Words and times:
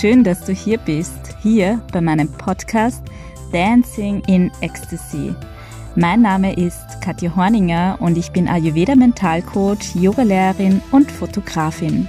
Schön, 0.00 0.24
dass 0.24 0.42
du 0.46 0.54
hier 0.54 0.78
bist, 0.78 1.36
hier 1.42 1.78
bei 1.92 2.00
meinem 2.00 2.32
Podcast 2.32 3.02
Dancing 3.52 4.22
in 4.28 4.50
Ecstasy. 4.62 5.34
Mein 5.94 6.22
Name 6.22 6.54
ist 6.54 7.02
Katja 7.02 7.36
Horninger 7.36 7.98
und 8.00 8.16
ich 8.16 8.32
bin 8.32 8.48
Ayurveda 8.48 8.94
Mentalcoach, 8.94 9.94
Yogalehrerin 9.94 10.80
und 10.90 11.12
Fotografin. 11.12 12.08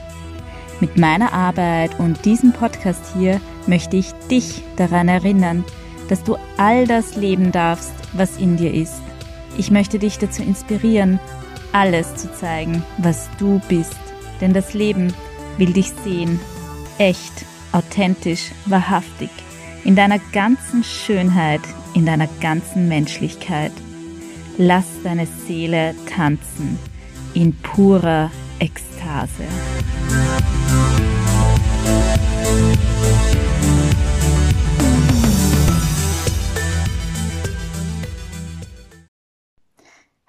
Mit 0.80 0.96
meiner 0.98 1.34
Arbeit 1.34 2.00
und 2.00 2.24
diesem 2.24 2.54
Podcast 2.54 3.12
hier 3.14 3.42
möchte 3.68 3.98
ich 3.98 4.14
dich 4.30 4.64
daran 4.78 5.10
erinnern, 5.10 5.66
dass 6.08 6.24
du 6.24 6.38
all 6.56 6.88
das 6.88 7.18
leben 7.18 7.52
darfst, 7.52 7.92
was 8.14 8.38
in 8.38 8.56
dir 8.56 8.74
ist. 8.74 9.02
Ich 9.58 9.70
möchte 9.70 10.00
dich 10.00 10.18
dazu 10.18 10.44
inspirieren, 10.44 11.20
alles 11.74 12.16
zu 12.16 12.34
zeigen, 12.34 12.84
was 13.00 13.30
du 13.38 13.60
bist. 13.68 14.00
Denn 14.40 14.54
das 14.54 14.74
Leben 14.74 15.14
will 15.58 15.74
dich 15.74 15.92
sehen, 16.06 16.40
echt, 16.98 17.51
authentisch, 17.72 18.52
wahrhaftig, 18.66 19.30
in 19.84 19.96
deiner 19.96 20.20
ganzen 20.32 20.84
Schönheit, 20.84 21.62
in 21.94 22.06
deiner 22.06 22.28
ganzen 22.40 22.88
Menschlichkeit. 22.88 23.72
Lass 24.58 24.86
deine 25.04 25.28
Seele 25.48 25.96
tanzen 26.14 26.78
in 27.34 27.54
purer 27.54 28.30
Ekstase. 28.60 29.46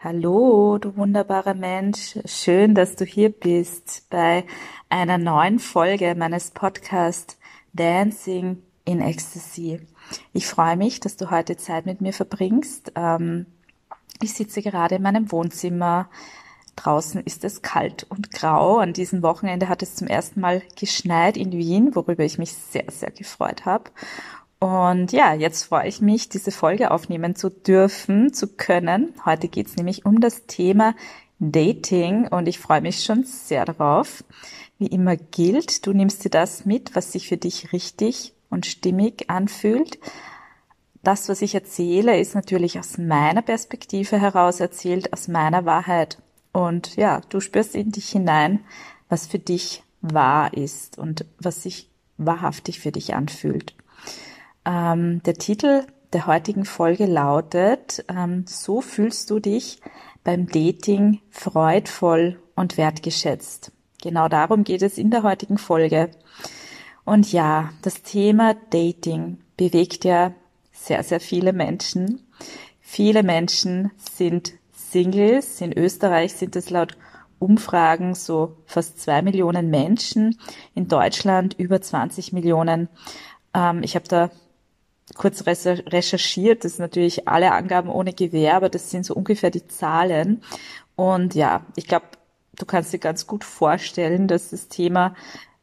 Hallo, 0.05 0.79
du 0.79 0.97
wunderbarer 0.97 1.55
Mensch. 1.55 2.19
Schön, 2.25 2.75
dass 2.75 2.97
du 2.97 3.05
hier 3.05 3.29
bist 3.29 4.09
bei 4.11 4.45
einer 4.89 5.17
neuen 5.17 5.61
Folge 5.61 6.17
meines 6.17 6.51
Podcasts 6.51 7.39
Dancing 7.73 8.61
in 8.85 9.01
Ecstasy. 9.01 9.81
Ich 10.33 10.49
freue 10.49 10.77
mich, 10.77 10.99
dass 10.99 11.17
du 11.17 11.31
heute 11.31 11.57
Zeit 11.57 11.87
mit 11.87 12.01
mir 12.01 12.13
verbringst. 12.13 12.91
Ähm, 12.97 13.47
ich 14.21 14.35
sitze 14.35 14.61
gerade 14.61 14.97
in 14.97 15.03
meinem 15.03 15.31
Wohnzimmer. 15.31 16.09
Draußen 16.75 17.23
ist 17.23 17.45
es 17.45 17.63
kalt 17.63 18.05
und 18.09 18.33
grau. 18.33 18.79
An 18.79 18.95
diesem 18.95 19.23
Wochenende 19.23 19.69
hat 19.69 19.85
es 19.85 19.95
zum 19.95 20.09
ersten 20.09 20.41
Mal 20.41 20.63
geschneit 20.77 21.37
in 21.37 21.53
Wien, 21.53 21.95
worüber 21.95 22.25
ich 22.25 22.39
mich 22.39 22.53
sehr, 22.55 22.87
sehr 22.91 23.13
gefreut 23.13 23.67
habe. 23.67 23.93
Und 24.63 25.11
ja, 25.11 25.35
jetzt 25.35 25.65
freue 25.65 25.89
ich 25.89 26.01
mich, 26.01 26.29
diese 26.29 26.53
Folge 26.53 26.93
aufnehmen 26.93 27.35
zu 27.35 27.51
dürfen, 27.51 28.33
zu 28.33 28.47
können. 28.47 29.13
Heute 29.25 29.49
geht's 29.49 29.75
nämlich 29.75 30.07
um 30.07 30.21
das 30.21 30.47
Thema 30.47 30.95
Dating 31.41 32.29
und 32.29 32.47
ich 32.47 32.61
freue 32.61 32.81
mich 32.81 33.03
schon 33.03 33.25
sehr 33.25 33.65
darauf. 33.65 34.23
Wie 34.79 34.87
immer 34.87 35.17
gilt, 35.17 35.85
du 35.85 35.93
nimmst 35.93 36.25
dir 36.25 36.29
das 36.29 36.65
mit, 36.65 36.95
was 36.95 37.11
sich 37.11 37.27
für 37.27 37.37
dich 37.37 37.73
richtig 37.73 38.35
und 38.51 38.65
stimmig 38.65 39.29
anfühlt. 39.29 39.99
Das, 41.03 41.29
was 41.29 41.43
ich 41.43 41.57
erzähle, 41.57 42.21
ist 42.21 42.37
natürlich 42.37 42.79
aus 42.79 42.99
meiner 42.99 43.43
Perspektive 43.43 44.21
heraus 44.21 44.61
erzählt, 44.61 45.13
aus 45.13 45.27
meiner 45.27 45.65
Wahrheit. 45.65 46.19
Und 46.53 46.95
ja, 46.95 47.21
du 47.31 47.41
spürst 47.41 47.75
in 47.75 47.91
dich 47.91 48.11
hinein, 48.11 48.61
was 49.09 49.27
für 49.27 49.41
dich 49.41 49.83
wahr 50.03 50.55
ist 50.55 50.99
und 50.99 51.27
was 51.41 51.65
sich 51.65 51.91
wahrhaftig 52.17 52.79
für 52.79 52.93
dich 52.93 53.17
anfühlt. 53.17 53.75
Ähm, 54.65 55.23
der 55.25 55.35
Titel 55.35 55.85
der 56.13 56.27
heutigen 56.27 56.65
Folge 56.65 57.07
lautet, 57.07 58.05
ähm, 58.09 58.45
so 58.47 58.81
fühlst 58.81 59.31
du 59.31 59.41
dich 59.41 59.81
beim 60.25 60.47
Dating 60.47 61.21
freudvoll 61.31 62.41
und 62.55 62.77
wertgeschätzt. 62.77 63.73
Genau 64.03 64.29
darum 64.29 64.65
geht 64.65 64.83
es 64.83 64.99
in 64.99 65.11
der 65.11 65.23
heutigen 65.23 65.59
Folge. 65.59 66.11
Und 67.05 67.33
ja, 67.33 67.71
das 67.83 68.03
Thema 68.03 68.55
Dating 68.71 69.39
bewegt 69.57 70.05
ja 70.05 70.33
sehr, 70.73 71.03
sehr 71.03 71.21
viele 71.21 71.53
Menschen. 71.53 72.21
Viele 72.81 73.23
Menschen 73.23 73.91
sind 73.97 74.55
Singles. 74.73 75.61
In 75.61 75.73
Österreich 75.77 76.35
sind 76.35 76.57
es 76.57 76.71
laut 76.71 76.97
Umfragen 77.39 78.15
so 78.15 78.57
fast 78.67 79.01
zwei 79.01 79.23
Millionen 79.23 79.71
Menschen. 79.71 80.39
In 80.75 80.89
Deutschland 80.89 81.55
über 81.59 81.81
20 81.81 82.33
Millionen. 82.33 82.89
Ähm, 83.55 83.83
ich 83.83 83.95
habe 83.95 84.07
da 84.07 84.31
kurz 85.17 85.45
recherchiert. 85.47 86.65
Das 86.65 86.77
sind 86.77 86.83
natürlich 86.83 87.29
alle 87.29 87.53
Angaben 87.53 87.91
ohne 87.91 88.13
Gewähr, 88.13 88.57
aber 88.57 88.69
das 88.69 88.91
sind 88.91 89.05
so 89.05 89.15
ungefähr 89.15 89.51
die 89.51 89.67
Zahlen. 89.67 90.43
Und 90.97 91.35
ja, 91.35 91.65
ich 91.77 91.87
glaube, 91.87 92.07
du 92.59 92.67
kannst 92.67 92.93
dir 92.93 92.99
ganz 92.99 93.27
gut 93.27 93.45
vorstellen, 93.45 94.29
dass 94.29 94.51
das 94.51 94.69
Thema 94.69 95.15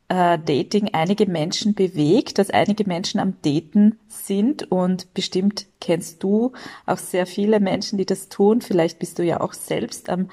äh, 0.10 0.38
Dating 0.40 0.90
einige 0.94 1.26
Menschen 1.28 1.76
bewegt, 1.76 2.40
dass 2.40 2.50
einige 2.50 2.84
Menschen 2.86 3.20
am 3.20 3.36
Daten 3.44 4.00
sind 4.08 4.70
und 4.72 5.14
bestimmt 5.14 5.68
kennst 5.80 6.24
du 6.24 6.52
auch 6.86 6.98
sehr 6.98 7.26
viele 7.26 7.60
Menschen, 7.60 7.98
die 7.98 8.06
das 8.06 8.30
tun. 8.30 8.62
Vielleicht 8.62 9.00
bist 9.00 9.20
du 9.20 9.24
ja 9.24 9.40
auch 9.40 9.54
selbst 9.54 10.10
am 10.10 10.30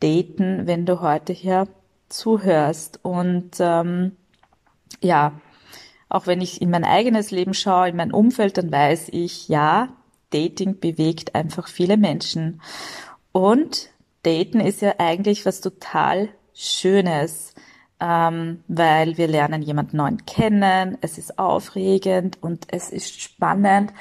Daten, 0.00 0.66
wenn 0.66 0.86
du 0.86 1.00
heute 1.00 1.32
hier 1.32 1.68
zuhörst. 2.08 3.00
Und 3.02 3.52
ähm, 3.60 4.16
ja, 5.00 5.40
auch 6.12 6.26
wenn 6.26 6.40
ich 6.40 6.60
in 6.60 6.70
mein 6.70 6.84
eigenes 6.84 7.30
Leben 7.30 7.54
schaue, 7.54 7.88
in 7.88 7.96
mein 7.96 8.12
Umfeld, 8.12 8.58
dann 8.58 8.70
weiß 8.70 9.08
ich, 9.12 9.48
ja, 9.48 9.88
Dating 10.30 10.78
bewegt 10.78 11.34
einfach 11.34 11.68
viele 11.68 11.96
Menschen. 11.96 12.60
Und 13.32 13.88
Daten 14.22 14.60
ist 14.60 14.82
ja 14.82 14.94
eigentlich 14.98 15.46
was 15.46 15.60
total 15.60 16.28
Schönes, 16.54 17.54
ähm, 17.98 18.62
weil 18.68 19.16
wir 19.16 19.26
lernen 19.26 19.62
jemanden 19.62 19.96
neuen 19.96 20.26
kennen, 20.26 20.98
es 21.00 21.16
ist 21.16 21.38
aufregend 21.38 22.38
und 22.42 22.66
es 22.68 22.90
ist 22.90 23.20
spannend 23.20 23.92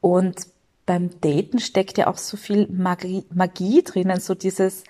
und 0.00 0.46
beim 0.86 1.20
Daten 1.20 1.58
steckt 1.58 1.98
ja 1.98 2.06
auch 2.06 2.18
so 2.18 2.36
viel 2.36 2.68
Magie, 2.70 3.24
Magie 3.34 3.82
drinnen, 3.82 4.20
so 4.20 4.34
dieses 4.34 4.84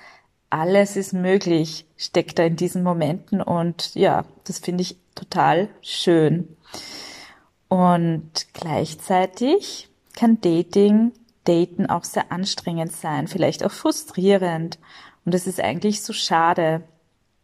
alles 0.51 0.97
ist 0.97 1.15
möglich 1.15 1.87
steckt 1.97 2.39
da 2.39 2.45
in 2.45 2.57
diesen 2.57 2.83
Momenten 2.83 3.41
und 3.41 3.95
ja, 3.95 4.25
das 4.45 4.59
finde 4.59 4.83
ich 4.83 4.99
total 5.15 5.69
schön. 5.81 6.56
Und 7.69 8.31
gleichzeitig 8.53 9.89
kann 10.15 10.41
Dating, 10.41 11.13
Daten 11.45 11.87
auch 11.87 12.05
sehr 12.05 12.33
anstrengend 12.33 12.93
sein, 12.93 13.29
vielleicht 13.29 13.65
auch 13.65 13.73
frustrierend. 13.73 14.79
Und 15.25 15.35
das 15.35 15.47
ist 15.47 15.61
eigentlich 15.61 16.03
so 16.03 16.13
schade. 16.13 16.83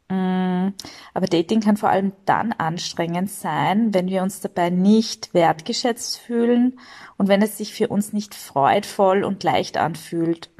Mm, 0.08 0.68
aber 1.14 1.26
Dating 1.26 1.60
kann 1.60 1.76
vor 1.76 1.88
allem 1.88 2.12
dann 2.26 2.52
anstrengend 2.52 3.30
sein, 3.30 3.94
wenn 3.94 4.08
wir 4.08 4.22
uns 4.22 4.40
dabei 4.40 4.70
nicht 4.70 5.32
wertgeschätzt 5.34 6.18
fühlen 6.18 6.78
und 7.16 7.28
wenn 7.28 7.42
es 7.42 7.58
sich 7.58 7.72
für 7.72 7.88
uns 7.88 8.12
nicht 8.12 8.34
freudvoll 8.34 9.24
und 9.24 9.42
leicht 9.42 9.76
anfühlt. 9.76 10.50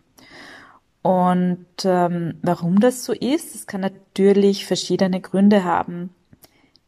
Und 1.03 1.67
ähm, 1.85 2.39
warum 2.43 2.79
das 2.79 3.05
so 3.05 3.13
ist, 3.13 3.55
das 3.55 3.67
kann 3.67 3.81
natürlich 3.81 4.67
verschiedene 4.67 5.21
Gründe 5.21 5.65
haben. 5.65 6.11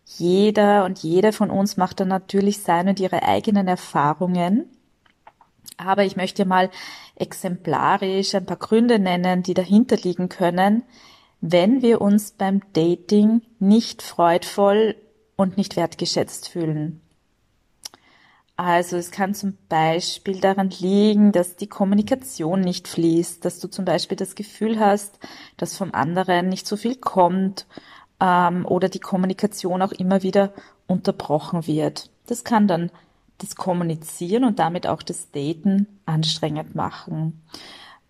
Jeder 0.06 0.84
und 0.84 1.03
jede 1.03 1.32
von 1.32 1.50
uns 1.50 1.76
macht 1.76 2.00
dann 2.00 2.09
natürlich 2.09 2.60
seine 2.62 2.91
und 2.91 3.00
ihre 3.00 3.22
eigenen 3.22 3.66
Erfahrungen. 3.66 4.69
Aber 5.76 6.04
ich 6.04 6.16
möchte 6.16 6.44
mal 6.44 6.70
exemplarisch 7.16 8.34
ein 8.34 8.47
paar 8.47 8.59
Gründe 8.59 8.98
nennen, 8.98 9.43
die 9.43 9.54
dahinter 9.54 9.97
liegen 9.97 10.28
können, 10.28 10.82
wenn 11.41 11.82
wir 11.82 12.00
uns 12.00 12.32
beim 12.32 12.60
Dating 12.72 13.43
nicht 13.59 14.03
freudvoll 14.03 14.97
und 15.37 15.56
nicht 15.56 15.76
wertgeschätzt 15.76 16.48
fühlen. 16.48 17.00
Also 18.56 18.97
es 18.97 19.10
kann 19.10 19.34
zum 19.34 19.59
Beispiel 19.69 20.41
daran 20.41 20.70
liegen, 20.70 21.32
dass 21.32 21.56
die 21.56 21.66
Kommunikation 21.66 22.60
nicht 22.60 22.87
fließt, 22.87 23.44
dass 23.44 23.59
du 23.59 23.66
zum 23.66 23.84
Beispiel 23.84 24.17
das 24.17 24.37
Gefühl 24.37 24.79
hast, 24.79 25.19
dass 25.56 25.76
vom 25.76 25.93
anderen 25.93 26.50
nicht 26.50 26.67
so 26.67 26.76
viel 26.76 26.94
kommt 26.94 27.67
ähm, 28.25 28.65
oder 28.67 28.88
die 28.88 29.00
Kommunikation 29.00 29.82
auch 29.82 29.93
immer 29.93 30.23
wieder 30.23 30.53
unterbrochen 30.87 31.67
wird. 31.67 32.11
Das 32.26 32.43
kann 32.43 32.67
dann 32.67 32.91
das 33.38 33.55
Kommunizieren 33.55 34.44
und 34.44 34.59
damit 34.59 34.87
auch 34.87 35.03
das 35.03 35.31
Daten 35.31 35.87
anstrengend 36.06 36.75
machen. 36.75 37.43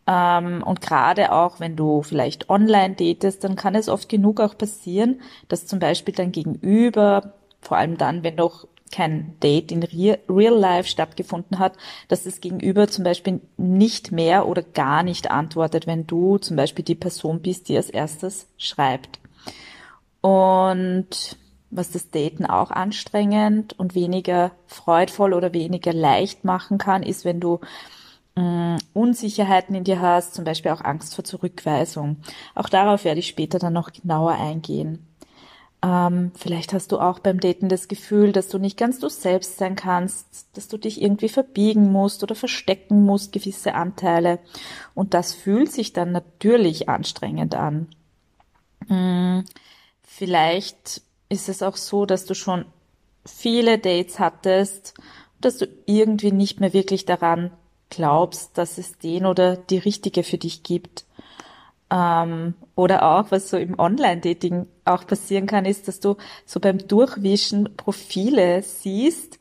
Ähm, 0.06 0.62
und 0.62 0.81
gerade 0.81 1.32
auch, 1.32 1.58
wenn 1.58 1.76
du 1.76 2.02
vielleicht 2.02 2.49
online 2.49 2.94
datest, 2.94 3.43
dann 3.43 3.56
kann 3.56 3.75
es 3.75 3.88
oft 3.88 4.08
genug 4.08 4.40
auch 4.40 4.56
passieren, 4.56 5.20
dass 5.49 5.66
zum 5.66 5.78
Beispiel 5.78 6.14
dein 6.14 6.31
Gegenüber, 6.31 7.32
vor 7.60 7.78
allem 7.78 7.96
dann, 7.96 8.22
wenn 8.22 8.37
noch 8.37 8.69
kein 8.93 9.34
Date 9.43 9.72
in 9.72 9.82
Real 9.82 10.55
Life 10.55 10.88
stattgefunden 10.88 11.58
hat, 11.58 11.72
dass 12.06 12.22
das 12.22 12.40
Gegenüber 12.40 12.87
zum 12.87 13.02
Beispiel 13.02 13.40
nicht 13.56 14.12
mehr 14.12 14.46
oder 14.46 14.62
gar 14.62 15.02
nicht 15.02 15.32
antwortet, 15.32 15.88
wenn 15.88 16.06
du 16.06 16.38
zum 16.38 16.56
Beispiel 16.56 16.84
die 16.84 16.94
Person 16.94 17.40
bist, 17.40 17.69
die 17.69 17.76
als 17.76 17.90
erstes 17.90 18.46
schreibt. 18.56 19.19
Und 20.24 21.36
was 21.68 21.90
das 21.90 22.10
Daten 22.10 22.46
auch 22.46 22.70
anstrengend 22.70 23.78
und 23.78 23.94
weniger 23.94 24.52
freudvoll 24.66 25.34
oder 25.34 25.52
weniger 25.52 25.92
leicht 25.92 26.44
machen 26.44 26.78
kann, 26.78 27.02
ist, 27.02 27.26
wenn 27.26 27.40
du 27.40 27.60
mh, 28.34 28.76
mm, 28.76 28.78
Unsicherheiten 28.94 29.74
in 29.74 29.84
dir 29.84 30.00
hast, 30.00 30.32
zum 30.32 30.46
Beispiel 30.46 30.70
auch 30.70 30.80
Angst 30.80 31.14
vor 31.14 31.24
Zurückweisung. 31.24 32.16
Auch 32.54 32.70
darauf 32.70 33.04
werde 33.04 33.20
ich 33.20 33.26
später 33.26 33.58
dann 33.58 33.74
noch 33.74 33.92
genauer 33.92 34.32
eingehen. 34.32 35.06
Ähm, 35.82 36.32
vielleicht 36.38 36.72
hast 36.72 36.92
du 36.92 37.00
auch 37.00 37.18
beim 37.18 37.38
Daten 37.38 37.68
das 37.68 37.86
Gefühl, 37.86 38.32
dass 38.32 38.48
du 38.48 38.58
nicht 38.58 38.78
ganz 38.78 39.00
du 39.00 39.10
selbst 39.10 39.58
sein 39.58 39.76
kannst, 39.76 40.56
dass 40.56 40.68
du 40.68 40.78
dich 40.78 41.02
irgendwie 41.02 41.28
verbiegen 41.28 41.92
musst 41.92 42.22
oder 42.22 42.34
verstecken 42.34 43.04
musst, 43.04 43.32
gewisse 43.32 43.74
Anteile. 43.74 44.38
Und 44.94 45.12
das 45.12 45.34
fühlt 45.34 45.70
sich 45.70 45.92
dann 45.92 46.12
natürlich 46.12 46.88
anstrengend 46.88 47.54
an. 47.54 47.88
Hm, 48.88 49.44
vielleicht 50.16 51.02
ist 51.28 51.49
es 51.49 51.62
auch 51.62 51.76
so, 51.76 52.06
dass 52.06 52.25
du 52.25 52.34
schon 52.34 52.64
viele 53.26 53.78
Dates 53.78 54.19
hattest, 54.19 54.94
dass 55.40 55.58
du 55.58 55.66
irgendwie 55.87 56.32
nicht 56.32 56.61
mehr 56.61 56.72
wirklich 56.72 57.05
daran 57.05 57.50
glaubst, 57.90 58.56
dass 58.56 58.78
es 58.78 58.99
den 58.99 59.26
oder 59.26 59.56
die 59.56 59.78
richtige 59.78 60.22
für 60.22 60.38
dich 60.38 60.62
gibt. 60.62 61.05
Ähm, 61.90 62.55
oder 62.76 63.02
auch, 63.02 63.31
was 63.31 63.50
so 63.50 63.56
im 63.56 63.78
Online-Dating 63.78 64.66
auch 64.84 65.06
passieren 65.06 65.46
kann, 65.46 65.64
ist, 65.64 65.88
dass 65.88 66.00
du 66.00 66.17
so 66.46 66.60
beim 66.60 66.87
Durchwischen 66.87 67.76
Profile 67.76 68.62
siehst, 68.62 69.38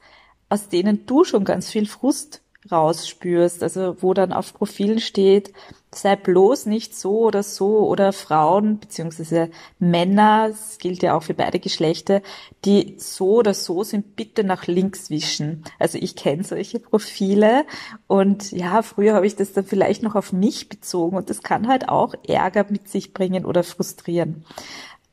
aus 0.50 0.69
denen 0.69 1.06
du 1.06 1.24
schon 1.24 1.46
ganz 1.46 1.69
viel 1.69 1.86
Frust 1.86 2.42
rausspürst. 2.72 3.64
Also 3.64 4.02
wo 4.02 4.14
dann 4.14 4.34
auf 4.34 4.54
Profilen 4.54 5.00
steht, 5.00 5.54
sei 5.95 6.16
bloß 6.16 6.66
nicht 6.66 6.95
so 6.95 7.19
oder 7.22 7.44
so 7.44 7.88
oder 7.88 8.13
Frauen 8.13 8.80
beziehungsweise 8.80 9.50
Männer, 9.80 10.50
das 10.50 10.78
gilt 10.78 11.04
ja 11.04 11.16
auch 11.16 11.24
für 11.24 11.34
beide 11.34 11.60
Geschlechter, 11.60 12.22
die 12.66 12.95
so 12.98 13.36
oder 13.36 13.54
so 13.54 13.84
sind, 13.84 14.16
bitte 14.16 14.44
nach 14.44 14.68
links 14.68 15.10
wischen. 15.10 15.63
Also 15.80 15.98
ich 15.98 16.16
kenne 16.16 16.44
solche 16.44 16.80
Profile 16.80 17.66
und 18.07 18.51
ja, 18.51 18.81
früher 18.81 19.13
habe 19.16 19.28
ich 19.28 19.36
das 19.36 19.54
dann 19.54 19.66
vielleicht 19.66 20.04
noch 20.04 20.16
auf 20.16 20.34
mich 20.34 20.69
bezogen 20.69 21.18
und 21.18 21.30
das 21.30 21.44
kann 21.44 21.68
halt 21.68 21.90
auch 21.90 22.13
Ärger 22.28 22.66
mit 22.69 22.90
sich 22.90 23.13
bringen 23.13 23.45
oder 23.45 23.63
frustrieren. 23.63 24.45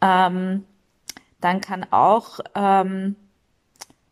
Ähm, 0.00 0.64
dann 1.40 1.60
kann 1.60 1.86
auch 1.90 2.40
ähm, 2.54 3.16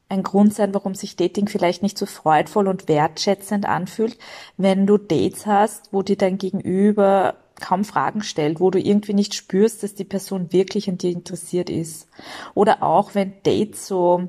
ein 0.09 0.23
Grund 0.23 0.55
sein, 0.55 0.73
warum 0.75 0.95
sich 0.95 1.17
Dating 1.17 1.49
vielleicht 1.49 1.83
nicht 1.83 1.99
so 1.99 2.07
freudvoll 2.07 2.69
und 2.69 2.89
wertschätzend 2.89 3.67
anfühlt, 3.67 4.19
wenn 4.57 4.87
du 4.87 4.97
Dates 4.97 5.47
hast, 5.47 5.93
wo 5.93 6.03
dir 6.03 6.17
dein 6.17 6.39
Gegenüber 6.39 7.37
kaum 7.61 7.85
Fragen 7.85 8.23
stellt, 8.23 8.61
wo 8.61 8.71
du 8.71 8.79
irgendwie 8.79 9.15
nicht 9.15 9.35
spürst, 9.35 9.83
dass 9.83 9.95
die 9.95 10.05
Person 10.05 10.53
wirklich 10.53 10.89
an 10.89 10.99
dir 10.99 11.11
interessiert 11.11 11.71
ist. 11.71 12.09
Oder 12.55 12.83
auch 12.83 13.15
wenn 13.15 13.35
Dates 13.43 13.87
so, 13.87 14.29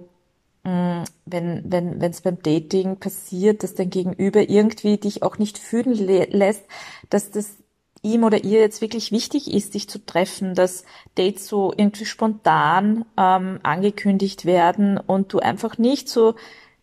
mm, 0.64 1.04
wenn 1.26 1.64
wenn 1.72 2.02
wenn 2.02 2.12
es 2.12 2.22
beim 2.22 2.42
Dating 2.42 2.98
passiert, 2.98 3.64
dass 3.64 3.76
dein 3.76 3.90
Gegenüber 3.90 4.50
irgendwie 4.50 4.98
dich 4.98 5.24
auch 5.24 5.38
nicht 5.38 5.58
fühlen 5.58 5.94
lässt, 5.94 6.64
dass 7.10 7.32
das 7.32 7.58
ihm 8.02 8.24
oder 8.24 8.44
ihr 8.44 8.60
jetzt 8.60 8.82
wirklich 8.82 9.12
wichtig 9.12 9.54
ist, 9.54 9.74
dich 9.74 9.90
zu 9.90 10.06
treffen, 10.06 10.56
dass 10.56 10.84
Dates 11.16 11.48
so 11.48 11.74
irgendwie 11.76 12.06
spontan 12.06 13.06
ähm, 13.18 13.60
angekündigt 13.64 14.46
werden 14.46 14.98
und 14.98 15.34
du 15.34 15.40
einfach 15.40 15.78
nicht 15.78 16.10
so 16.10 16.36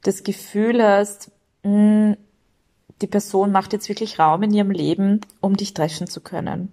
das 0.03 0.23
Gefühl 0.23 0.83
hast, 0.83 1.31
mh, 1.63 1.71
hm, 1.73 2.17
die 3.03 3.07
Person 3.07 3.53
macht 3.53 3.75
jetzt 3.75 3.91
wirklich 3.91 4.19
Raum 4.19 4.43
in 4.43 4.55
ihrem 4.55 4.71
Leben, 4.71 5.21
um 5.41 5.55
dich 5.57 5.75
treffen 5.75 6.07
zu 6.07 6.23
können. 6.23 6.73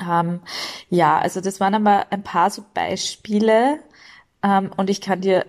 Ähm, 0.00 0.40
ja, 0.88 1.18
also 1.18 1.40
das 1.40 1.60
waren 1.60 1.74
aber 1.74 2.06
ein 2.10 2.22
paar 2.22 2.50
so 2.50 2.64
Beispiele 2.72 3.78
ähm, 4.42 4.70
und 4.76 4.90
ich 4.90 5.00
kann 5.00 5.20
dir 5.20 5.44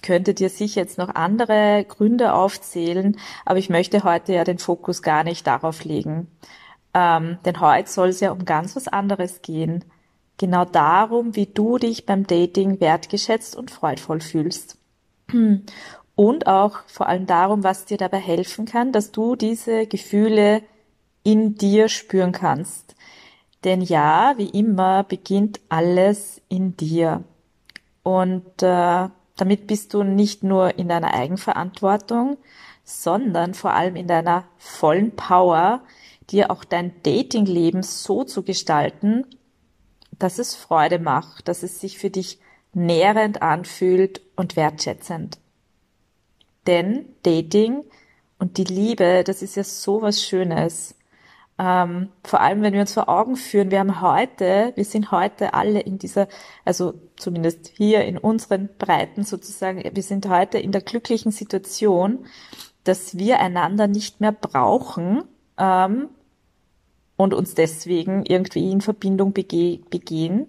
könnte 0.00 0.32
dir 0.32 0.48
sicher 0.48 0.80
jetzt 0.80 0.96
noch 0.96 1.14
andere 1.14 1.84
Gründe 1.86 2.32
aufzählen, 2.32 3.18
aber 3.44 3.58
ich 3.58 3.68
möchte 3.68 4.04
heute 4.04 4.32
ja 4.32 4.42
den 4.42 4.58
Fokus 4.58 5.02
gar 5.02 5.22
nicht 5.22 5.46
darauf 5.46 5.84
legen. 5.84 6.28
Ähm, 6.94 7.38
denn 7.44 7.60
heute 7.60 7.90
soll 7.90 8.08
es 8.08 8.20
ja 8.20 8.32
um 8.32 8.44
ganz 8.44 8.76
was 8.76 8.88
anderes 8.88 9.42
gehen. 9.42 9.84
Genau 10.38 10.64
darum, 10.64 11.36
wie 11.36 11.46
du 11.46 11.78
dich 11.78 12.06
beim 12.06 12.26
Dating 12.26 12.80
wertgeschätzt 12.80 13.56
und 13.56 13.70
freudvoll 13.70 14.20
fühlst. 14.20 14.78
Und 16.14 16.46
auch 16.46 16.80
vor 16.88 17.08
allem 17.08 17.26
darum, 17.26 17.64
was 17.64 17.86
dir 17.86 17.96
dabei 17.96 18.18
helfen 18.18 18.66
kann, 18.66 18.92
dass 18.92 19.12
du 19.12 19.34
diese 19.34 19.86
Gefühle 19.86 20.62
in 21.22 21.54
dir 21.54 21.88
spüren 21.88 22.32
kannst. 22.32 22.94
Denn 23.64 23.80
ja, 23.80 24.34
wie 24.36 24.50
immer 24.50 25.04
beginnt 25.04 25.60
alles 25.70 26.42
in 26.48 26.76
dir. 26.76 27.24
Und 28.02 28.62
äh, 28.62 29.08
damit 29.36 29.66
bist 29.66 29.94
du 29.94 30.02
nicht 30.02 30.42
nur 30.42 30.78
in 30.78 30.88
deiner 30.88 31.14
Eigenverantwortung, 31.14 32.36
sondern 32.84 33.54
vor 33.54 33.72
allem 33.72 33.96
in 33.96 34.08
deiner 34.08 34.44
vollen 34.58 35.14
Power, 35.14 35.80
dir 36.32 36.50
auch 36.50 36.64
dein 36.64 36.92
Datingleben 37.02 37.82
so 37.82 38.24
zu 38.24 38.42
gestalten, 38.42 39.26
dass 40.18 40.38
es 40.38 40.54
Freude 40.54 40.98
macht, 40.98 41.48
dass 41.48 41.62
es 41.62 41.80
sich 41.80 41.98
für 41.98 42.10
dich 42.10 42.38
nährend 42.72 43.42
anfühlt 43.42 44.22
und 44.36 44.56
wertschätzend. 44.56 45.38
Denn 46.66 47.06
Dating 47.22 47.84
und 48.38 48.56
die 48.56 48.64
Liebe, 48.64 49.24
das 49.24 49.42
ist 49.42 49.56
ja 49.56 49.64
so 49.64 50.02
was 50.02 50.22
Schönes. 50.22 50.94
Ähm, 51.58 52.08
vor 52.24 52.40
allem, 52.40 52.62
wenn 52.62 52.72
wir 52.72 52.80
uns 52.80 52.94
vor 52.94 53.08
Augen 53.08 53.36
führen, 53.36 53.70
wir 53.70 53.78
haben 53.78 54.00
heute, 54.00 54.72
wir 54.74 54.84
sind 54.84 55.10
heute 55.10 55.54
alle 55.54 55.80
in 55.80 55.98
dieser, 55.98 56.28
also 56.64 56.94
zumindest 57.16 57.72
hier 57.76 58.04
in 58.04 58.16
unseren 58.16 58.70
Breiten 58.78 59.24
sozusagen, 59.24 59.82
wir 59.94 60.02
sind 60.02 60.28
heute 60.28 60.58
in 60.58 60.72
der 60.72 60.80
glücklichen 60.80 61.30
Situation, 61.30 62.26
dass 62.84 63.18
wir 63.18 63.38
einander 63.38 63.86
nicht 63.86 64.20
mehr 64.20 64.32
brauchen, 64.32 65.24
ähm, 65.58 66.08
und 67.22 67.34
uns 67.34 67.54
deswegen 67.54 68.24
irgendwie 68.26 68.70
in 68.70 68.80
Verbindung 68.80 69.32
bege 69.32 69.78
begehen, 69.90 70.46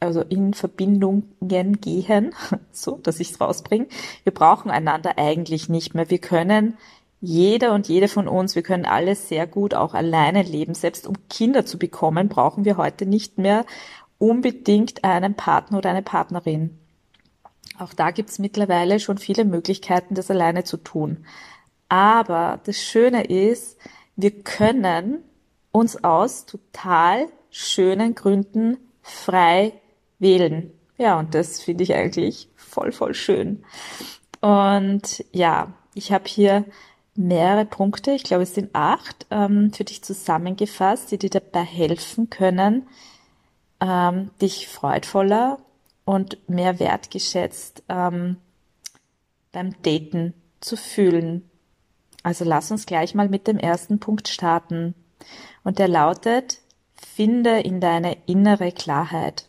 also 0.00 0.20
in 0.20 0.54
Verbindungen 0.54 1.34
gehen, 1.40 2.34
so, 2.72 2.98
dass 3.02 3.20
ich 3.20 3.30
es 3.30 3.40
rausbringe. 3.40 3.86
Wir 4.22 4.32
brauchen 4.32 4.70
einander 4.70 5.18
eigentlich 5.18 5.68
nicht 5.68 5.94
mehr. 5.94 6.10
Wir 6.10 6.18
können 6.18 6.76
jeder 7.20 7.72
und 7.72 7.88
jede 7.88 8.08
von 8.08 8.28
uns, 8.28 8.54
wir 8.54 8.62
können 8.62 8.84
alle 8.84 9.14
sehr 9.14 9.46
gut 9.46 9.74
auch 9.74 9.94
alleine 9.94 10.42
leben. 10.42 10.74
Selbst 10.74 11.06
um 11.06 11.14
Kinder 11.30 11.64
zu 11.64 11.78
bekommen, 11.78 12.28
brauchen 12.28 12.64
wir 12.64 12.76
heute 12.76 13.06
nicht 13.06 13.38
mehr 13.38 13.64
unbedingt 14.18 15.04
einen 15.04 15.34
Partner 15.34 15.78
oder 15.78 15.90
eine 15.90 16.02
Partnerin. 16.02 16.78
Auch 17.78 17.94
da 17.94 18.10
gibt's 18.10 18.38
mittlerweile 18.38 19.00
schon 19.00 19.18
viele 19.18 19.44
Möglichkeiten, 19.44 20.14
das 20.14 20.30
alleine 20.30 20.64
zu 20.64 20.76
tun. 20.76 21.24
Aber 21.88 22.60
das 22.64 22.76
Schöne 22.76 23.24
ist, 23.24 23.78
wir 24.16 24.30
können 24.42 25.18
uns 25.74 26.04
aus 26.04 26.46
total 26.46 27.26
schönen 27.50 28.14
Gründen 28.14 28.78
frei 29.02 29.72
wählen. 30.20 30.72
Ja, 30.98 31.18
und 31.18 31.34
das 31.34 31.60
finde 31.60 31.82
ich 31.82 31.94
eigentlich 31.94 32.48
voll, 32.54 32.92
voll 32.92 33.12
schön. 33.12 33.64
Und 34.40 35.24
ja, 35.32 35.72
ich 35.94 36.12
habe 36.12 36.28
hier 36.28 36.64
mehrere 37.16 37.64
Punkte, 37.64 38.12
ich 38.12 38.22
glaube 38.22 38.44
es 38.44 38.54
sind 38.54 38.70
acht, 38.72 39.26
ähm, 39.32 39.72
für 39.72 39.82
dich 39.82 40.02
zusammengefasst, 40.04 41.10
die 41.10 41.18
dir 41.18 41.30
dabei 41.30 41.64
helfen 41.64 42.30
können, 42.30 42.86
ähm, 43.80 44.30
dich 44.40 44.68
freudvoller 44.68 45.58
und 46.04 46.48
mehr 46.48 46.78
wertgeschätzt 46.78 47.82
ähm, 47.88 48.36
beim 49.50 49.74
Daten 49.82 50.34
zu 50.60 50.76
fühlen. 50.76 51.50
Also 52.22 52.44
lass 52.44 52.70
uns 52.70 52.86
gleich 52.86 53.16
mal 53.16 53.28
mit 53.28 53.48
dem 53.48 53.58
ersten 53.58 53.98
Punkt 53.98 54.28
starten. 54.28 54.94
Und 55.64 55.78
der 55.78 55.88
lautet, 55.88 56.60
finde 56.94 57.60
in 57.60 57.80
deine 57.80 58.16
innere 58.26 58.70
Klarheit. 58.70 59.48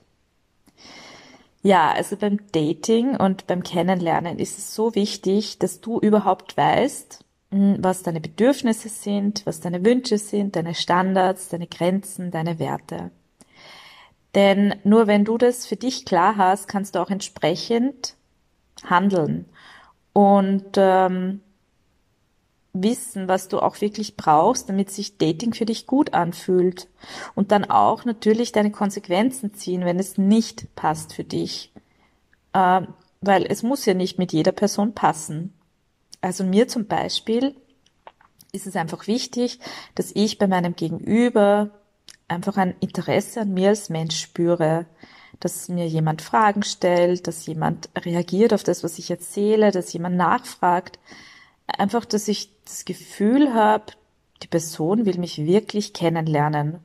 Ja, 1.62 1.92
also 1.92 2.16
beim 2.16 2.40
Dating 2.52 3.16
und 3.16 3.48
beim 3.48 3.64
Kennenlernen 3.64 4.38
ist 4.40 4.58
es 4.58 4.76
so 4.76 4.94
wichtig, 4.94 5.58
dass 5.60 5.82
du 5.82 6.00
überhaupt 6.00 6.56
weißt, 6.58 7.26
hm, 7.52 7.78
was 7.80 8.04
deine 8.04 8.22
Bedürfnisse 8.22 8.90
sind, 8.90 9.46
was 9.46 9.62
deine 9.62 9.84
Wünsche 9.84 10.18
sind, 10.18 10.56
deine 10.56 10.76
Standards, 10.76 11.50
deine 11.50 11.68
Grenzen, 11.68 12.32
deine 12.32 12.60
Werte. 12.60 13.12
Denn 14.36 14.76
nur 14.84 15.08
wenn 15.08 15.26
du 15.26 15.38
das 15.38 15.66
für 15.66 15.78
dich 15.78 16.06
klar 16.06 16.38
hast, 16.38 16.68
kannst 16.68 16.96
du 16.96 17.00
auch 17.00 17.10
entsprechend 17.10 18.16
handeln. 18.84 19.46
Und 20.14 20.76
ähm, 20.76 21.42
wissen, 22.84 23.28
was 23.28 23.48
du 23.48 23.60
auch 23.60 23.82
wirklich 23.82 24.18
brauchst, 24.18 24.70
damit 24.70 24.92
sich 24.92 25.18
Dating 25.18 25.54
für 25.54 25.66
dich 25.66 25.88
gut 25.88 26.14
anfühlt. 26.14 26.88
Und 27.34 27.52
dann 27.52 27.66
auch 27.66 28.06
natürlich 28.06 28.52
deine 28.52 28.72
Konsequenzen 28.72 29.54
ziehen, 29.54 29.86
wenn 29.86 30.00
es 30.00 30.18
nicht 30.18 30.74
passt 30.76 31.14
für 31.14 31.24
dich. 31.24 31.72
Äh, 32.54 32.82
weil 33.22 33.46
es 33.46 33.64
muss 33.64 33.86
ja 33.86 33.94
nicht 33.94 34.20
mit 34.20 34.34
jeder 34.34 34.52
Person 34.52 34.94
passen. 34.94 35.54
Also 36.22 36.44
mir 36.44 36.68
zum 36.68 36.86
Beispiel 36.86 37.56
ist 38.52 38.68
es 38.68 38.76
einfach 38.76 39.08
wichtig, 39.08 39.60
dass 39.96 40.12
ich 40.14 40.38
bei 40.38 40.48
meinem 40.48 40.76
Gegenüber 40.76 41.72
einfach 42.28 42.58
ein 42.58 42.76
Interesse 42.80 43.42
an 43.42 43.54
mir 43.54 43.70
als 43.70 43.90
Mensch 43.90 44.20
spüre, 44.20 44.86
dass 45.40 45.70
mir 45.70 45.88
jemand 45.88 46.22
Fragen 46.22 46.64
stellt, 46.64 47.28
dass 47.28 47.46
jemand 47.46 47.90
reagiert 47.98 48.54
auf 48.54 48.64
das, 48.64 48.84
was 48.84 48.98
ich 48.98 49.12
erzähle, 49.12 49.72
dass 49.72 49.94
jemand 49.94 50.16
nachfragt, 50.16 51.00
einfach, 51.68 52.06
dass 52.06 52.28
ich 52.28 52.50
das 52.64 52.86
Gefühl 52.86 53.54
habe, 53.54 53.94
die 54.44 54.48
Person 54.48 55.06
will 55.06 55.18
mich 55.18 55.46
wirklich 55.46 55.94
kennenlernen. 55.94 56.80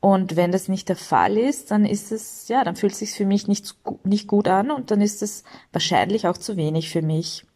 Und 0.00 0.34
wenn 0.34 0.50
das 0.50 0.68
nicht 0.68 0.88
der 0.88 0.96
Fall 0.96 1.38
ist, 1.38 1.70
dann 1.70 1.84
ist 1.84 2.10
es, 2.10 2.48
ja, 2.48 2.64
dann 2.64 2.74
fühlt 2.74 2.92
es 2.92 2.98
sich 2.98 3.12
für 3.12 3.24
mich 3.24 3.46
nicht, 3.46 3.76
nicht 4.02 4.26
gut 4.26 4.48
an 4.48 4.72
und 4.72 4.90
dann 4.90 5.00
ist 5.00 5.22
es 5.22 5.44
wahrscheinlich 5.72 6.26
auch 6.26 6.36
zu 6.36 6.56
wenig 6.56 6.90
für 6.90 7.02
mich. 7.02 7.46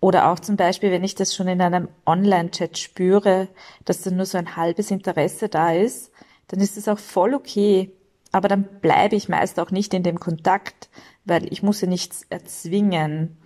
Oder 0.00 0.30
auch 0.30 0.38
zum 0.38 0.56
Beispiel, 0.56 0.90
wenn 0.90 1.02
ich 1.02 1.14
das 1.14 1.34
schon 1.34 1.48
in 1.48 1.62
einem 1.62 1.88
Online-Chat 2.04 2.76
spüre, 2.76 3.48
dass 3.86 4.02
da 4.02 4.10
nur 4.10 4.26
so 4.26 4.36
ein 4.36 4.54
halbes 4.54 4.90
Interesse 4.90 5.48
da 5.48 5.72
ist, 5.72 6.12
dann 6.48 6.60
ist 6.60 6.76
es 6.76 6.88
auch 6.88 6.98
voll 6.98 7.32
okay. 7.32 7.90
Aber 8.30 8.48
dann 8.48 8.64
bleibe 8.82 9.16
ich 9.16 9.30
meist 9.30 9.58
auch 9.58 9.70
nicht 9.70 9.94
in 9.94 10.02
dem 10.02 10.20
Kontakt, 10.20 10.90
weil 11.24 11.50
ich 11.50 11.62
muss 11.62 11.80
ja 11.80 11.88
nichts 11.88 12.26
erzwingen. 12.28 13.38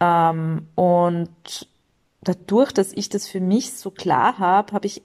Ähm, 0.00 0.68
und 0.74 1.68
dadurch, 2.20 2.72
dass 2.72 2.92
ich 2.92 3.08
das 3.08 3.28
für 3.28 3.40
mich 3.40 3.72
so 3.72 3.90
klar 3.90 4.38
habe, 4.38 4.72
habe 4.72 4.86
ich 4.86 5.02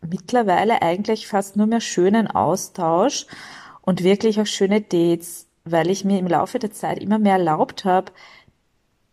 mittlerweile 0.00 0.82
eigentlich 0.82 1.26
fast 1.26 1.56
nur 1.56 1.66
mehr 1.66 1.80
schönen 1.80 2.28
Austausch 2.28 3.26
und 3.82 4.04
wirklich 4.04 4.40
auch 4.40 4.46
schöne 4.46 4.80
Dates, 4.80 5.46
weil 5.64 5.90
ich 5.90 6.04
mir 6.04 6.18
im 6.18 6.26
Laufe 6.26 6.58
der 6.58 6.72
Zeit 6.72 6.98
immer 6.98 7.18
mehr 7.18 7.34
erlaubt 7.34 7.84
habe, 7.84 8.12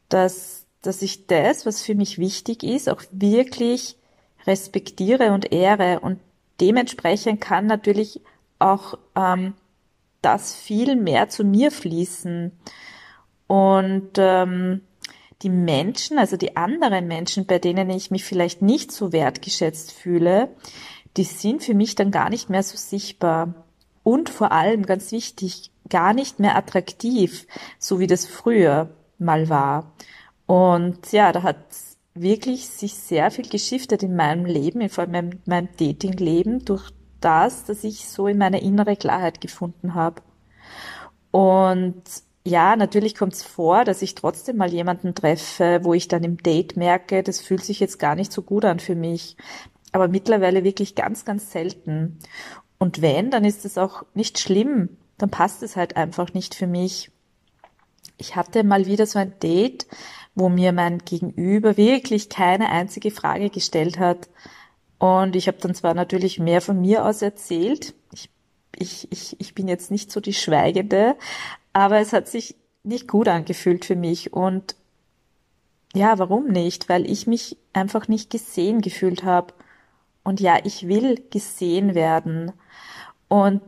dass, 0.10 0.66
dass 0.82 1.02
ich 1.02 1.28
das, 1.28 1.66
was 1.66 1.82
für 1.82 1.96
mich 1.96 2.18
wichtig 2.18 2.64
ist, 2.64 2.90
auch 2.90 3.02
wirklich 3.12 3.98
respektiere 4.46 5.32
und 5.32 5.52
ehre 5.52 6.00
und 6.02 6.20
dementsprechend 6.62 7.42
kann 7.42 7.66
natürlich 7.66 8.22
auch 8.60 8.98
ähm, 9.16 9.54
das 10.22 10.56
viel 10.56 10.96
mehr 10.96 11.30
zu 11.30 11.44
mir 11.44 11.72
fließen. 11.72 12.52
Und 13.48 14.12
ähm, 14.18 14.82
die 15.46 15.50
Menschen, 15.52 16.18
also 16.18 16.38
die 16.38 16.58
anderen 16.58 17.08
Menschen, 17.08 17.46
bei 17.46 17.60
denen 17.60 17.92
ich 17.92 18.10
mich 18.10 18.26
vielleicht 18.26 18.64
nicht 18.64 18.92
so 18.92 19.14
wertgeschätzt 19.14 19.92
fühle, 19.92 20.50
die 21.18 21.24
sind 21.24 21.64
für 21.64 21.76
mich 21.76 21.94
dann 21.94 22.10
gar 22.10 22.32
nicht 22.32 22.50
mehr 22.50 22.64
so 22.64 22.76
sichtbar. 22.76 23.54
Und 24.02 24.30
vor 24.30 24.52
allem, 24.52 24.88
ganz 24.88 25.12
wichtig, 25.12 25.70
gar 25.88 26.14
nicht 26.14 26.40
mehr 26.40 26.58
attraktiv, 26.58 27.46
so 27.78 28.00
wie 28.00 28.08
das 28.08 28.26
früher 28.26 28.90
mal 29.20 29.48
war. 29.48 29.94
Und 30.48 31.12
ja, 31.12 31.32
da 31.32 31.44
hat 31.44 31.58
wirklich 32.16 32.68
sich 32.68 32.96
sehr 32.96 33.30
viel 33.30 33.48
geschiftet 33.48 34.02
in 34.02 34.16
meinem 34.16 34.46
Leben, 34.46 34.90
vor 34.90 35.04
allem 35.04 35.14
in 35.14 35.42
meinem 35.46 35.70
Datingleben, 35.78 36.66
durch 36.66 36.90
das, 37.22 37.66
dass 37.66 37.84
ich 37.84 38.08
so 38.08 38.26
in 38.28 38.40
meine 38.40 38.62
innere 38.62 38.96
Klarheit 38.96 39.42
gefunden 39.42 39.94
habe. 39.94 40.24
Und 41.30 42.02
ja, 42.48 42.76
natürlich 42.76 43.16
kommt 43.16 43.34
es 43.34 43.44
vor, 43.44 43.86
dass 43.86 44.04
ich 44.04 44.14
trotzdem 44.14 44.58
mal 44.58 44.72
jemanden 44.72 45.16
treffe, 45.16 45.80
wo 45.82 45.96
ich 45.96 46.08
dann 46.08 46.24
im 46.24 46.38
Date 46.38 46.78
merke, 46.78 47.24
das 47.24 47.42
fühlt 47.42 47.64
sich 47.64 47.80
jetzt 47.80 47.98
gar 47.98 48.16
nicht 48.16 48.32
so 48.32 48.44
gut 48.44 48.66
an 48.66 48.80
für 48.80 48.96
mich. 48.96 49.36
Aber 49.92 50.08
mittlerweile 50.08 50.64
wirklich 50.64 50.94
ganz, 50.94 51.26
ganz 51.26 51.52
selten. 51.52 52.20
Und 52.78 53.02
wenn, 53.02 53.32
dann 53.32 53.46
ist 53.46 53.66
es 53.66 53.80
auch 53.80 54.06
nicht 54.14 54.38
schlimm. 54.38 54.90
Dann 55.18 55.32
passt 55.32 55.64
es 55.64 55.76
halt 55.76 55.98
einfach 55.98 56.34
nicht 56.34 56.54
für 56.54 56.68
mich. 56.68 57.12
Ich 58.18 58.36
hatte 58.36 58.64
mal 58.64 58.86
wieder 58.86 59.08
so 59.08 59.18
ein 59.18 59.34
Date, 59.40 59.88
wo 60.36 60.48
mir 60.48 60.72
mein 60.72 61.00
Gegenüber 61.00 61.78
wirklich 61.78 62.30
keine 62.30 62.70
einzige 62.70 63.10
Frage 63.10 63.50
gestellt 63.50 63.98
hat. 63.98 64.30
Und 65.00 65.36
ich 65.36 65.48
habe 65.48 65.58
dann 65.60 65.74
zwar 65.74 65.96
natürlich 65.96 66.40
mehr 66.40 66.62
von 66.62 66.80
mir 66.80 67.06
aus 67.06 67.24
erzählt. 67.24 67.96
Ich, 68.14 68.30
ich, 68.78 69.12
ich, 69.12 69.40
ich 69.40 69.56
bin 69.56 69.68
jetzt 69.68 69.92
nicht 69.92 70.12
so 70.12 70.20
die 70.20 70.34
Schweigende, 70.34 71.16
aber 71.74 72.00
es 72.00 72.14
hat 72.14 72.28
sich 72.28 72.56
nicht 72.84 73.08
gut 73.08 73.28
angefühlt 73.28 73.86
für 73.86 73.96
mich 73.96 74.34
und 74.34 74.76
ja, 75.96 76.20
warum 76.20 76.48
nicht? 76.48 76.90
Weil 76.90 77.10
ich 77.10 77.26
mich 77.26 77.58
einfach 77.72 78.08
nicht 78.10 78.30
gesehen 78.30 78.82
gefühlt 78.82 79.24
habe. 79.24 79.54
Und 80.24 80.42
ja, 80.42 80.60
ich 80.64 80.88
will 80.90 81.24
gesehen 81.30 81.96
werden. 81.96 82.52
Und 83.30 83.62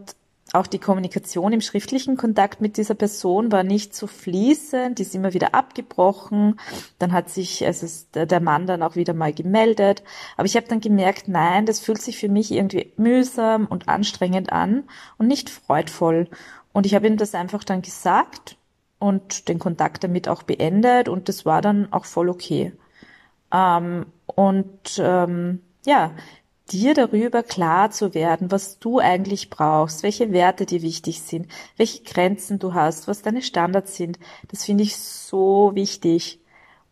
auch 0.54 0.68
die 0.68 0.80
Kommunikation 0.80 1.54
im 1.54 1.62
schriftlichen 1.62 2.16
Kontakt 2.16 2.62
mit 2.62 2.78
dieser 2.78 2.96
Person 2.96 3.52
war 3.52 3.64
nicht 3.64 3.96
so 3.96 4.08
fließend, 4.08 4.98
die 4.98 5.04
ist 5.04 5.16
immer 5.16 5.34
wieder 5.34 5.54
abgebrochen. 5.54 6.60
Dann 7.00 7.12
hat 7.12 7.30
sich 7.30 7.66
also 7.66 7.88
der 8.14 8.40
Mann 8.40 8.66
dann 8.66 8.84
auch 8.84 8.96
wieder 8.96 9.14
mal 9.14 9.34
gemeldet. 9.34 10.04
Aber 10.38 10.46
ich 10.46 10.56
habe 10.56 10.68
dann 10.68 10.80
gemerkt, 10.80 11.28
nein, 11.28 11.66
das 11.66 11.80
fühlt 11.80 12.02
sich 12.02 12.18
für 12.18 12.30
mich 12.30 12.52
irgendwie 12.52 12.94
mühsam 12.98 13.66
und 13.66 13.90
anstrengend 13.90 14.52
an 14.52 14.84
und 15.18 15.28
nicht 15.28 15.50
freudvoll. 15.50 16.30
Und 16.72 16.86
ich 16.86 16.96
habe 16.96 17.08
ihm 17.08 17.18
das 17.18 17.36
einfach 17.36 17.64
dann 17.64 17.82
gesagt 17.82 18.58
und 19.00 19.48
den 19.48 19.60
Kontakt 19.60 20.04
damit 20.04 20.28
auch 20.28 20.44
beendet 20.44 21.10
und 21.10 21.30
das 21.30 21.46
war 21.46 21.62
dann 21.62 21.92
auch 21.92 22.06
voll 22.06 22.30
okay. 22.30 22.74
Ähm, 23.52 24.06
und 24.26 25.00
ähm, 25.00 25.62
ja, 25.86 26.12
dir 26.72 26.94
darüber 26.94 27.44
klar 27.44 27.92
zu 27.92 28.14
werden, 28.14 28.52
was 28.52 28.80
du 28.80 29.00
eigentlich 29.00 29.50
brauchst, 29.50 30.04
welche 30.04 30.32
Werte 30.32 30.66
dir 30.66 30.82
wichtig 30.82 31.22
sind, 31.22 31.48
welche 31.78 32.04
Grenzen 32.04 32.60
du 32.60 32.74
hast, 32.74 33.08
was 33.08 33.22
deine 33.22 33.42
Standards 33.42 33.96
sind, 33.96 34.20
das 34.50 34.66
finde 34.66 34.84
ich 34.84 34.98
so 34.98 35.72
wichtig. 35.74 36.40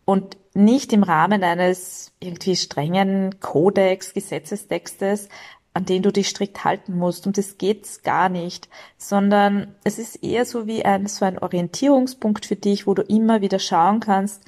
Und 0.06 0.38
nicht 0.54 0.94
im 0.94 1.04
Rahmen 1.04 1.44
eines 1.44 2.12
irgendwie 2.20 2.56
strengen 2.56 3.40
Kodex, 3.40 4.14
Gesetzestextes, 4.14 5.30
an 5.74 5.86
den 5.86 6.04
du 6.04 6.12
dich 6.12 6.30
strikt 6.30 6.64
halten 6.64 6.98
musst. 6.98 7.28
Und 7.28 7.38
das 7.38 7.58
geht's 7.58 8.02
gar 8.02 8.30
nicht, 8.30 8.70
sondern 8.98 9.76
es 9.84 10.00
ist 10.00 10.24
eher 10.24 10.46
so 10.46 10.68
wie 10.68 10.86
ein, 10.86 11.08
so 11.08 11.26
ein 11.26 11.38
Orientierungspunkt 11.38 12.46
für 12.46 12.56
dich, 12.56 12.88
wo 12.88 12.94
du 12.94 13.02
immer 13.02 13.42
wieder 13.42 13.60
schauen 13.60 14.00
kannst, 14.00 14.44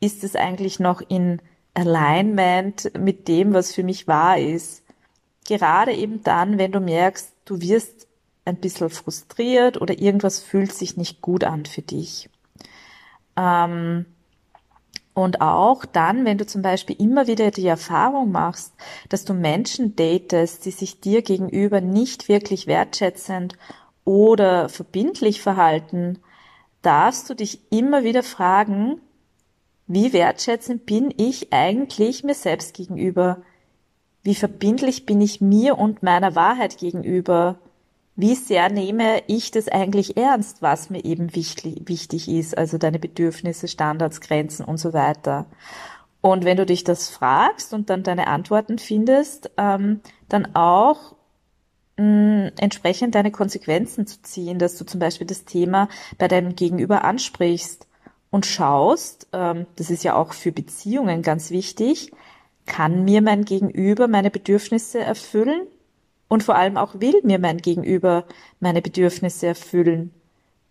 ist 0.00 0.22
es 0.22 0.36
eigentlich 0.36 0.78
noch 0.78 1.00
in 1.00 1.40
Alignment 1.76 2.90
mit 2.98 3.28
dem, 3.28 3.52
was 3.52 3.72
für 3.72 3.82
mich 3.82 4.08
wahr 4.08 4.38
ist. 4.38 4.82
Gerade 5.46 5.92
eben 5.92 6.22
dann, 6.22 6.58
wenn 6.58 6.72
du 6.72 6.80
merkst, 6.80 7.32
du 7.44 7.60
wirst 7.60 8.08
ein 8.44 8.56
bisschen 8.56 8.90
frustriert 8.90 9.80
oder 9.80 9.98
irgendwas 9.98 10.40
fühlt 10.40 10.72
sich 10.72 10.96
nicht 10.96 11.20
gut 11.20 11.44
an 11.44 11.66
für 11.66 11.82
dich. 11.82 12.30
Ähm, 13.36 14.06
und 15.12 15.40
auch 15.40 15.84
dann, 15.84 16.24
wenn 16.24 16.38
du 16.38 16.46
zum 16.46 16.62
Beispiel 16.62 16.96
immer 16.98 17.26
wieder 17.26 17.50
die 17.50 17.66
Erfahrung 17.66 18.32
machst, 18.32 18.74
dass 19.08 19.24
du 19.24 19.34
Menschen 19.34 19.96
datest, 19.96 20.64
die 20.64 20.70
sich 20.70 21.00
dir 21.00 21.22
gegenüber 21.22 21.80
nicht 21.80 22.28
wirklich 22.28 22.66
wertschätzend 22.66 23.56
oder 24.04 24.68
verbindlich 24.68 25.40
verhalten, 25.40 26.18
darfst 26.82 27.28
du 27.28 27.34
dich 27.34 27.60
immer 27.70 28.04
wieder 28.04 28.22
fragen, 28.22 29.00
wie 29.86 30.12
wertschätzend 30.12 30.86
bin 30.86 31.12
ich 31.16 31.52
eigentlich 31.52 32.24
mir 32.24 32.34
selbst 32.34 32.74
gegenüber? 32.74 33.42
Wie 34.22 34.34
verbindlich 34.34 35.06
bin 35.06 35.20
ich 35.20 35.40
mir 35.40 35.78
und 35.78 36.02
meiner 36.02 36.34
Wahrheit 36.34 36.78
gegenüber? 36.78 37.58
wie 38.16 38.34
sehr 38.34 38.70
nehme 38.70 39.22
ich 39.26 39.50
das 39.50 39.68
eigentlich 39.68 40.16
ernst, 40.16 40.62
was 40.62 40.88
mir 40.88 41.04
eben 41.04 41.34
wichtig, 41.34 41.82
wichtig 41.84 42.28
ist, 42.28 42.56
also 42.56 42.78
deine 42.78 42.98
Bedürfnisse, 42.98 43.68
Standards, 43.68 44.22
Grenzen 44.22 44.64
und 44.64 44.78
so 44.78 44.94
weiter. 44.94 45.46
Und 46.22 46.46
wenn 46.46 46.56
du 46.56 46.64
dich 46.64 46.82
das 46.82 47.10
fragst 47.10 47.74
und 47.74 47.90
dann 47.90 48.02
deine 48.02 48.26
Antworten 48.26 48.78
findest, 48.78 49.50
ähm, 49.58 50.00
dann 50.30 50.54
auch 50.56 51.14
mh, 51.98 52.52
entsprechend 52.58 53.14
deine 53.14 53.30
Konsequenzen 53.30 54.06
zu 54.06 54.22
ziehen, 54.22 54.58
dass 54.58 54.78
du 54.78 54.86
zum 54.86 54.98
Beispiel 54.98 55.26
das 55.26 55.44
Thema 55.44 55.88
bei 56.16 56.26
deinem 56.26 56.56
Gegenüber 56.56 57.04
ansprichst 57.04 57.86
und 58.30 58.46
schaust, 58.46 59.28
ähm, 59.32 59.66
das 59.76 59.90
ist 59.90 60.04
ja 60.04 60.14
auch 60.14 60.32
für 60.32 60.52
Beziehungen 60.52 61.22
ganz 61.22 61.50
wichtig, 61.50 62.12
kann 62.66 63.04
mir 63.04 63.22
mein 63.22 63.44
Gegenüber 63.44 64.08
meine 64.08 64.30
Bedürfnisse 64.30 64.98
erfüllen? 65.00 65.66
und 66.28 66.42
vor 66.42 66.56
allem 66.56 66.76
auch 66.76 67.00
will 67.00 67.20
mir 67.22 67.38
mein 67.38 67.58
Gegenüber 67.58 68.24
meine 68.60 68.82
Bedürfnisse 68.82 69.46
erfüllen. 69.46 70.12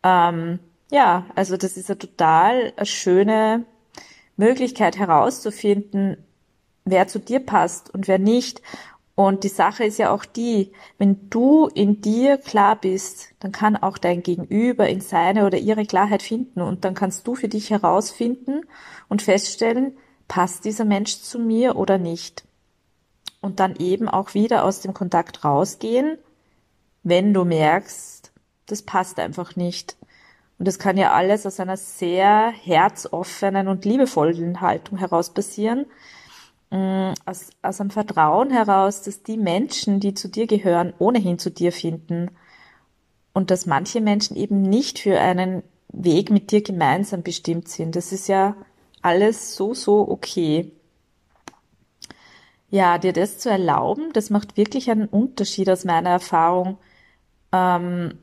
Ähm, 0.04 0.60
ja, 0.92 1.26
also 1.36 1.58
das 1.58 1.78
ist 1.78 1.90
eine 1.90 2.00
total 2.00 2.74
schöne 2.84 3.66
Möglichkeit 4.38 4.98
herauszufinden, 4.98 6.18
wer 6.84 7.08
zu 7.08 7.20
dir 7.20 7.40
passt 7.40 7.94
und 7.94 8.08
wer 8.08 8.20
nicht. 8.20 8.62
Und 9.16 9.46
die 9.46 9.50
Sache 9.50 9.86
ist 9.86 9.98
ja 9.98 10.12
auch 10.12 10.26
die, 10.26 10.74
wenn 10.98 11.30
du 11.30 11.68
in 11.68 12.02
dir 12.02 12.38
klar 12.38 12.76
bist, 12.76 13.30
dann 13.40 13.54
kann 13.54 13.78
auch 13.78 13.98
dein 13.98 14.24
Gegenüber 14.24 14.90
in 14.90 15.00
seine 15.00 15.46
oder 15.46 15.58
ihre 15.58 15.86
Klarheit 15.86 16.22
finden 16.22 16.62
und 16.62 16.84
dann 16.84 16.96
kannst 16.96 17.26
du 17.26 17.36
für 17.36 17.48
dich 17.48 17.70
herausfinden 17.70 18.66
und 19.08 19.22
feststellen, 19.22 19.98
passt 20.28 20.66
dieser 20.66 20.84
Mensch 20.84 21.22
zu 21.22 21.40
mir 21.40 21.78
oder 21.78 21.98
nicht 21.98 22.44
und 23.46 23.60
dann 23.60 23.76
eben 23.78 24.10
auch 24.10 24.34
wieder 24.34 24.66
aus 24.66 24.82
dem 24.82 24.94
Kontakt 24.94 25.46
rausgehen, 25.46 26.18
wenn 27.04 27.34
du 27.34 27.46
merkst, 27.46 28.34
das 28.66 28.82
passt 28.82 29.20
einfach 29.20 29.56
nicht. 29.56 29.96
Und 30.58 30.68
das 30.68 30.80
kann 30.80 30.98
ja 30.98 31.12
alles 31.12 31.46
aus 31.46 31.60
einer 31.60 31.78
sehr 31.78 32.50
herzoffenen 32.50 33.68
und 33.68 33.86
liebevollen 33.86 34.62
Haltung 34.62 34.98
heraus 34.98 35.34
passieren, 35.34 35.86
aus, 37.26 37.50
aus 37.62 37.82
einem 37.82 37.90
Vertrauen 37.90 38.52
heraus, 38.52 39.02
dass 39.02 39.24
die 39.24 39.38
Menschen, 39.38 40.00
die 40.00 40.14
zu 40.14 40.28
dir 40.30 40.48
gehören, 40.48 40.94
ohnehin 41.00 41.40
zu 41.40 41.50
dir 41.52 41.72
finden 41.72 42.32
und 43.34 43.52
dass 43.52 43.66
manche 43.66 44.02
Menschen 44.02 44.36
eben 44.36 44.62
nicht 44.62 45.00
für 45.00 45.20
einen 45.20 45.64
Weg 45.90 46.32
mit 46.32 46.52
dir 46.52 46.62
gemeinsam 46.62 47.24
bestimmt 47.24 47.68
sind. 47.68 47.96
Das 47.96 48.12
ist 48.12 48.28
ja 48.28 48.56
alles 49.02 49.56
so, 49.56 49.74
so 49.74 50.08
okay. 50.10 50.72
ja, 52.70 52.98
dir 52.98 53.14
das 53.14 53.38
zu 53.38 53.50
erlauben, 53.50 54.12
das 54.14 54.30
macht 54.30 54.58
wirklich 54.58 54.90
einen 54.90 55.08
Unterschied 55.08 55.70
aus 55.70 55.86
meiner 55.86 56.10
Erfahrung. 56.10 56.78
Ähm, 57.52 58.18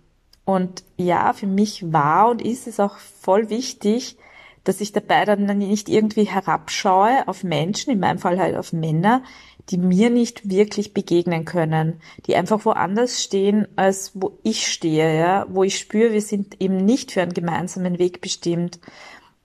und 0.44 0.82
ja, 0.97 1.32
für 1.32 1.47
mich 1.47 1.92
war 1.92 2.30
und 2.30 2.42
ist 2.42 2.66
es 2.66 2.80
auch 2.80 2.97
voll 2.99 3.49
wichtig, 3.49 4.16
dass 4.64 4.81
ich 4.81 4.92
dabei 4.92 5.25
dann 5.25 5.47
nicht 5.59 5.88
irgendwie 5.88 6.25
herabschaue 6.25 7.26
auf 7.26 7.42
Menschen, 7.45 7.92
in 7.92 8.00
meinem 8.00 8.19
Fall 8.19 8.38
halt 8.38 8.57
auf 8.57 8.73
Männer, 8.73 9.23
die 9.71 9.78
mir 9.78 10.11
nicht 10.11 10.49
wirklich 10.49 10.92
begegnen 10.92 11.45
können, 11.45 12.00
die 12.26 12.37
einfach 12.37 12.64
woanders 12.64 13.23
stehen, 13.23 13.66
als 13.76 14.12
wo 14.14 14.38
ich 14.42 14.66
stehe, 14.66 15.16
ja, 15.16 15.47
wo 15.49 15.62
ich 15.62 15.78
spüre, 15.78 16.12
wir 16.12 16.23
sind 16.23 16.61
eben 16.61 16.76
nicht 16.76 17.12
für 17.12 17.23
einen 17.23 17.35
gemeinsamen 17.35 17.99
Weg 17.99 18.21
bestimmt. 18.21 18.81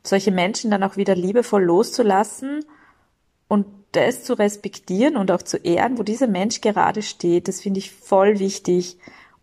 Solche 0.04 0.32
Menschen 0.32 0.72
dann 0.72 0.84
auch 0.84 0.98
wieder 0.98 1.16
liebevoll 1.16 1.64
loszulassen 1.64 2.66
und 3.48 3.66
das 3.92 4.24
zu 4.24 4.34
respektieren 4.34 5.18
und 5.18 5.32
auch 5.32 5.42
zu 5.42 5.58
ehren, 5.58 5.98
wo 5.98 6.04
dieser 6.04 6.28
Mensch 6.28 6.62
gerade 6.62 7.02
steht, 7.02 7.48
das 7.48 7.62
finde 7.62 7.80
ich 7.80 7.92
voll 7.92 8.40
wichtig. 8.40 8.98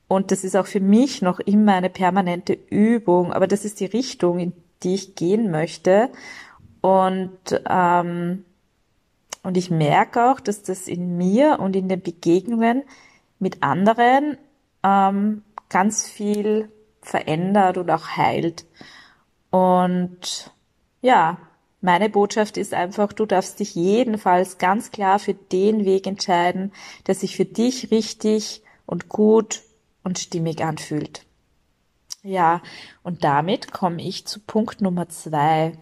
Und 0.07 0.31
das 0.31 0.45
ist 0.45 0.57
auch 0.57 0.67
für 0.67 0.81
mich 0.81 1.23
noch 1.23 1.41
immer 1.41 1.75
eine 1.75 1.89
permanente 1.89 2.59
Übung, 2.71 3.33
aber 3.33 3.47
das 3.47 3.65
ist 3.65 3.81
die 3.81 3.87
Richtung, 3.87 4.39
in 4.39 4.53
die 4.85 4.95
ich 4.95 5.15
gehen 5.15 5.51
möchte. 5.51 6.11
Und, 6.81 7.39
ähm, 7.69 8.45
und 9.43 9.57
ich 9.57 9.71
merke 9.71 10.31
auch, 10.31 10.41
dass 10.41 10.63
das 10.63 10.87
in 10.87 11.17
mir 11.17 11.59
und 11.61 11.75
in 11.77 11.89
den 11.89 12.03
Begegnungen 12.03 12.83
mit 13.39 13.63
anderen 13.63 14.39
ähm, 14.83 15.43
ganz 15.69 16.07
viel 16.07 16.71
verändert 17.01 17.79
und 17.79 17.91
auch 17.91 18.17
heilt. 18.17 18.67
Und 19.51 20.53
ja, 21.01 21.39
meine 21.81 22.09
Botschaft 22.09 22.57
ist 22.57 22.73
einfach, 22.73 23.13
du 23.13 23.27
darfst 23.27 23.61
dich 23.61 23.75
jedenfalls 23.75 24.59
ganz 24.59 24.91
klar 24.91 25.19
für 25.19 25.35
den 25.35 25.85
Weg 25.85 26.07
entscheiden, 26.07 26.73
der 27.07 27.15
sich 27.15 27.37
für 27.37 27.45
dich 27.45 27.91
richtig 27.91 28.63
und 28.87 29.09
gut 29.09 29.63
und 30.03 30.19
stimmig 30.19 30.65
anfühlt. 30.65 31.27
Ja, 32.27 32.63
und 33.03 33.23
damit 33.23 33.71
komme 33.71 34.01
ich 34.01 34.27
zu 34.27 34.41
Punkt 34.41 34.81
Nummer 34.81 35.11
zwei. 35.11 35.73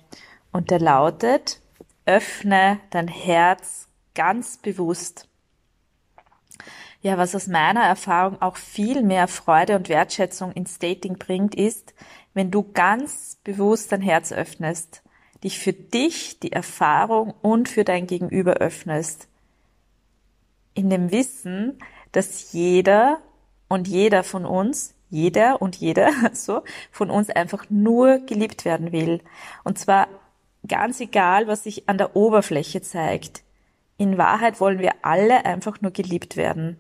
Und 0.51 0.73
der 0.73 0.81
lautet, 0.81 1.61
öffne 2.05 2.81
dein 2.91 3.07
Herz 3.07 3.87
ganz 4.17 4.57
bewusst. 4.57 5.29
Ja, 7.01 7.17
was 7.17 7.37
aus 7.37 7.47
meiner 7.47 7.85
Erfahrung 7.85 8.43
auch 8.43 8.57
viel 8.57 9.03
mehr 9.03 9.29
Freude 9.29 9.77
und 9.77 9.89
Wertschätzung 9.89 10.51
ins 10.51 10.81
Dating 10.81 11.17
bringt, 11.17 11.55
ist, 11.55 11.95
wenn 12.35 12.51
du 12.51 12.73
ganz 12.73 13.39
bewusst 13.45 13.93
dein 13.93 14.03
Herz 14.03 14.33
öffnest, 14.33 15.03
dich 15.45 15.61
für 15.61 15.73
dich, 15.73 16.41
die 16.41 16.51
Erfahrung 16.51 17.35
und 17.41 17.69
für 17.69 17.85
dein 17.85 18.09
Gegenüber 18.09 18.55
öffnest. 18.55 19.29
In 20.75 20.91
dem 20.91 21.13
Wissen, 21.13 21.79
dass 22.11 22.53
jeder 22.53 23.21
und 23.69 23.87
jeder 23.87 24.25
von 24.25 24.45
uns 24.45 24.95
jeder 25.13 25.61
und 25.61 25.77
jeder 25.77 26.11
so 26.33 26.63
von 26.91 27.11
uns 27.11 27.31
einfach 27.31 27.67
nur 27.69 28.19
geliebt 28.21 28.65
werden 28.65 28.93
will. 28.93 29.21
Und 29.63 29.79
zwar 29.79 30.09
ganz 30.67 31.01
egal, 31.01 31.47
was 31.47 31.65
sich 31.65 31.89
an 31.89 31.99
der 31.99 32.17
Oberfläche 32.17 32.81
zeigt. 32.83 33.43
In 33.99 34.19
Wahrheit 34.19 34.59
wollen 34.61 34.79
wir 34.79 34.93
alle 35.03 35.45
einfach 35.45 35.81
nur 35.81 35.93
geliebt 35.93 36.37
werden. 36.37 36.79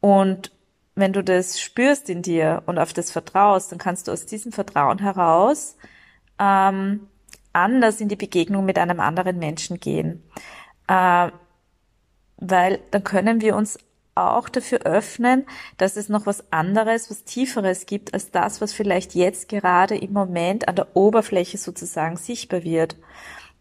Und 0.00 0.52
wenn 0.94 1.12
du 1.12 1.22
das 1.22 1.60
spürst 1.60 2.08
in 2.08 2.22
dir 2.22 2.62
und 2.66 2.78
auf 2.78 2.92
das 2.92 3.10
vertraust, 3.10 3.70
dann 3.70 3.78
kannst 3.78 4.08
du 4.08 4.12
aus 4.12 4.24
diesem 4.24 4.52
Vertrauen 4.52 4.98
heraus 4.98 5.76
ähm, 6.38 7.06
anders 7.52 8.00
in 8.00 8.08
die 8.08 8.16
Begegnung 8.16 8.64
mit 8.64 8.78
einem 8.78 9.00
anderen 9.00 9.38
Menschen 9.38 9.78
gehen. 9.78 10.22
Äh, 10.88 11.30
weil 12.38 12.80
dann 12.90 13.04
können 13.04 13.40
wir 13.40 13.54
uns 13.56 13.78
auch 14.16 14.48
dafür 14.48 14.80
öffnen, 14.80 15.46
dass 15.76 15.96
es 15.96 16.08
noch 16.08 16.26
was 16.26 16.52
anderes, 16.52 17.10
was 17.10 17.24
Tieferes 17.24 17.86
gibt 17.86 18.14
als 18.14 18.30
das, 18.30 18.60
was 18.60 18.72
vielleicht 18.72 19.14
jetzt 19.14 19.48
gerade 19.48 19.96
im 19.96 20.12
Moment 20.12 20.68
an 20.68 20.76
der 20.76 20.96
Oberfläche 20.96 21.58
sozusagen 21.58 22.16
sichtbar 22.16 22.64
wird. 22.64 22.96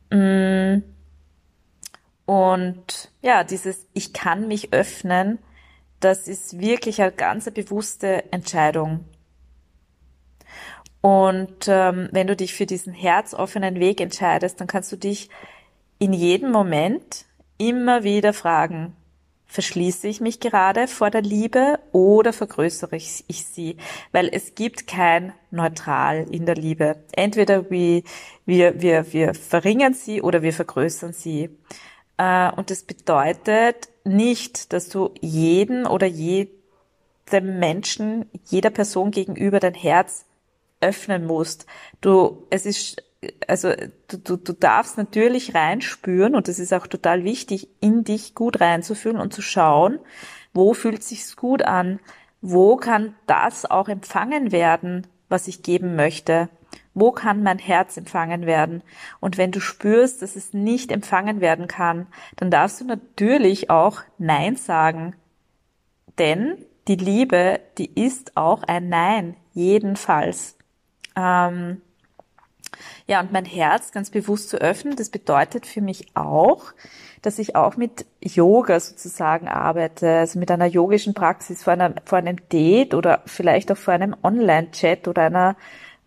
Mm. 0.09 0.83
Und 2.25 3.11
ja, 3.21 3.43
dieses 3.43 3.85
Ich 3.93 4.13
kann 4.13 4.47
mich 4.47 4.73
öffnen, 4.73 5.39
das 5.99 6.27
ist 6.27 6.59
wirklich 6.59 7.01
eine 7.01 7.11
ganz 7.11 7.49
bewusste 7.51 8.31
Entscheidung. 8.31 9.05
Und 11.01 11.67
ähm, 11.67 12.09
wenn 12.11 12.25
du 12.25 12.35
dich 12.35 12.55
für 12.55 12.65
diesen 12.65 12.93
herzoffenen 12.93 13.79
Weg 13.79 14.01
entscheidest, 14.01 14.59
dann 14.59 14.67
kannst 14.67 14.91
du 14.91 14.95
dich 14.95 15.29
in 15.99 16.13
jedem 16.13 16.51
Moment 16.51 17.25
immer 17.57 18.03
wieder 18.03 18.33
fragen, 18.33 18.95
Verschließe 19.55 20.09
ich 20.09 20.19
mich 20.19 20.41
gerade 20.41 20.85
vor 20.85 21.09
der 21.09 21.21
Liebe 21.21 21.79
oder 21.93 22.33
vergrößere 22.33 22.97
ich, 22.97 23.23
ich 23.29 23.45
sie? 23.45 23.77
Weil 24.11 24.27
es 24.29 24.53
gibt 24.53 24.85
kein 24.85 25.31
Neutral 25.49 26.25
in 26.29 26.45
der 26.45 26.55
Liebe. 26.55 26.97
Entweder 27.13 27.71
wir, 27.71 28.03
wir, 28.45 28.81
wir, 28.81 29.13
wir 29.13 29.33
verringern 29.33 29.93
sie 29.93 30.21
oder 30.21 30.41
wir 30.41 30.51
vergrößern 30.51 31.13
sie. 31.13 31.51
Äh, 32.17 32.51
und 32.51 32.69
das 32.69 32.83
bedeutet 32.83 33.87
nicht, 34.03 34.73
dass 34.73 34.89
du 34.89 35.13
jeden 35.21 35.87
oder 35.87 36.05
jedem 36.05 36.49
Menschen, 37.57 38.29
jeder 38.47 38.71
Person 38.71 39.11
gegenüber 39.11 39.61
dein 39.61 39.73
Herz 39.73 40.25
öffnen 40.81 41.25
musst. 41.25 41.65
Du, 42.01 42.45
es 42.49 42.65
ist 42.65 43.01
also 43.47 43.73
du, 44.07 44.17
du, 44.17 44.37
du 44.37 44.53
darfst 44.53 44.97
natürlich 44.97 45.55
reinspüren 45.55 46.35
und 46.35 46.47
es 46.47 46.59
ist 46.59 46.73
auch 46.73 46.87
total 46.87 47.23
wichtig, 47.23 47.69
in 47.81 48.03
dich 48.03 48.35
gut 48.35 48.61
reinzufühlen 48.61 49.19
und 49.19 49.33
zu 49.33 49.41
schauen, 49.41 49.99
wo 50.53 50.73
fühlt 50.73 51.03
sich's 51.03 51.35
gut 51.35 51.61
an, 51.63 51.99
wo 52.41 52.77
kann 52.77 53.15
das 53.27 53.69
auch 53.69 53.89
empfangen 53.89 54.51
werden, 54.51 55.07
was 55.29 55.47
ich 55.47 55.63
geben 55.63 55.95
möchte, 55.95 56.49
wo 56.93 57.11
kann 57.11 57.43
mein 57.43 57.59
Herz 57.59 57.97
empfangen 57.97 58.45
werden. 58.45 58.83
Und 59.19 59.37
wenn 59.37 59.51
du 59.51 59.59
spürst, 59.59 60.21
dass 60.21 60.35
es 60.35 60.53
nicht 60.53 60.91
empfangen 60.91 61.41
werden 61.41 61.67
kann, 61.67 62.07
dann 62.37 62.51
darfst 62.51 62.79
du 62.81 62.85
natürlich 62.85 63.69
auch 63.69 64.01
Nein 64.17 64.55
sagen. 64.55 65.15
Denn 66.17 66.57
die 66.87 66.95
Liebe, 66.95 67.59
die 67.77 67.99
ist 67.99 68.37
auch 68.37 68.63
ein 68.63 68.89
Nein, 68.89 69.35
jedenfalls. 69.53 70.57
Ähm, 71.15 71.81
ja, 73.07 73.19
und 73.19 73.31
mein 73.31 73.45
Herz 73.45 73.91
ganz 73.91 74.09
bewusst 74.09 74.49
zu 74.49 74.57
öffnen, 74.57 74.95
das 74.95 75.09
bedeutet 75.09 75.67
für 75.67 75.81
mich 75.81 76.07
auch, 76.15 76.73
dass 77.21 77.37
ich 77.39 77.55
auch 77.55 77.77
mit 77.77 78.05
Yoga 78.21 78.79
sozusagen 78.79 79.47
arbeite, 79.47 80.09
also 80.09 80.39
mit 80.39 80.49
einer 80.49 80.65
yogischen 80.65 81.13
Praxis 81.13 81.63
vor, 81.63 81.73
einer, 81.73 81.93
vor 82.05 82.17
einem 82.17 82.37
Date 82.49 82.93
oder 82.93 83.21
vielleicht 83.25 83.71
auch 83.71 83.77
vor 83.77 83.93
einem 83.93 84.15
Online-Chat 84.23 85.07
oder 85.07 85.23
einer 85.23 85.55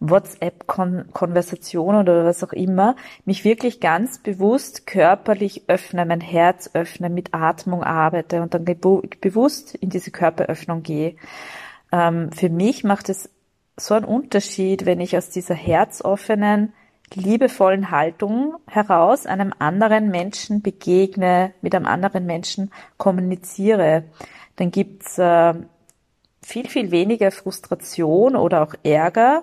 WhatsApp-Konversation 0.00 1.96
oder 1.96 2.24
was 2.24 2.44
auch 2.44 2.52
immer, 2.52 2.94
mich 3.24 3.44
wirklich 3.44 3.80
ganz 3.80 4.18
bewusst 4.18 4.86
körperlich 4.86 5.64
öffne, 5.68 6.06
mein 6.06 6.20
Herz 6.20 6.70
öffne, 6.74 7.10
mit 7.10 7.34
Atmung 7.34 7.82
arbeite 7.82 8.42
und 8.42 8.54
dann 8.54 8.64
bewusst 8.64 9.74
in 9.74 9.90
diese 9.90 10.10
Körperöffnung 10.10 10.82
gehe. 10.82 11.16
Ähm, 11.90 12.30
für 12.32 12.48
mich 12.48 12.84
macht 12.84 13.08
es 13.08 13.30
so 13.76 13.94
einen 13.94 14.04
Unterschied, 14.04 14.86
wenn 14.86 15.00
ich 15.00 15.16
aus 15.16 15.30
dieser 15.30 15.54
herzoffenen, 15.54 16.72
liebevollen 17.14 17.90
Haltung 17.90 18.56
heraus 18.66 19.26
einem 19.26 19.52
anderen 19.58 20.10
Menschen 20.10 20.62
begegne, 20.62 21.52
mit 21.62 21.74
einem 21.74 21.86
anderen 21.86 22.26
Menschen 22.26 22.70
kommuniziere. 22.96 24.04
Dann 24.56 24.70
gibt's 24.70 25.18
äh, 25.18 25.54
viel, 26.42 26.68
viel 26.68 26.90
weniger 26.90 27.30
Frustration 27.30 28.36
oder 28.36 28.62
auch 28.62 28.74
Ärger 28.82 29.42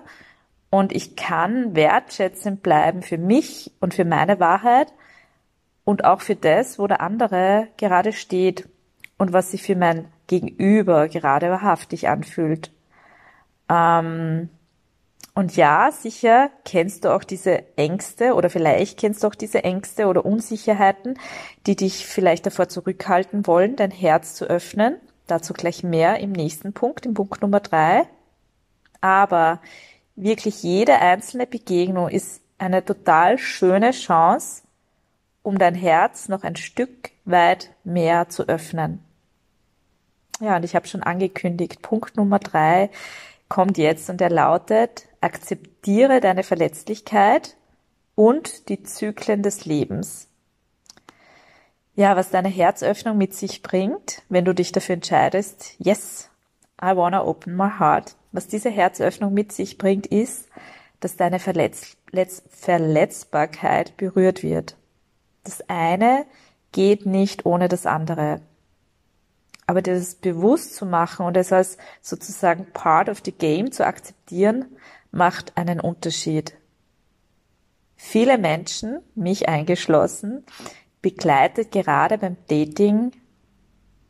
und 0.70 0.92
ich 0.92 1.16
kann 1.16 1.74
wertschätzend 1.74 2.62
bleiben 2.62 3.02
für 3.02 3.18
mich 3.18 3.72
und 3.80 3.94
für 3.94 4.04
meine 4.04 4.40
Wahrheit 4.40 4.92
und 5.84 6.04
auch 6.04 6.20
für 6.20 6.36
das, 6.36 6.78
wo 6.78 6.86
der 6.86 7.00
andere 7.00 7.68
gerade 7.76 8.12
steht 8.12 8.68
und 9.18 9.32
was 9.32 9.52
sich 9.52 9.62
für 9.62 9.76
mein 9.76 10.08
Gegenüber 10.26 11.08
gerade 11.08 11.50
wahrhaftig 11.50 12.08
anfühlt. 12.08 12.72
Ähm, 13.68 14.48
und 15.36 15.54
ja, 15.54 15.92
sicher 15.92 16.48
kennst 16.64 17.04
du 17.04 17.14
auch 17.14 17.22
diese 17.22 17.62
Ängste 17.76 18.32
oder 18.32 18.48
vielleicht 18.48 18.98
kennst 18.98 19.22
du 19.22 19.26
auch 19.26 19.34
diese 19.34 19.64
Ängste 19.64 20.06
oder 20.06 20.24
Unsicherheiten, 20.24 21.18
die 21.66 21.76
dich 21.76 22.06
vielleicht 22.06 22.46
davor 22.46 22.70
zurückhalten 22.70 23.46
wollen, 23.46 23.76
dein 23.76 23.90
Herz 23.90 24.34
zu 24.34 24.46
öffnen. 24.46 24.96
Dazu 25.26 25.52
gleich 25.52 25.82
mehr 25.82 26.20
im 26.20 26.32
nächsten 26.32 26.72
Punkt, 26.72 27.04
im 27.04 27.12
Punkt 27.12 27.42
Nummer 27.42 27.60
drei. 27.60 28.08
Aber 29.02 29.60
wirklich 30.14 30.62
jede 30.62 30.94
einzelne 31.00 31.46
Begegnung 31.46 32.08
ist 32.08 32.40
eine 32.56 32.82
total 32.82 33.36
schöne 33.36 33.90
Chance, 33.90 34.62
um 35.42 35.58
dein 35.58 35.74
Herz 35.74 36.30
noch 36.30 36.44
ein 36.44 36.56
Stück 36.56 37.10
weit 37.26 37.74
mehr 37.84 38.30
zu 38.30 38.48
öffnen. 38.48 39.04
Ja, 40.40 40.56
und 40.56 40.64
ich 40.64 40.74
habe 40.74 40.88
schon 40.88 41.02
angekündigt, 41.02 41.82
Punkt 41.82 42.16
Nummer 42.16 42.38
drei 42.38 42.88
kommt 43.48 43.78
jetzt 43.78 44.10
und 44.10 44.20
er 44.20 44.30
lautet, 44.30 45.06
akzeptiere 45.20 46.20
deine 46.20 46.42
Verletzlichkeit 46.42 47.56
und 48.14 48.68
die 48.68 48.82
Zyklen 48.82 49.42
des 49.42 49.64
Lebens. 49.64 50.28
ja, 51.96 52.14
was 52.14 52.30
deine 52.30 52.48
Herzöffnung 52.48 53.16
mit 53.16 53.34
sich 53.34 53.62
bringt, 53.62 54.22
wenn 54.28 54.44
du 54.44 54.54
dich 54.54 54.70
dafür 54.70 54.94
entscheidest, 54.94 55.74
yes, 55.78 56.30
I 56.80 56.94
wanna 56.94 57.24
open 57.24 57.56
my 57.56 57.70
heart. 57.78 58.14
Was 58.32 58.46
diese 58.46 58.70
Herzöffnung 58.70 59.32
mit 59.32 59.50
sich 59.50 59.78
bringt, 59.78 60.06
ist, 60.06 60.48
dass 61.00 61.16
deine 61.16 61.38
Verletz 61.38 61.96
Verletzbarkeit 62.50 63.96
berührt 63.96 64.42
wird. 64.42 64.76
Das 65.42 65.62
eine 65.68 66.26
geht 66.72 67.06
nicht 67.06 67.46
ohne 67.46 67.68
das 67.68 67.86
andere. 67.86 68.40
Aber 69.66 69.82
das 69.82 70.14
bewusst 70.14 70.76
zu 70.76 70.86
machen 70.86 71.26
und 71.26 71.36
es 71.36 71.52
als 71.52 71.76
sozusagen 72.00 72.66
part 72.72 73.08
of 73.08 73.20
the 73.24 73.32
game 73.32 73.72
zu 73.72 73.84
akzeptieren, 73.84 74.66
macht 75.10 75.56
einen 75.56 75.80
Unterschied. 75.80 76.56
Viele 77.96 78.38
Menschen, 78.38 79.00
mich 79.14 79.48
eingeschlossen, 79.48 80.44
begleitet 81.02 81.72
gerade 81.72 82.18
beim 82.18 82.36
Dating, 82.48 83.12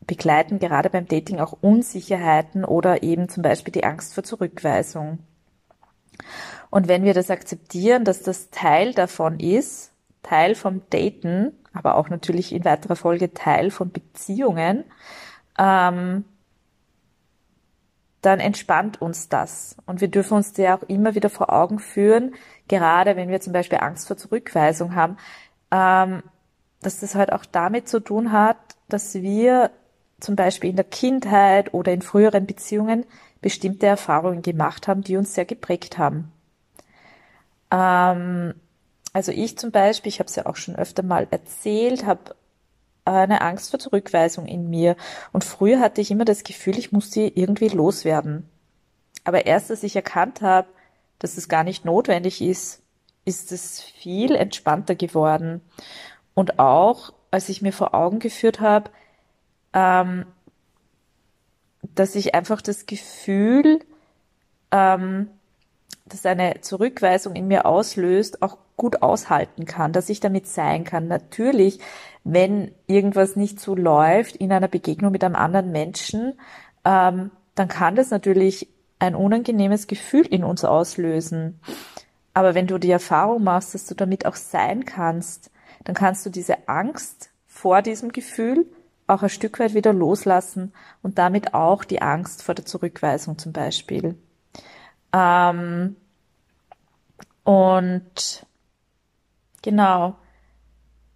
begleiten 0.05 0.59
gerade 0.59 0.89
beim 0.89 1.07
Dating 1.07 1.39
auch 1.39 1.57
Unsicherheiten 1.61 2.63
oder 2.63 3.03
eben 3.03 3.29
zum 3.29 3.43
Beispiel 3.43 3.71
die 3.71 3.83
Angst 3.83 4.13
vor 4.13 4.23
Zurückweisung. 4.23 5.19
Und 6.69 6.87
wenn 6.87 7.03
wir 7.03 7.13
das 7.13 7.29
akzeptieren, 7.29 8.03
dass 8.03 8.21
das 8.23 8.49
Teil 8.49 8.93
davon 8.93 9.39
ist, 9.39 9.91
Teil 10.23 10.55
vom 10.55 10.81
Daten, 10.89 11.53
aber 11.73 11.95
auch 11.95 12.09
natürlich 12.09 12.53
in 12.53 12.65
weiterer 12.65 12.95
Folge 12.95 13.33
Teil 13.33 13.71
von 13.71 13.91
Beziehungen, 13.91 14.83
ähm, 15.57 16.25
dann 18.21 18.39
entspannt 18.39 19.01
uns 19.01 19.29
das. 19.29 19.77
Und 19.85 20.01
wir 20.01 20.07
dürfen 20.07 20.35
uns 20.35 20.55
ja 20.57 20.77
auch 20.77 20.83
immer 20.83 21.15
wieder 21.15 21.29
vor 21.29 21.51
Augen 21.53 21.79
führen, 21.79 22.35
gerade 22.67 23.15
wenn 23.15 23.29
wir 23.29 23.39
zum 23.41 23.53
Beispiel 23.53 23.79
Angst 23.79 24.07
vor 24.07 24.17
Zurückweisung 24.17 24.95
haben, 24.95 25.17
ähm, 25.71 26.23
dass 26.81 26.99
das 26.99 27.15
halt 27.15 27.31
auch 27.31 27.45
damit 27.45 27.87
zu 27.87 27.99
tun 27.99 28.31
hat, 28.31 28.57
dass 28.89 29.15
wir 29.15 29.71
zum 30.19 30.35
Beispiel 30.35 30.69
in 30.69 30.75
der 30.75 30.85
Kindheit 30.85 31.73
oder 31.73 31.93
in 31.93 32.01
früheren 32.01 32.45
Beziehungen 32.45 33.05
bestimmte 33.41 33.85
Erfahrungen 33.85 34.41
gemacht 34.41 34.87
haben, 34.87 35.03
die 35.03 35.17
uns 35.17 35.35
sehr 35.35 35.45
geprägt 35.45 35.97
haben. 35.97 36.31
Ähm, 37.71 38.55
also 39.13 39.31
ich 39.31 39.57
zum 39.57 39.71
Beispiel, 39.71 40.09
ich 40.09 40.19
habe 40.19 40.27
es 40.27 40.35
ja 40.35 40.45
auch 40.45 40.55
schon 40.55 40.75
öfter 40.75 41.03
mal 41.03 41.27
erzählt, 41.29 42.05
habe 42.05 42.35
eine 43.15 43.41
Angst 43.41 43.69
vor 43.69 43.79
Zurückweisung 43.79 44.45
in 44.45 44.69
mir. 44.69 44.95
Und 45.31 45.43
früher 45.43 45.79
hatte 45.79 46.01
ich 46.01 46.11
immer 46.11 46.25
das 46.25 46.43
Gefühl, 46.43 46.77
ich 46.77 46.91
muss 46.91 47.11
sie 47.11 47.27
irgendwie 47.27 47.69
loswerden. 47.69 48.49
Aber 49.23 49.45
erst 49.45 49.71
als 49.71 49.83
ich 49.83 49.95
erkannt 49.95 50.41
habe, 50.41 50.67
dass 51.19 51.37
es 51.37 51.49
gar 51.49 51.63
nicht 51.63 51.85
notwendig 51.85 52.41
ist, 52.41 52.81
ist 53.25 53.51
es 53.51 53.81
viel 53.81 54.35
entspannter 54.35 54.95
geworden. 54.95 55.61
Und 56.33 56.59
auch, 56.59 57.13
als 57.31 57.49
ich 57.49 57.61
mir 57.61 57.73
vor 57.73 57.93
Augen 57.93 58.19
geführt 58.19 58.59
habe, 58.59 58.89
ähm, 59.73 60.25
dass 61.95 62.15
ich 62.15 62.35
einfach 62.35 62.61
das 62.61 62.85
Gefühl, 62.85 63.79
ähm, 64.71 65.29
dass 66.09 66.25
eine 66.25 66.61
Zurückweisung 66.61 67.35
in 67.35 67.47
mir 67.47 67.65
auslöst, 67.65 68.41
auch 68.41 68.57
gut 68.75 69.01
aushalten 69.01 69.65
kann, 69.65 69.93
dass 69.93 70.09
ich 70.09 70.19
damit 70.19 70.47
sein 70.47 70.83
kann. 70.83 71.07
Natürlich, 71.07 71.79
wenn 72.23 72.71
irgendwas 72.85 73.35
nicht 73.35 73.59
so 73.59 73.75
läuft 73.75 74.35
in 74.35 74.51
einer 74.51 74.67
Begegnung 74.67 75.11
mit 75.11 75.23
einem 75.23 75.35
anderen 75.35 75.71
Menschen, 75.71 76.39
ähm, 76.85 77.31
dann 77.55 77.67
kann 77.67 77.95
das 77.95 78.11
natürlich 78.11 78.69
ein 78.99 79.15
unangenehmes 79.15 79.87
Gefühl 79.87 80.25
in 80.25 80.43
uns 80.43 80.63
auslösen. 80.63 81.59
Aber 82.33 82.53
wenn 82.53 82.67
du 82.67 82.77
die 82.77 82.91
Erfahrung 82.91 83.43
machst, 83.43 83.73
dass 83.73 83.87
du 83.87 83.95
damit 83.95 84.25
auch 84.25 84.35
sein 84.35 84.85
kannst, 84.85 85.49
dann 85.83 85.95
kannst 85.95 86.25
du 86.25 86.29
diese 86.29 86.67
Angst 86.67 87.31
vor 87.47 87.81
diesem 87.81 88.11
Gefühl 88.11 88.67
auch 89.07 89.23
ein 89.23 89.29
Stück 89.29 89.59
weit 89.59 89.73
wieder 89.73 89.93
loslassen 89.93 90.73
und 91.01 91.17
damit 91.17 91.53
auch 91.53 91.83
die 91.83 92.01
Angst 92.01 92.43
vor 92.43 92.53
der 92.55 92.65
Zurückweisung 92.65 93.37
zum 93.37 93.53
Beispiel. 93.53 94.15
Ähm, 95.17 95.95
und 97.43 98.45
genau, 99.63 100.15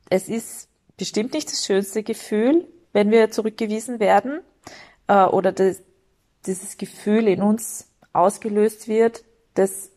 es 0.09 0.27
ist 0.27 0.69
bestimmt 0.97 1.33
nicht 1.33 1.51
das 1.51 1.65
schönste 1.65 2.03
Gefühl, 2.03 2.67
wenn 2.93 3.11
wir 3.11 3.31
zurückgewiesen 3.31 3.99
werden 3.99 4.41
äh, 5.07 5.23
oder 5.25 5.51
das, 5.51 5.83
dieses 6.45 6.77
Gefühl 6.77 7.27
in 7.27 7.41
uns 7.41 7.89
ausgelöst 8.13 8.87
wird, 8.87 9.23
das 9.53 9.91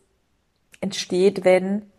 entsteht, 0.81 1.43
wenn 1.43 1.91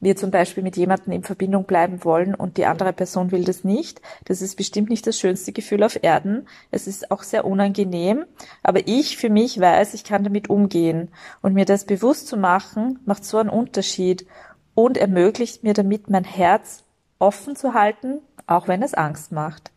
wir 0.00 0.16
zum 0.16 0.30
Beispiel 0.30 0.62
mit 0.62 0.76
jemandem 0.76 1.12
in 1.12 1.22
Verbindung 1.22 1.64
bleiben 1.64 2.04
wollen 2.04 2.34
und 2.34 2.56
die 2.56 2.66
andere 2.66 2.92
Person 2.92 3.30
will 3.30 3.44
das 3.44 3.64
nicht. 3.64 4.00
Das 4.24 4.42
ist 4.42 4.56
bestimmt 4.56 4.90
nicht 4.90 5.06
das 5.06 5.18
schönste 5.18 5.52
Gefühl 5.52 5.82
auf 5.82 5.98
Erden. 6.02 6.46
Es 6.70 6.86
ist 6.86 7.10
auch 7.10 7.22
sehr 7.22 7.44
unangenehm. 7.44 8.24
Aber 8.62 8.86
ich 8.86 9.16
für 9.16 9.30
mich 9.30 9.60
weiß, 9.60 9.94
ich 9.94 10.04
kann 10.04 10.24
damit 10.24 10.50
umgehen. 10.50 11.10
Und 11.42 11.54
mir 11.54 11.64
das 11.64 11.84
bewusst 11.84 12.26
zu 12.28 12.36
machen, 12.36 12.98
macht 13.04 13.24
so 13.24 13.38
einen 13.38 13.50
Unterschied 13.50 14.26
und 14.74 14.96
ermöglicht 14.96 15.62
mir 15.62 15.74
damit 15.74 16.10
mein 16.10 16.24
Herz 16.24 16.84
offen 17.18 17.56
zu 17.56 17.74
halten, 17.74 18.20
auch 18.46 18.68
wenn 18.68 18.82
es 18.82 18.94
Angst 18.94 19.32
macht. 19.32 19.70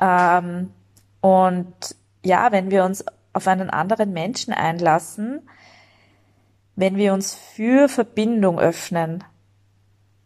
Ähm, 0.00 0.70
und 1.20 1.74
ja, 2.24 2.52
wenn 2.52 2.70
wir 2.70 2.84
uns 2.84 3.04
auf 3.32 3.46
einen 3.46 3.70
anderen 3.70 4.12
Menschen 4.12 4.54
einlassen, 4.54 5.42
wenn 6.76 6.96
wir 6.96 7.12
uns 7.12 7.34
für 7.34 7.88
Verbindung 7.88 8.58
öffnen, 8.58 9.24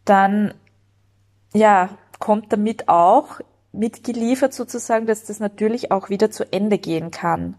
dann 0.05 0.55
ja, 1.53 1.91
kommt 2.19 2.53
damit 2.53 2.89
auch 2.89 3.41
mitgeliefert 3.73 4.55
sozusagen, 4.55 5.07
dass 5.07 5.25
das 5.25 5.41
natürlich 5.41 5.93
auch 5.93 6.11
wieder 6.11 6.31
zu 6.31 6.51
Ende 6.53 6.79
gehen 6.79 7.11
kann. 7.11 7.57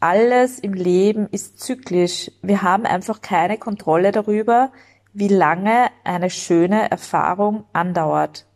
Alles 0.00 0.58
im 0.58 0.74
Leben 0.74 1.28
ist 1.30 1.60
zyklisch. 1.60 2.30
Wir 2.42 2.62
haben 2.62 2.86
einfach 2.86 3.20
keine 3.20 3.58
Kontrolle 3.58 4.10
darüber, 4.10 4.72
wie 5.12 5.28
lange 5.28 5.88
eine 6.04 6.30
schöne 6.30 6.90
Erfahrung 6.90 7.64
andauert. 7.72 8.46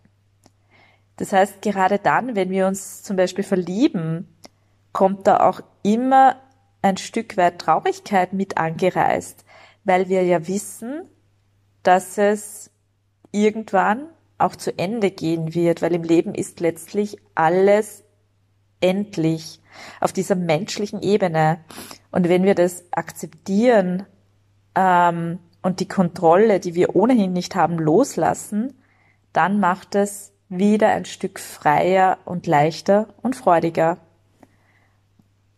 Das 1.19 1.33
heißt, 1.33 1.62
gerade 1.62 1.99
dann, 1.99 2.35
wenn 2.35 2.51
wir 2.51 2.67
uns 2.67 3.03
zum 3.03 3.17
Beispiel 3.17 3.45
verlieben, 3.45 4.29
kommt 4.93 5.27
da 5.27 5.41
auch 5.49 5.61
immer 5.83 6.37
ein 6.83 6.97
Stück 6.97 7.37
weit 7.37 7.59
Traurigkeit 7.59 8.33
mit 8.33 8.59
angereist 8.59 9.46
weil 9.87 10.09
wir 10.09 10.22
ja 10.25 10.46
wissen, 10.46 11.03
dass 11.83 12.18
es 12.18 12.70
irgendwann 13.33 14.09
auch 14.37 14.57
zu 14.57 14.77
Ende 14.79 15.11
gehen 15.11 15.55
wird, 15.55 15.81
weil 15.81 15.94
im 15.94 16.03
Leben 16.03 16.35
ist 16.35 16.61
letztlich 16.61 17.16
alles 17.35 18.05
endlich 18.81 19.62
auf 20.01 20.12
dieser 20.12 20.35
menschlichen 20.35 21.01
Ebene. 21.03 21.61
Und 22.11 22.29
wenn 22.29 22.42
wir 22.42 22.55
das 22.55 22.85
akzeptieren 22.90 24.05
ähm, 24.75 25.38
und 25.62 25.81
die 25.81 25.88
Kontrolle, 25.88 26.61
die 26.61 26.75
wir 26.75 26.94
ohnehin 26.96 27.33
nicht 27.33 27.55
haben, 27.55 27.79
loslassen, 27.79 28.75
dann 29.33 29.61
macht 29.61 29.94
es 29.94 30.33
wieder 30.49 30.88
ein 30.88 31.05
Stück 31.05 31.38
freier 31.38 32.18
und 32.25 32.46
leichter 32.46 33.09
und 33.22 33.37
freudiger. 33.37 33.99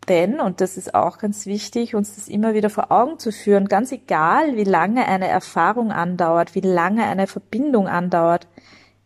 Denn, 0.08 0.40
und 0.40 0.60
das 0.60 0.76
ist 0.76 0.94
auch 0.94 1.18
ganz 1.18 1.44
wichtig, 1.44 1.94
uns 1.94 2.14
das 2.14 2.28
immer 2.28 2.54
wieder 2.54 2.70
vor 2.70 2.90
Augen 2.90 3.18
zu 3.18 3.30
führen, 3.30 3.68
ganz 3.68 3.92
egal, 3.92 4.56
wie 4.56 4.64
lange 4.64 5.06
eine 5.06 5.28
Erfahrung 5.28 5.92
andauert, 5.92 6.54
wie 6.54 6.60
lange 6.60 7.04
eine 7.04 7.26
Verbindung 7.26 7.88
andauert, 7.88 8.46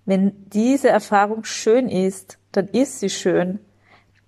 wenn 0.05 0.33
diese 0.51 0.89
Erfahrung 0.89 1.45
schön 1.45 1.89
ist, 1.89 2.39
dann 2.53 2.69
ist 2.69 3.01
sie 3.01 3.11
schön, 3.11 3.61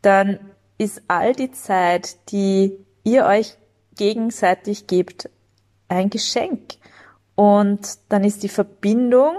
dann 0.03 0.39
ist 0.79 1.03
all 1.09 1.33
die 1.33 1.53
Zeit, 1.53 2.31
die 2.31 2.79
ihr 3.05 3.27
euch 3.27 3.57
gegenseitig 3.97 4.87
gebt, 4.87 5.31
ein 5.89 6.11
Geschenk. 6.11 6.75
Und 7.35 7.99
dann 8.09 8.25
ist 8.25 8.43
die 8.43 8.49
Verbindung 8.49 9.35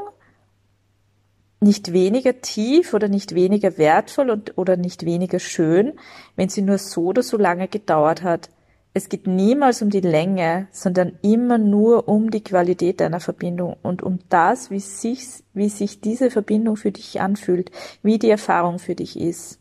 nicht 1.60 1.94
weniger 1.94 2.42
tief 2.42 2.94
oder 2.94 3.08
nicht 3.08 3.34
weniger 3.34 3.78
wertvoll 3.78 4.30
und, 4.30 4.58
oder 4.58 4.78
nicht 4.78 5.06
weniger 5.06 5.40
schön, 5.40 5.94
wenn 6.36 6.50
sie 6.50 6.62
nur 6.62 6.78
so 6.78 7.06
oder 7.06 7.24
so 7.24 7.38
lange 7.38 7.68
gedauert 7.68 8.24
hat. 8.24 8.50
Es 8.94 9.10
geht 9.10 9.28
niemals 9.28 9.82
um 9.82 9.90
die 9.90 10.02
Länge, 10.02 10.68
sondern 10.72 11.18
immer 11.22 11.58
nur 11.58 12.08
um 12.08 12.32
die 12.32 12.44
Qualität 12.44 13.02
einer 13.02 13.20
Verbindung 13.20 13.76
und 13.82 14.04
um 14.04 14.20
das, 14.30 14.72
wie 14.72 14.80
sich, 14.80 15.44
wie 15.54 15.68
sich 15.68 16.00
diese 16.00 16.32
Verbindung 16.32 16.78
für 16.78 16.92
dich 16.92 17.20
anfühlt, 17.20 17.72
wie 18.04 18.20
die 18.20 18.30
Erfahrung 18.30 18.80
für 18.80 18.96
dich 18.96 19.20
ist. 19.20 19.60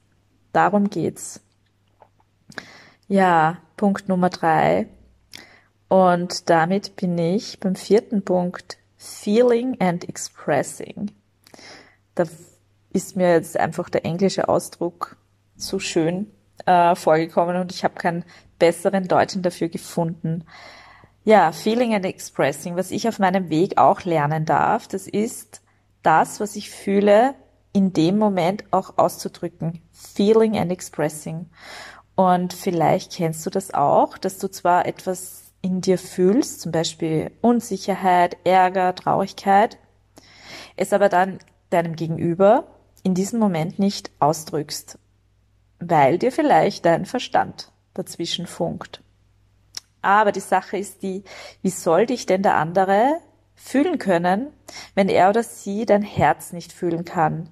Darum 0.53 0.89
geht's. 0.89 1.41
Ja, 3.09 3.59
Punkt 3.77 4.09
Nummer 4.09 4.31
drei. 4.31 4.87
Und 5.89 6.49
damit 6.49 6.95
bin 6.97 7.19
ich 7.19 7.59
beim 7.59 7.75
vierten 7.75 8.23
Punkt. 8.23 8.79
Feeling 8.97 9.77
and 9.81 10.09
Expressing 10.09 11.11
da 12.15 12.25
ist 12.93 13.17
mir 13.17 13.33
jetzt 13.33 13.59
einfach 13.59 13.91
der 13.91 14.05
englische 14.05 14.49
Ausdruck 14.49 15.17
so 15.57 15.79
schön 15.79 16.31
äh, 16.67 16.95
vorgekommen 16.95 17.57
und 17.57 17.73
ich 17.73 17.85
habe 17.85 17.95
keinen 17.95 18.25
besseren 18.59 19.09
Deutschen 19.09 19.43
dafür 19.43 19.69
gefunden. 19.69 20.45
Ja, 21.25 21.53
Feeling 21.53 21.95
and 21.95 22.05
Expressing, 22.05 22.77
was 22.77 22.91
ich 22.91 23.09
auf 23.09 23.19
meinem 23.19 23.49
Weg 23.51 23.79
auch 23.79 24.05
lernen 24.05 24.45
darf, 24.45 24.87
das 24.89 25.07
ist 25.07 25.63
das, 26.03 26.39
was 26.39 26.55
ich 26.55 26.71
fühle, 26.71 27.35
in 27.73 27.93
dem 27.93 28.19
Moment 28.19 28.65
auch 28.71 28.99
auszudrücken. 28.99 29.83
Feeling 29.93 30.57
and 30.57 30.71
expressing. 30.71 31.47
Und 32.15 32.53
vielleicht 32.53 33.13
kennst 33.15 33.45
du 33.45 33.51
das 33.51 33.75
auch, 33.75 34.17
dass 34.19 34.39
du 34.39 34.49
zwar 34.49 34.87
etwas 34.87 35.53
in 35.61 35.81
dir 35.81 35.99
fühlst, 35.99 36.61
zum 36.61 36.71
Beispiel 36.71 37.33
Unsicherheit, 37.41 38.37
Ärger, 38.45 38.95
Traurigkeit, 38.95 39.79
es 40.77 40.93
aber 40.93 41.09
dann 41.09 41.39
deinem 41.75 41.97
Gegenüber 41.97 42.69
in 43.03 43.15
diesem 43.15 43.39
Moment 43.39 43.79
nicht 43.79 44.11
ausdrückst, 44.19 44.99
weil 45.79 46.19
dir 46.19 46.33
vielleicht 46.33 46.87
dein 46.87 47.05
Verstand 47.05 47.73
dazwischen 47.93 48.47
funkt. 48.47 49.03
Aber 50.01 50.33
die 50.33 50.41
Sache 50.41 50.79
ist 50.79 51.03
die, 51.03 51.25
wie 51.63 51.71
soll 51.71 52.07
dich 52.07 52.27
denn 52.27 52.43
der 52.43 52.57
andere 52.57 53.19
fühlen 53.55 53.99
können, 53.99 54.49
wenn 54.95 55.09
er 55.09 55.31
oder 55.31 55.43
sie 55.43 55.87
dein 55.87 56.03
Herz 56.03 56.53
nicht 56.53 56.73
fühlen 56.73 57.05
kann, 57.05 57.51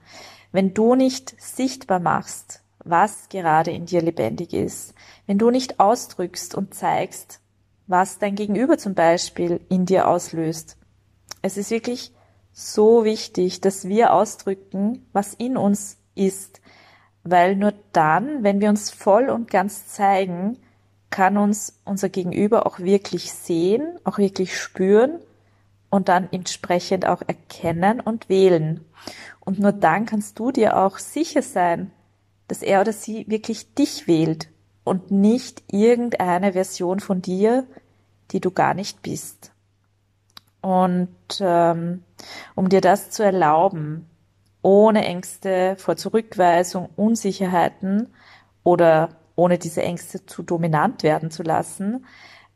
wenn 0.53 0.75
du 0.75 0.95
nicht 0.95 1.35
sichtbar 1.41 2.01
machst, 2.01 2.63
was 2.85 3.29
gerade 3.29 3.71
in 3.71 3.87
dir 3.87 4.03
lebendig 4.03 4.53
ist, 4.53 4.95
wenn 5.27 5.39
du 5.39 5.51
nicht 5.51 5.81
ausdrückst 5.81 6.55
und 6.55 6.75
zeigst, 6.75 7.41
was 7.87 8.19
dein 8.19 8.35
Gegenüber 8.35 8.79
zum 8.79 8.95
Beispiel 8.95 9.61
in 9.69 9.87
dir 9.87 10.09
auslöst. 10.09 10.77
Es 11.41 11.57
ist 11.57 11.71
wirklich 11.71 12.13
so 12.53 13.05
wichtig, 13.05 13.61
dass 13.61 13.89
wir 13.89 14.13
ausdrücken, 14.13 15.07
was 15.13 15.35
in 15.35 15.57
uns 15.57 15.97
ist, 16.15 16.61
weil 17.25 17.57
nur 17.57 17.73
dann, 17.93 18.43
wenn 18.43 18.61
wir 18.61 18.69
uns 18.69 18.91
voll 18.91 19.31
und 19.31 19.51
ganz 19.51 19.89
zeigen, 19.89 20.59
kann 21.11 21.37
uns 21.37 21.79
unser 21.85 22.09
Gegenüber 22.09 22.67
auch 22.67 22.79
wirklich 22.79 23.33
sehen, 23.33 23.99
auch 24.05 24.19
wirklich 24.19 24.59
spüren 24.59 25.21
und 25.91 26.09
dann 26.09 26.29
entsprechend 26.33 27.07
auch 27.07 27.23
erkennen 27.27 28.01
und 28.01 28.29
wählen. 28.29 28.85
Und 29.41 29.59
nur 29.59 29.73
dann 29.73 30.07
kannst 30.07 30.39
du 30.39 30.51
dir 30.51 30.79
auch 30.79 30.99
sicher 30.99 31.43
sein, 31.43 31.91
dass 32.49 32.63
er 32.63 32.81
oder 32.81 32.93
sie 32.93 33.27
wirklich 33.29 33.75
dich 33.75 34.07
wählt 34.07 34.49
und 34.85 35.11
nicht 35.11 35.63
irgendeine 35.71 36.55
Version 36.55 37.01
von 37.01 37.23
dir, 37.23 37.67
die 38.31 38.41
du 38.41 38.51
gar 38.51 38.75
nicht 38.75 39.03
bist. 39.03 39.53
Und 40.61 41.09
ähm, 41.41 42.05
um 42.55 42.69
dir 42.69 42.81
das 42.81 43.11
zu 43.11 43.23
erlauben, 43.23 44.09
ohne 44.63 45.05
Ängste 45.05 45.77
vor 45.77 45.97
Zurückweisung, 45.97 46.89
Unsicherheiten 46.97 48.13
oder 48.63 49.11
ohne 49.35 49.59
diese 49.59 49.83
Ängste 49.83 50.25
zu 50.25 50.43
dominant 50.43 51.03
werden 51.03 51.31
zu 51.31 51.43
lassen, 51.43 52.07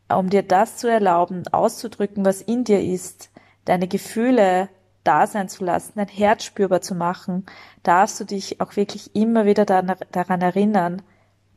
um 0.09 0.31
dir 0.31 0.43
das 0.43 0.77
zu 0.77 0.89
erlauben, 0.89 1.43
auszudrücken, 1.51 2.25
was 2.25 2.41
in 2.43 2.65
dir 2.65 2.81
ist, 2.81 3.31
deine 3.65 3.89
Gefühle 3.89 4.69
da 5.03 5.27
sein 5.27 5.49
zu 5.49 5.65
lassen, 5.65 5.93
dein 5.97 6.09
Herz 6.09 6.45
spürbar 6.45 6.81
zu 6.81 6.95
machen, 6.95 7.47
darfst 7.83 8.19
du 8.21 8.25
dich 8.25 8.61
auch 8.61 8.77
wirklich 8.77 9.15
immer 9.15 9.47
wieder 9.47 9.65
daran 9.65 10.41
erinnern, 10.41 11.03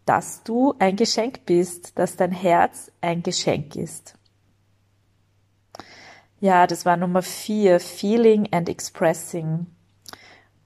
dass 0.05 0.43
du 0.43 0.73
ein 0.79 0.95
Geschenk 0.95 1.45
bist, 1.45 1.97
dass 1.99 2.15
dein 2.15 2.31
Herz 2.31 2.91
ein 3.01 3.21
Geschenk 3.21 3.75
ist. 3.75 4.15
Ja, 6.41 6.67
das 6.67 6.85
war 6.85 6.95
Nummer 6.95 7.21
vier, 7.21 7.79
Feeling 7.79 8.47
and 8.51 8.69
Expressing. 8.69 9.67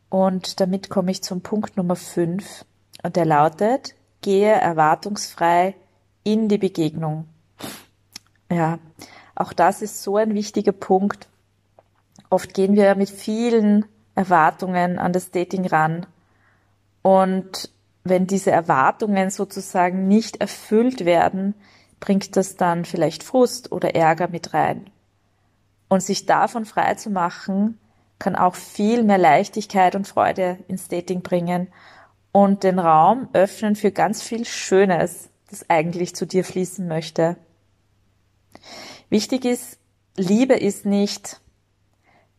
Und 0.10 0.60
damit 0.60 0.90
komme 0.90 1.10
ich 1.10 1.24
zum 1.24 1.42
Punkt 1.42 1.78
Nummer 1.78 1.96
fünf. 1.96 2.66
Und 3.02 3.16
der 3.16 3.26
lautet, 3.26 3.96
gehe 4.22 4.52
erwartungsfrei 4.52 5.76
in 6.24 6.48
die 6.48 6.60
Begegnung. 6.60 7.28
Ja, 8.52 8.78
auch 9.34 9.52
das 9.52 9.82
ist 9.82 10.04
so 10.04 10.18
ein 10.18 10.36
wichtiger 10.36 10.74
Punkt. 10.74 11.28
Oft 12.30 12.54
gehen 12.54 12.76
wir 12.76 12.94
mit 12.94 13.10
vielen 13.10 13.86
Erwartungen 14.14 15.00
an 15.00 15.12
das 15.12 15.32
Dating 15.32 15.66
ran. 15.66 16.06
Und 17.02 17.72
wenn 18.04 18.28
diese 18.28 18.52
Erwartungen 18.52 19.32
sozusagen 19.32 20.08
nicht 20.08 20.38
erfüllt 20.38 21.06
werden, 21.06 21.56
bringt 22.00 22.36
das 22.36 22.58
dann 22.58 22.86
vielleicht 22.86 23.24
Frust 23.24 23.72
oder 23.72 23.96
Ärger 23.96 24.28
mit 24.28 24.54
rein. 24.54 24.92
Und 25.94 26.02
sich 26.02 26.26
davon 26.26 26.66
frei 26.66 26.96
zu 26.96 27.12
machen, 27.12 27.80
kann 28.18 28.36
auch 28.36 28.56
viel 28.56 29.04
mehr 29.04 29.20
Leichtigkeit 29.20 29.94
und 29.94 30.08
Freude 30.08 30.58
ins 30.68 30.88
Dating 30.88 31.22
bringen 31.22 31.68
und 32.32 32.64
den 32.64 32.80
Raum 32.80 33.30
öffnen 33.34 33.76
für 33.76 33.92
ganz 33.92 34.24
viel 34.24 34.44
Schönes, 34.44 35.30
das 35.52 35.70
eigentlich 35.70 36.16
zu 36.16 36.26
dir 36.26 36.44
fließen 36.44 36.88
möchte. 36.88 37.38
Wichtig 39.12 39.46
ist, 39.46 39.78
Liebe 40.18 40.56
ist 40.56 40.88
nicht 40.88 41.40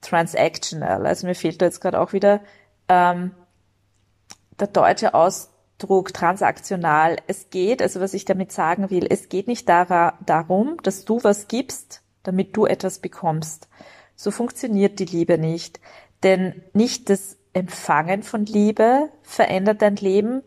transactional. 0.01 1.07
Also 1.07 1.29
mir 1.29 1.37
fehlt 1.37 1.62
da 1.62 1.67
jetzt 1.67 1.81
gerade 1.81 2.01
auch 2.01 2.12
wieder 2.12 2.40
ähm, 2.88 3.37
der 4.59 4.67
deutsche 4.67 5.14
Ausdruck 5.14 6.12
transaktional. 6.12 7.19
Es 7.29 7.51
geht, 7.51 7.83
also 7.83 8.01
was 8.01 8.14
ich 8.14 8.25
damit 8.25 8.51
sagen 8.51 8.90
will, 8.90 9.07
es 9.09 9.29
geht 9.29 9.47
nicht 9.47 9.69
darum, 9.69 10.77
dass 10.83 11.05
du 11.05 11.23
was 11.23 11.47
gibst, 11.47 12.01
damit 12.24 12.56
du 12.56 12.66
etwas 12.66 12.98
bekommst. 12.98 13.68
So 14.16 14.32
funktioniert 14.32 14.98
die 14.98 15.04
Liebe 15.04 15.38
nicht. 15.38 15.80
Denn 16.24 16.62
nicht 16.72 17.08
das 17.10 17.37
Empfangen 17.52 18.22
von 18.24 18.44
Liebe 18.46 19.10
verändert 19.22 19.80
dein 19.80 19.96
Leben, 19.96 20.42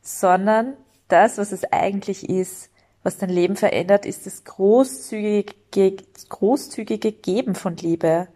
sondern 0.00 0.74
das, 1.08 1.36
was 1.36 1.52
es 1.52 1.64
eigentlich 1.70 2.28
ist, 2.28 2.70
was 3.02 3.18
dein 3.18 3.30
Leben 3.30 3.56
verändert, 3.56 4.06
ist 4.06 4.26
das 4.26 4.44
großzügige, 4.44 5.96
großzügige 6.28 7.12
Geben 7.12 7.54
von 7.54 7.76
Liebe. 7.76 8.28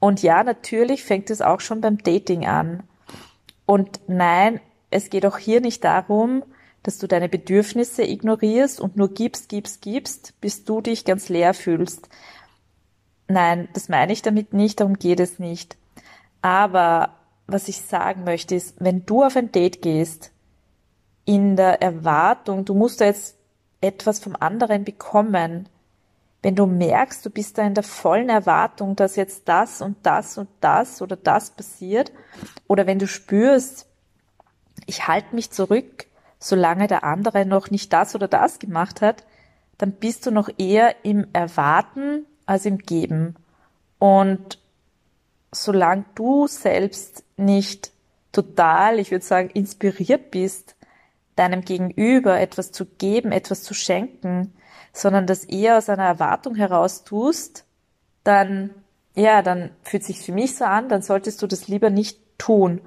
Und 0.00 0.22
ja, 0.22 0.42
natürlich 0.42 1.04
fängt 1.04 1.30
es 1.30 1.40
auch 1.40 1.60
schon 1.60 1.80
beim 1.80 1.98
Dating 1.98 2.46
an. 2.46 2.82
Und 3.66 4.00
nein, 4.08 4.60
es 4.90 5.10
geht 5.10 5.24
auch 5.26 5.38
hier 5.38 5.60
nicht 5.60 5.84
darum, 5.84 6.42
dass 6.82 6.98
du 6.98 7.06
deine 7.06 7.28
Bedürfnisse 7.28 8.02
ignorierst 8.02 8.80
und 8.80 8.96
nur 8.96 9.12
gibst, 9.12 9.48
gibst, 9.48 9.82
gibst, 9.82 10.34
bis 10.40 10.64
du 10.64 10.80
dich 10.80 11.04
ganz 11.04 11.28
leer 11.28 11.54
fühlst. 11.54 12.08
Nein, 13.28 13.68
das 13.72 13.88
meine 13.88 14.12
ich 14.12 14.22
damit 14.22 14.52
nicht, 14.52 14.80
darum 14.80 14.98
geht 14.98 15.20
es 15.20 15.38
nicht. 15.38 15.76
Aber 16.42 17.16
was 17.46 17.68
ich 17.68 17.80
sagen 17.80 18.24
möchte 18.24 18.54
ist, 18.54 18.74
wenn 18.78 19.06
du 19.06 19.22
auf 19.22 19.36
ein 19.36 19.52
Date 19.52 19.82
gehst, 19.82 20.32
in 21.24 21.56
der 21.56 21.80
Erwartung, 21.80 22.64
du 22.64 22.74
musst 22.74 23.00
da 23.00 23.04
jetzt 23.04 23.36
etwas 23.80 24.18
vom 24.18 24.36
anderen 24.38 24.84
bekommen, 24.84 25.68
wenn 26.42 26.56
du 26.56 26.66
merkst, 26.66 27.24
du 27.24 27.30
bist 27.30 27.58
da 27.58 27.62
in 27.62 27.74
der 27.74 27.84
vollen 27.84 28.28
Erwartung, 28.28 28.96
dass 28.96 29.14
jetzt 29.14 29.48
das 29.48 29.80
und 29.80 29.96
das 30.02 30.36
und 30.38 30.48
das 30.60 31.00
oder 31.00 31.14
das 31.14 31.50
passiert, 31.50 32.12
oder 32.66 32.86
wenn 32.86 32.98
du 32.98 33.06
spürst, 33.06 33.86
ich 34.86 35.06
halte 35.06 35.34
mich 35.36 35.52
zurück, 35.52 36.06
solange 36.42 36.88
der 36.88 37.04
andere 37.04 37.46
noch 37.46 37.70
nicht 37.70 37.92
das 37.92 38.16
oder 38.16 38.26
das 38.26 38.58
gemacht 38.58 39.00
hat, 39.00 39.24
dann 39.78 39.92
bist 39.92 40.26
du 40.26 40.32
noch 40.32 40.50
eher 40.58 41.04
im 41.04 41.28
Erwarten 41.32 42.26
als 42.46 42.66
im 42.66 42.78
Geben. 42.78 43.36
Und 44.00 44.58
solange 45.52 46.04
du 46.16 46.48
selbst 46.48 47.24
nicht 47.36 47.92
total, 48.32 48.98
ich 48.98 49.12
würde 49.12 49.24
sagen, 49.24 49.50
inspiriert 49.50 50.32
bist, 50.32 50.74
deinem 51.36 51.62
Gegenüber 51.62 52.40
etwas 52.40 52.72
zu 52.72 52.86
geben, 52.86 53.30
etwas 53.30 53.62
zu 53.62 53.72
schenken, 53.72 54.52
sondern 54.92 55.26
das 55.26 55.44
eher 55.44 55.78
aus 55.78 55.88
einer 55.88 56.04
Erwartung 56.04 56.56
heraus 56.56 57.04
tust, 57.04 57.64
dann, 58.24 58.70
ja, 59.14 59.42
dann 59.42 59.70
fühlt 59.82 60.02
sich 60.02 60.18
für 60.18 60.32
mich 60.32 60.56
so 60.56 60.64
an, 60.64 60.88
dann 60.88 61.02
solltest 61.02 61.40
du 61.40 61.46
das 61.46 61.68
lieber 61.68 61.90
nicht 61.90 62.18
tun 62.36 62.80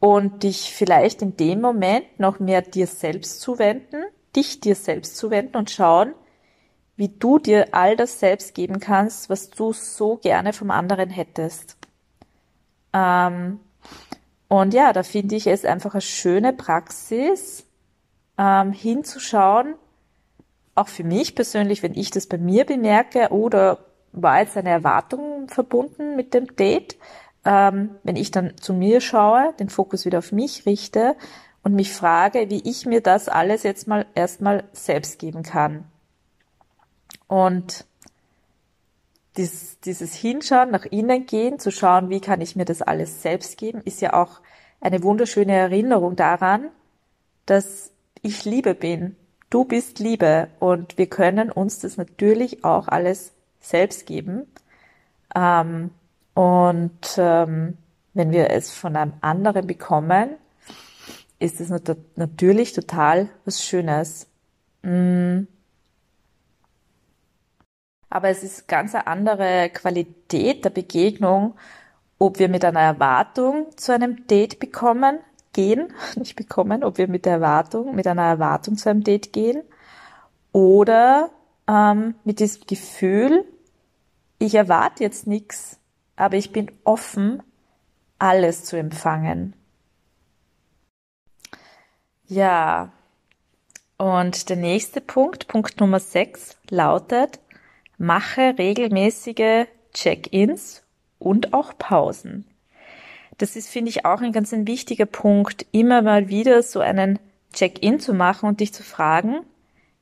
und 0.00 0.42
dich 0.42 0.72
vielleicht 0.72 1.22
in 1.22 1.36
dem 1.36 1.60
Moment 1.60 2.20
noch 2.20 2.38
mehr 2.38 2.62
dir 2.62 2.86
selbst 2.86 3.40
zuwenden, 3.40 4.04
dich 4.36 4.60
dir 4.60 4.74
selbst 4.74 5.16
zuwenden 5.16 5.56
und 5.56 5.70
schauen, 5.70 6.14
wie 6.96 7.08
du 7.08 7.38
dir 7.38 7.68
all 7.72 7.96
das 7.96 8.20
selbst 8.20 8.54
geben 8.54 8.80
kannst, 8.80 9.30
was 9.30 9.50
du 9.50 9.72
so 9.72 10.16
gerne 10.16 10.52
vom 10.52 10.70
anderen 10.70 11.10
hättest. 11.10 11.76
Ähm, 12.92 13.60
und 14.48 14.74
ja, 14.74 14.92
da 14.92 15.02
finde 15.02 15.36
ich 15.36 15.46
es 15.46 15.64
einfach 15.64 15.94
eine 15.94 16.00
schöne 16.00 16.52
Praxis, 16.52 17.66
ähm, 18.38 18.72
hinzuschauen, 18.72 19.74
auch 20.74 20.88
für 20.88 21.04
mich 21.04 21.34
persönlich, 21.34 21.82
wenn 21.82 21.94
ich 21.94 22.10
das 22.10 22.26
bei 22.26 22.38
mir 22.38 22.64
bemerke 22.64 23.28
oder 23.30 23.78
war 24.12 24.40
jetzt 24.40 24.56
eine 24.56 24.70
Erwartung 24.70 25.48
verbunden 25.48 26.16
mit 26.16 26.34
dem 26.34 26.56
Date, 26.56 26.96
ähm, 27.44 27.90
wenn 28.02 28.16
ich 28.16 28.30
dann 28.30 28.56
zu 28.58 28.74
mir 28.74 29.00
schaue, 29.00 29.54
den 29.58 29.68
Fokus 29.68 30.04
wieder 30.04 30.18
auf 30.18 30.32
mich 30.32 30.66
richte 30.66 31.16
und 31.62 31.74
mich 31.74 31.92
frage, 31.92 32.50
wie 32.50 32.68
ich 32.68 32.86
mir 32.86 33.00
das 33.00 33.28
alles 33.28 33.62
jetzt 33.62 33.86
mal 33.88 34.06
erstmal 34.14 34.64
selbst 34.72 35.18
geben 35.18 35.42
kann. 35.42 35.84
Und 37.26 37.84
dieses, 39.36 39.78
dieses 39.80 40.14
Hinschauen, 40.14 40.70
nach 40.70 40.84
innen 40.84 41.26
gehen, 41.26 41.58
zu 41.58 41.70
schauen, 41.70 42.10
wie 42.10 42.20
kann 42.20 42.40
ich 42.40 42.56
mir 42.56 42.64
das 42.64 42.82
alles 42.82 43.22
selbst 43.22 43.56
geben, 43.56 43.80
ist 43.84 44.00
ja 44.00 44.14
auch 44.14 44.40
eine 44.80 45.02
wunderschöne 45.02 45.52
Erinnerung 45.52 46.16
daran, 46.16 46.68
dass 47.46 47.92
ich 48.22 48.44
Liebe 48.44 48.74
bin. 48.74 49.16
Du 49.50 49.64
bist 49.64 49.98
Liebe 49.98 50.48
und 50.58 50.98
wir 50.98 51.06
können 51.06 51.50
uns 51.50 51.78
das 51.78 51.96
natürlich 51.96 52.64
auch 52.64 52.88
alles 52.88 53.32
selbst 53.60 54.06
geben. 54.06 54.46
Ähm, 55.34 55.90
und 56.38 57.16
ähm, 57.16 57.78
wenn 58.14 58.30
wir 58.30 58.50
es 58.50 58.70
von 58.72 58.94
einem 58.94 59.14
anderen 59.22 59.66
bekommen, 59.66 60.36
ist 61.40 61.60
es 61.60 61.68
natürlich 62.14 62.72
total 62.74 63.28
was 63.44 63.64
Schönes. 63.64 64.28
Mm. 64.82 65.48
Aber 68.08 68.28
es 68.28 68.44
ist 68.44 68.68
ganz 68.68 68.94
eine 68.94 69.08
andere 69.08 69.68
Qualität 69.74 70.64
der 70.64 70.70
Begegnung, 70.70 71.56
ob 72.20 72.38
wir 72.38 72.48
mit 72.48 72.64
einer 72.64 72.82
Erwartung 72.82 73.76
zu 73.76 73.92
einem 73.92 74.28
Date 74.28 74.60
bekommen, 74.60 75.18
gehen, 75.52 75.92
nicht 76.14 76.36
bekommen, 76.36 76.84
ob 76.84 76.98
wir 76.98 77.08
mit 77.08 77.24
der 77.24 77.32
Erwartung, 77.32 77.96
mit 77.96 78.06
einer 78.06 78.22
Erwartung 78.22 78.76
zu 78.76 78.88
einem 78.88 79.02
Date 79.02 79.32
gehen 79.32 79.64
oder 80.52 81.30
ähm, 81.66 82.14
mit 82.22 82.38
diesem 82.38 82.64
Gefühl, 82.64 83.44
ich 84.38 84.54
erwarte 84.54 85.02
jetzt 85.02 85.26
nichts, 85.26 85.77
aber 86.18 86.36
ich 86.36 86.52
bin 86.52 86.70
offen, 86.84 87.42
alles 88.18 88.64
zu 88.64 88.76
empfangen. 88.76 89.54
Ja, 92.26 92.92
und 93.96 94.48
der 94.48 94.56
nächste 94.56 95.00
Punkt, 95.00 95.48
Punkt 95.48 95.80
Nummer 95.80 96.00
6, 96.00 96.56
lautet, 96.70 97.38
mache 97.96 98.56
regelmäßige 98.58 99.66
Check-ins 99.94 100.82
und 101.18 101.54
auch 101.54 101.78
Pausen. 101.78 102.46
Das 103.38 103.54
ist, 103.54 103.68
finde 103.68 103.90
ich, 103.90 104.04
auch 104.04 104.20
ein 104.20 104.32
ganz 104.32 104.52
ein 104.52 104.66
wichtiger 104.66 105.06
Punkt, 105.06 105.66
immer 105.70 106.02
mal 106.02 106.28
wieder 106.28 106.62
so 106.64 106.80
einen 106.80 107.20
Check-in 107.52 108.00
zu 108.00 108.12
machen 108.12 108.48
und 108.48 108.60
dich 108.60 108.74
zu 108.74 108.82
fragen, 108.82 109.40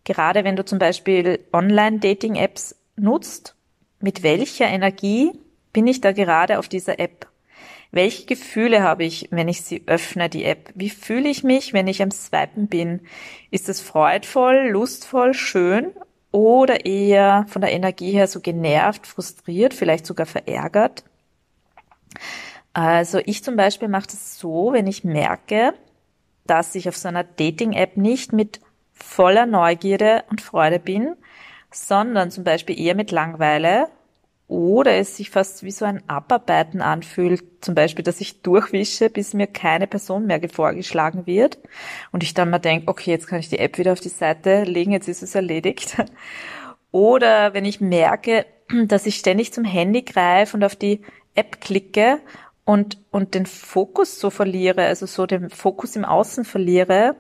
gerade 0.05 0.45
wenn 0.45 0.57
du 0.57 0.65
zum 0.65 0.79
Beispiel 0.79 1.41
Online-Dating-Apps 1.53 2.75
nutzt, 2.97 3.55
mit 4.01 4.23
welcher 4.23 4.67
Energie 4.67 5.39
bin 5.77 5.87
ich 5.87 6.01
da 6.01 6.13
gerade 6.13 6.59
auf 6.59 6.71
dieser 6.71 6.99
App? 6.99 7.27
Welche 7.91 8.25
Gefühle 8.25 8.83
habe 8.83 9.05
ich, 9.05 9.29
wenn 9.31 9.47
ich 9.47 9.61
sie 9.61 9.83
öffne, 9.87 10.31
die 10.31 10.45
App? 10.45 10.71
Wie 10.75 10.89
fühle 10.89 11.29
ich 11.29 11.45
mich, 11.45 11.75
wenn 11.75 11.87
ich 11.87 12.01
am 12.01 12.11
Swipen 12.11 12.67
bin? 12.67 13.03
Ist 13.51 13.69
es 13.69 13.83
freudvoll, 13.83 14.71
lustvoll, 14.71 15.35
schön 15.35 15.93
oder 16.33 16.87
eher 16.87 17.45
von 17.49 17.61
der 17.61 17.73
Energie 17.73 18.13
her 18.13 18.27
so 18.27 18.41
genervt, 18.41 19.07
frustriert, 19.07 19.75
vielleicht 19.75 20.07
sogar 20.07 20.25
verärgert? 20.25 21.05
Also 22.73 23.21
ich 23.27 23.45
zum 23.45 23.57
Beispiel 23.57 23.89
mache 23.89 24.07
das 24.07 24.39
so, 24.39 24.73
wenn 24.73 24.87
ich 24.87 25.05
merke, 25.05 25.75
dass 26.47 26.75
ich 26.75 26.89
auf 26.89 26.97
so 26.97 27.09
einer 27.09 27.23
Dating-App 27.25 27.99
nicht 27.99 28.33
mit 28.33 28.63
voller 28.95 29.45
Neugierde 29.45 30.25
und 30.31 30.41
Freude 30.41 30.79
bin, 30.79 31.17
sondern 31.71 32.31
zum 32.31 32.45
Beispiel 32.45 32.81
eher 32.81 32.95
mit 32.95 33.11
Langweile 33.11 33.91
oder 34.49 34.95
es 34.95 35.17
sich 35.17 35.31
fast 35.31 35.65
wie 35.65 35.73
so 35.73 35.85
ein 35.85 36.09
Abarbeiten 36.09 36.81
anfühlt, 36.81 37.43
zum 37.65 37.75
Beispiel, 37.75 38.05
dass 38.05 38.21
ich 38.21 38.43
durchwische, 38.43 39.11
bis 39.11 39.35
mir 39.35 39.49
keine 39.49 39.89
Person 39.89 40.27
mehr 40.27 40.41
vorgeschlagen 40.49 41.27
wird 41.27 41.59
und 42.13 42.23
ich 42.23 42.35
dann 42.35 42.51
mal 42.51 42.61
denke, 42.61 42.89
okay, 42.89 43.11
jetzt 43.11 43.27
kann 43.27 43.41
ich 43.41 43.49
die 43.49 43.59
App 43.59 43.77
wieder 43.79 43.93
auf 43.93 44.01
die 44.01 44.09
Seite 44.09 44.63
legen, 44.63 44.93
jetzt 44.93 45.09
ist 45.09 45.23
es 45.23 45.35
erledigt. 45.35 45.97
Oder 46.93 47.55
wenn 47.55 47.65
ich 47.65 47.81
merke, 47.81 48.47
dass 48.87 49.07
ich 49.07 49.17
ständig 49.17 49.53
zum 49.53 49.65
Handy 49.65 50.03
greife 50.03 50.57
und 50.57 50.63
auf 50.63 50.77
die 50.77 51.03
App 51.35 51.61
klicke 51.61 52.21
und, 52.65 52.99
und 53.11 53.35
den 53.35 53.47
Fokus 53.47 54.21
so 54.21 54.31
verliere, 54.31 54.87
also 54.87 55.07
so 55.07 55.27
den 55.27 55.51
Fokus 55.51 55.97
im 55.97 56.05
Außen 56.05 56.45
verliere, 56.45 57.17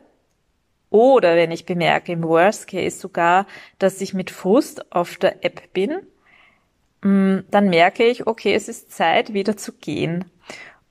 oder 0.91 1.35
wenn 1.35 1.51
ich 1.51 1.67
bemerke, 1.67 2.13
im 2.13 2.23
Worst 2.23 2.69
Case 2.69 2.99
sogar, 2.99 3.47
dass 3.79 4.01
ich 4.01 4.15
mit 4.15 4.31
Frust 4.31 4.93
auf 4.93 5.17
der 5.17 5.45
App 5.45 5.73
bin, 5.73 5.99
dann 7.51 7.69
merke 7.69 8.05
ich, 8.05 8.27
okay, 8.27 8.55
es 8.55 8.69
ist 8.69 8.93
Zeit, 8.93 9.33
wieder 9.33 9.57
zu 9.57 9.73
gehen. 9.73 10.25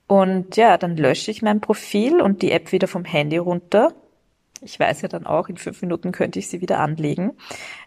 Und 0.07 0.55
ja, 0.55 0.77
dann 0.77 0.97
lösche 0.97 1.31
ich 1.31 1.41
mein 1.41 1.61
Profil 1.61 2.21
und 2.21 2.41
die 2.41 2.51
App 2.51 2.71
wieder 2.71 2.87
vom 2.87 3.05
Handy 3.05 3.37
runter. 3.37 3.93
Ich 4.61 4.79
weiß 4.79 5.01
ja 5.01 5.07
dann 5.07 5.25
auch, 5.25 5.49
in 5.49 5.57
fünf 5.57 5.81
Minuten 5.81 6.11
könnte 6.11 6.39
ich 6.39 6.47
sie 6.47 6.61
wieder 6.61 6.79
anlegen. 6.79 7.33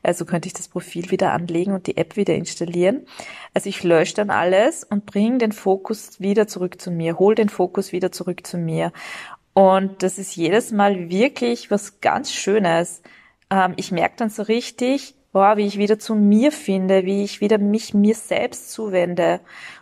Also 0.02 0.24
könnte 0.24 0.46
ich 0.46 0.52
das 0.52 0.68
Profil 0.68 1.10
wieder 1.10 1.32
anlegen 1.32 1.72
und 1.72 1.86
die 1.86 1.96
App 1.96 2.16
wieder 2.16 2.34
installieren. 2.34 3.06
Also 3.54 3.68
ich 3.68 3.82
lösche 3.82 4.14
dann 4.14 4.30
alles 4.30 4.84
und 4.84 5.06
bringe 5.06 5.38
den 5.38 5.52
Fokus 5.52 6.20
wieder 6.20 6.46
zurück 6.46 6.80
zu 6.80 6.90
mir, 6.90 7.18
hol 7.18 7.34
den 7.34 7.48
Fokus 7.48 7.92
wieder 7.92 8.12
zurück 8.12 8.46
zu 8.46 8.58
mir. 8.58 8.92
Und 9.54 10.02
das 10.02 10.18
ist 10.18 10.36
jedes 10.36 10.70
Mal 10.70 11.08
wirklich 11.10 11.70
was 11.70 12.00
ganz 12.00 12.32
Schönes. 12.32 13.02
Ähm, 13.50 13.74
ich 13.76 13.90
merke 13.90 14.16
dann 14.18 14.30
so 14.30 14.42
richtig, 14.42 15.14
boah, 15.32 15.56
wie 15.56 15.66
ich 15.66 15.78
wieder 15.78 15.98
zu 15.98 16.14
mir 16.14 16.52
finde, 16.52 17.04
wie 17.04 17.24
ich 17.24 17.40
wieder 17.40 17.58
mich 17.58 17.94
mir 17.94 18.14
selbst 18.14 18.72
zuwende. 18.72 19.40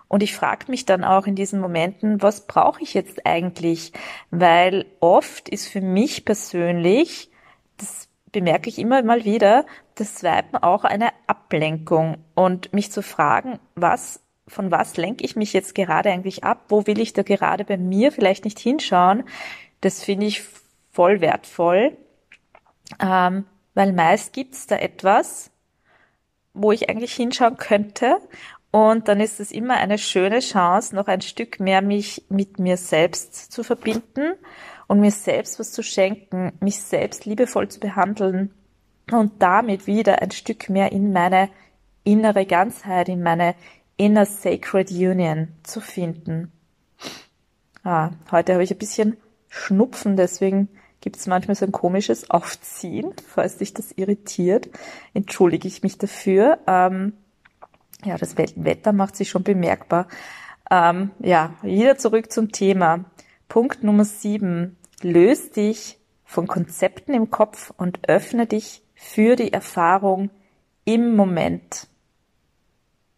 Und 0.08 0.22
ich 0.22 0.34
frage 0.34 0.66
mich 0.68 0.86
dann 0.86 1.04
auch 1.04 1.26
in 1.26 1.34
diesen 1.34 1.60
Momenten, 1.60 2.22
was 2.22 2.46
brauche 2.46 2.82
ich 2.82 2.94
jetzt 2.94 3.26
eigentlich? 3.26 3.92
Weil 4.30 4.86
oft 5.00 5.48
ist 5.48 5.68
für 5.68 5.80
mich 5.80 6.24
persönlich, 6.24 7.30
das 7.76 8.08
bemerke 8.32 8.68
ich 8.68 8.78
immer 8.78 9.02
mal 9.02 9.24
wieder, 9.24 9.66
das 9.94 10.16
Swipen 10.16 10.56
auch 10.62 10.84
eine 10.84 11.08
Ablenkung. 11.26 12.18
Und 12.34 12.72
mich 12.72 12.92
zu 12.92 13.02
fragen, 13.02 13.58
was, 13.74 14.20
von 14.46 14.70
was 14.70 14.96
lenke 14.96 15.24
ich 15.24 15.36
mich 15.36 15.52
jetzt 15.52 15.74
gerade 15.74 16.10
eigentlich 16.10 16.44
ab? 16.44 16.64
Wo 16.68 16.86
will 16.86 17.00
ich 17.00 17.12
da 17.12 17.22
gerade 17.22 17.64
bei 17.64 17.76
mir 17.76 18.12
vielleicht 18.12 18.44
nicht 18.44 18.58
hinschauen? 18.58 19.24
Das 19.80 20.04
finde 20.04 20.26
ich 20.26 20.42
voll 20.92 21.20
wertvoll, 21.20 21.96
ähm, 23.00 23.44
weil 23.76 23.92
meist 23.92 24.32
gibt's 24.32 24.66
da 24.66 24.76
etwas, 24.76 25.50
wo 26.54 26.72
ich 26.72 26.88
eigentlich 26.88 27.12
hinschauen 27.12 27.58
könnte. 27.58 28.16
Und 28.70 29.06
dann 29.06 29.20
ist 29.20 29.38
es 29.38 29.52
immer 29.52 29.74
eine 29.74 29.98
schöne 29.98 30.40
Chance, 30.40 30.96
noch 30.96 31.08
ein 31.08 31.20
Stück 31.20 31.60
mehr 31.60 31.82
mich 31.82 32.24
mit 32.30 32.58
mir 32.58 32.78
selbst 32.78 33.52
zu 33.52 33.62
verbinden 33.62 34.32
und 34.86 35.00
mir 35.00 35.10
selbst 35.10 35.60
was 35.60 35.72
zu 35.72 35.82
schenken, 35.82 36.52
mich 36.60 36.80
selbst 36.80 37.26
liebevoll 37.26 37.68
zu 37.68 37.78
behandeln 37.78 38.54
und 39.12 39.42
damit 39.42 39.86
wieder 39.86 40.22
ein 40.22 40.30
Stück 40.30 40.70
mehr 40.70 40.90
in 40.90 41.12
meine 41.12 41.50
innere 42.02 42.46
Ganzheit, 42.46 43.10
in 43.10 43.22
meine 43.22 43.54
inner 43.98 44.24
sacred 44.24 44.90
union 44.90 45.48
zu 45.62 45.82
finden. 45.82 46.50
Ah, 47.84 48.10
heute 48.32 48.54
habe 48.54 48.64
ich 48.64 48.70
ein 48.70 48.78
bisschen 48.78 49.18
Schnupfen, 49.48 50.16
deswegen 50.16 50.70
gibt 51.06 51.18
es 51.18 51.28
manchmal 51.28 51.54
so 51.54 51.64
ein 51.64 51.70
komisches 51.70 52.30
Aufziehen, 52.30 53.12
falls 53.28 53.58
dich 53.58 53.72
das 53.72 53.92
irritiert. 53.92 54.68
Entschuldige 55.14 55.68
ich 55.68 55.84
mich 55.84 55.98
dafür. 55.98 56.58
Ähm, 56.66 57.12
ja, 58.04 58.18
das 58.18 58.36
Wetter 58.36 58.92
macht 58.92 59.14
sich 59.14 59.30
schon 59.30 59.44
bemerkbar. 59.44 60.08
Ähm, 60.68 61.12
ja, 61.20 61.54
wieder 61.62 61.96
zurück 61.96 62.32
zum 62.32 62.50
Thema. 62.50 63.04
Punkt 63.48 63.84
Nummer 63.84 64.04
sieben. 64.04 64.78
Löse 65.00 65.50
dich 65.50 66.00
von 66.24 66.48
Konzepten 66.48 67.14
im 67.14 67.30
Kopf 67.30 67.72
und 67.76 68.08
öffne 68.08 68.46
dich 68.46 68.82
für 68.96 69.36
die 69.36 69.52
Erfahrung 69.52 70.30
im 70.84 71.14
Moment. 71.14 71.86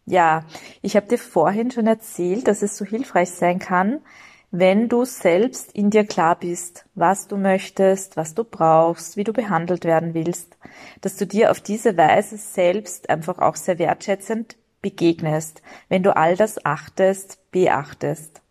Ja, 0.05 0.45
ich 0.83 0.95
habe 0.95 1.07
dir 1.07 1.17
vorhin 1.17 1.71
schon 1.71 1.87
erzählt, 1.87 2.47
dass 2.47 2.61
es 2.61 2.77
so 2.77 2.85
hilfreich 2.85 3.31
sein 3.31 3.57
kann, 3.57 4.01
wenn 4.51 4.89
du 4.89 5.05
selbst 5.05 5.71
in 5.73 5.91
dir 5.91 6.05
klar 6.05 6.35
bist, 6.35 6.85
was 6.95 7.27
du 7.27 7.37
möchtest, 7.37 8.17
was 8.17 8.33
du 8.33 8.43
brauchst, 8.43 9.15
wie 9.15 9.23
du 9.23 9.31
behandelt 9.31 9.85
werden 9.85 10.13
willst, 10.15 10.57
dass 11.01 11.17
du 11.17 11.27
dir 11.27 11.51
auf 11.51 11.61
diese 11.61 11.97
Weise 11.97 12.37
selbst 12.37 13.09
einfach 13.09 13.37
auch 13.37 13.55
sehr 13.55 13.77
wertschätzend 13.77 14.57
begegnest, 14.81 15.61
wenn 15.87 16.01
du 16.01 16.15
all 16.15 16.35
das 16.35 16.65
achtest, 16.65 17.51
beachtest. 17.51 18.41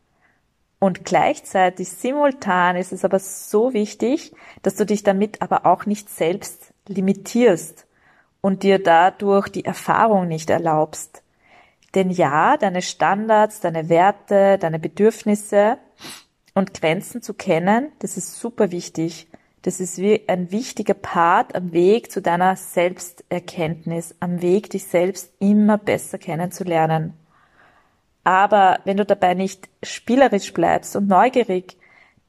Und 0.78 1.04
gleichzeitig 1.04 1.88
simultan 1.88 2.76
ist 2.76 2.92
es 2.92 3.04
aber 3.04 3.18
so 3.18 3.72
wichtig, 3.72 4.32
dass 4.62 4.76
du 4.76 4.87
dich 4.87 5.02
damit 5.02 5.42
aber 5.42 5.66
auch 5.66 5.87
nicht 5.87 6.08
selbst 6.08 6.72
limitierst 6.87 7.87
und 8.40 8.62
dir 8.62 8.80
dadurch 8.80 9.48
die 9.48 9.64
Erfahrung 9.64 10.28
nicht 10.28 10.50
erlaubst. 10.50 11.24
Denn 11.96 12.11
ja, 12.11 12.56
deine 12.56 12.82
Standards, 12.82 13.58
deine 13.58 13.88
Werte, 13.88 14.58
deine 14.58 14.79
Bedürfnisse 14.79 15.79
und 16.59 16.75
Grenzen 16.75 17.23
zu 17.23 17.35
kennen, 17.35 17.92
das 18.00 18.17
ist 18.17 18.38
super 18.38 18.71
wichtig. 18.71 19.29
Das 19.63 19.81
ist 19.81 19.98
wie 19.98 20.29
ein 20.29 20.50
wichtiger 20.50 20.94
Part 20.94 21.54
am 21.54 21.73
Weg 21.73 22.13
zu 22.13 22.23
deiner 22.23 22.56
Selbsterkenntnis, 22.56 24.15
am 24.21 24.40
Weg, 24.40 24.71
dich 24.71 24.85
selbst 24.85 25.33
immer 25.40 25.79
besser 25.79 26.19
kennenzulernen. 26.19 27.15
Aber 28.25 28.81
wenn 28.85 28.96
du 28.96 29.04
dabei 29.04 29.35
nicht 29.35 29.69
spielerisch 29.83 30.52
bleibst 30.52 30.94
und 30.96 31.09
neugierig, 31.09 31.77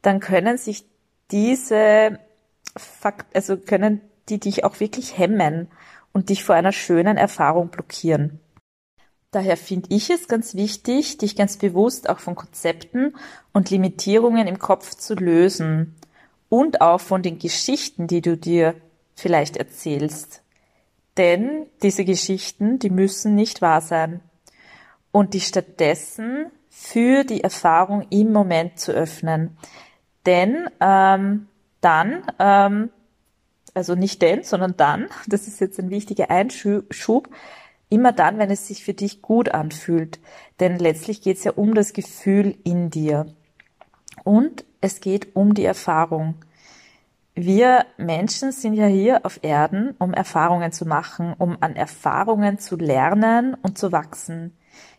dann 0.01 0.19
können 0.19 0.57
sich 0.57 0.85
diese 1.31 2.19
Fakt, 2.75 3.35
also 3.35 3.57
können 3.57 4.01
die 4.29 4.39
dich 4.39 4.63
auch 4.63 4.79
wirklich 4.79 5.17
hemmen 5.17 5.67
und 6.13 6.29
dich 6.29 6.43
vor 6.43 6.55
einer 6.55 6.71
schönen 6.71 7.17
Erfahrung 7.17 7.69
blockieren. 7.69 8.39
Daher 9.31 9.57
finde 9.57 9.89
ich 9.93 10.09
es 10.09 10.27
ganz 10.27 10.55
wichtig, 10.55 11.19
dich 11.19 11.35
ganz 11.35 11.57
bewusst 11.57 12.09
auch 12.09 12.19
von 12.19 12.35
Konzepten 12.35 13.15
und 13.53 13.69
Limitierungen 13.69 14.47
im 14.47 14.57
Kopf 14.57 14.95
zu 14.95 15.13
lösen 15.13 15.95
und 16.49 16.81
auch 16.81 16.99
von 16.99 17.21
den 17.21 17.37
Geschichten, 17.37 18.07
die 18.07 18.21
du 18.21 18.37
dir 18.37 18.75
vielleicht 19.15 19.57
erzählst. 19.57 20.41
Denn 21.17 21.67
diese 21.83 22.05
Geschichten, 22.05 22.79
die 22.79 22.89
müssen 22.89 23.35
nicht 23.35 23.61
wahr 23.61 23.81
sein 23.81 24.21
und 25.11 25.33
dich 25.35 25.45
stattdessen 25.45 26.47
für 26.69 27.23
die 27.23 27.43
Erfahrung 27.43 28.07
im 28.09 28.31
Moment 28.31 28.79
zu 28.79 28.93
öffnen. 28.93 29.57
Denn 30.25 30.69
ähm, 30.79 31.47
dann, 31.81 32.23
ähm, 32.39 32.89
also 33.73 33.95
nicht 33.95 34.21
denn, 34.21 34.43
sondern 34.43 34.75
dann, 34.77 35.07
das 35.27 35.47
ist 35.47 35.61
jetzt 35.61 35.79
ein 35.79 35.89
wichtiger 35.89 36.31
Einschub, 36.31 37.35
immer 37.89 38.11
dann, 38.11 38.37
wenn 38.37 38.51
es 38.51 38.67
sich 38.67 38.83
für 38.83 38.93
dich 38.93 39.21
gut 39.21 39.49
anfühlt. 39.49 40.19
Denn 40.59 40.77
letztlich 40.77 41.21
geht 41.21 41.37
es 41.37 41.43
ja 41.43 41.51
um 41.53 41.73
das 41.73 41.93
Gefühl 41.93 42.57
in 42.63 42.89
dir. 42.89 43.33
Und 44.23 44.65
es 44.81 45.01
geht 45.01 45.35
um 45.35 45.53
die 45.53 45.65
Erfahrung. 45.65 46.35
Wir 47.35 47.85
Menschen 47.97 48.51
sind 48.51 48.73
ja 48.73 48.85
hier 48.85 49.25
auf 49.25 49.39
Erden, 49.43 49.95
um 49.97 50.13
Erfahrungen 50.13 50.71
zu 50.71 50.85
machen, 50.85 51.33
um 51.37 51.57
an 51.61 51.75
Erfahrungen 51.75 52.59
zu 52.59 52.75
lernen 52.75 53.55
und 53.61 53.77
zu 53.77 53.91
wachsen. 53.91 54.57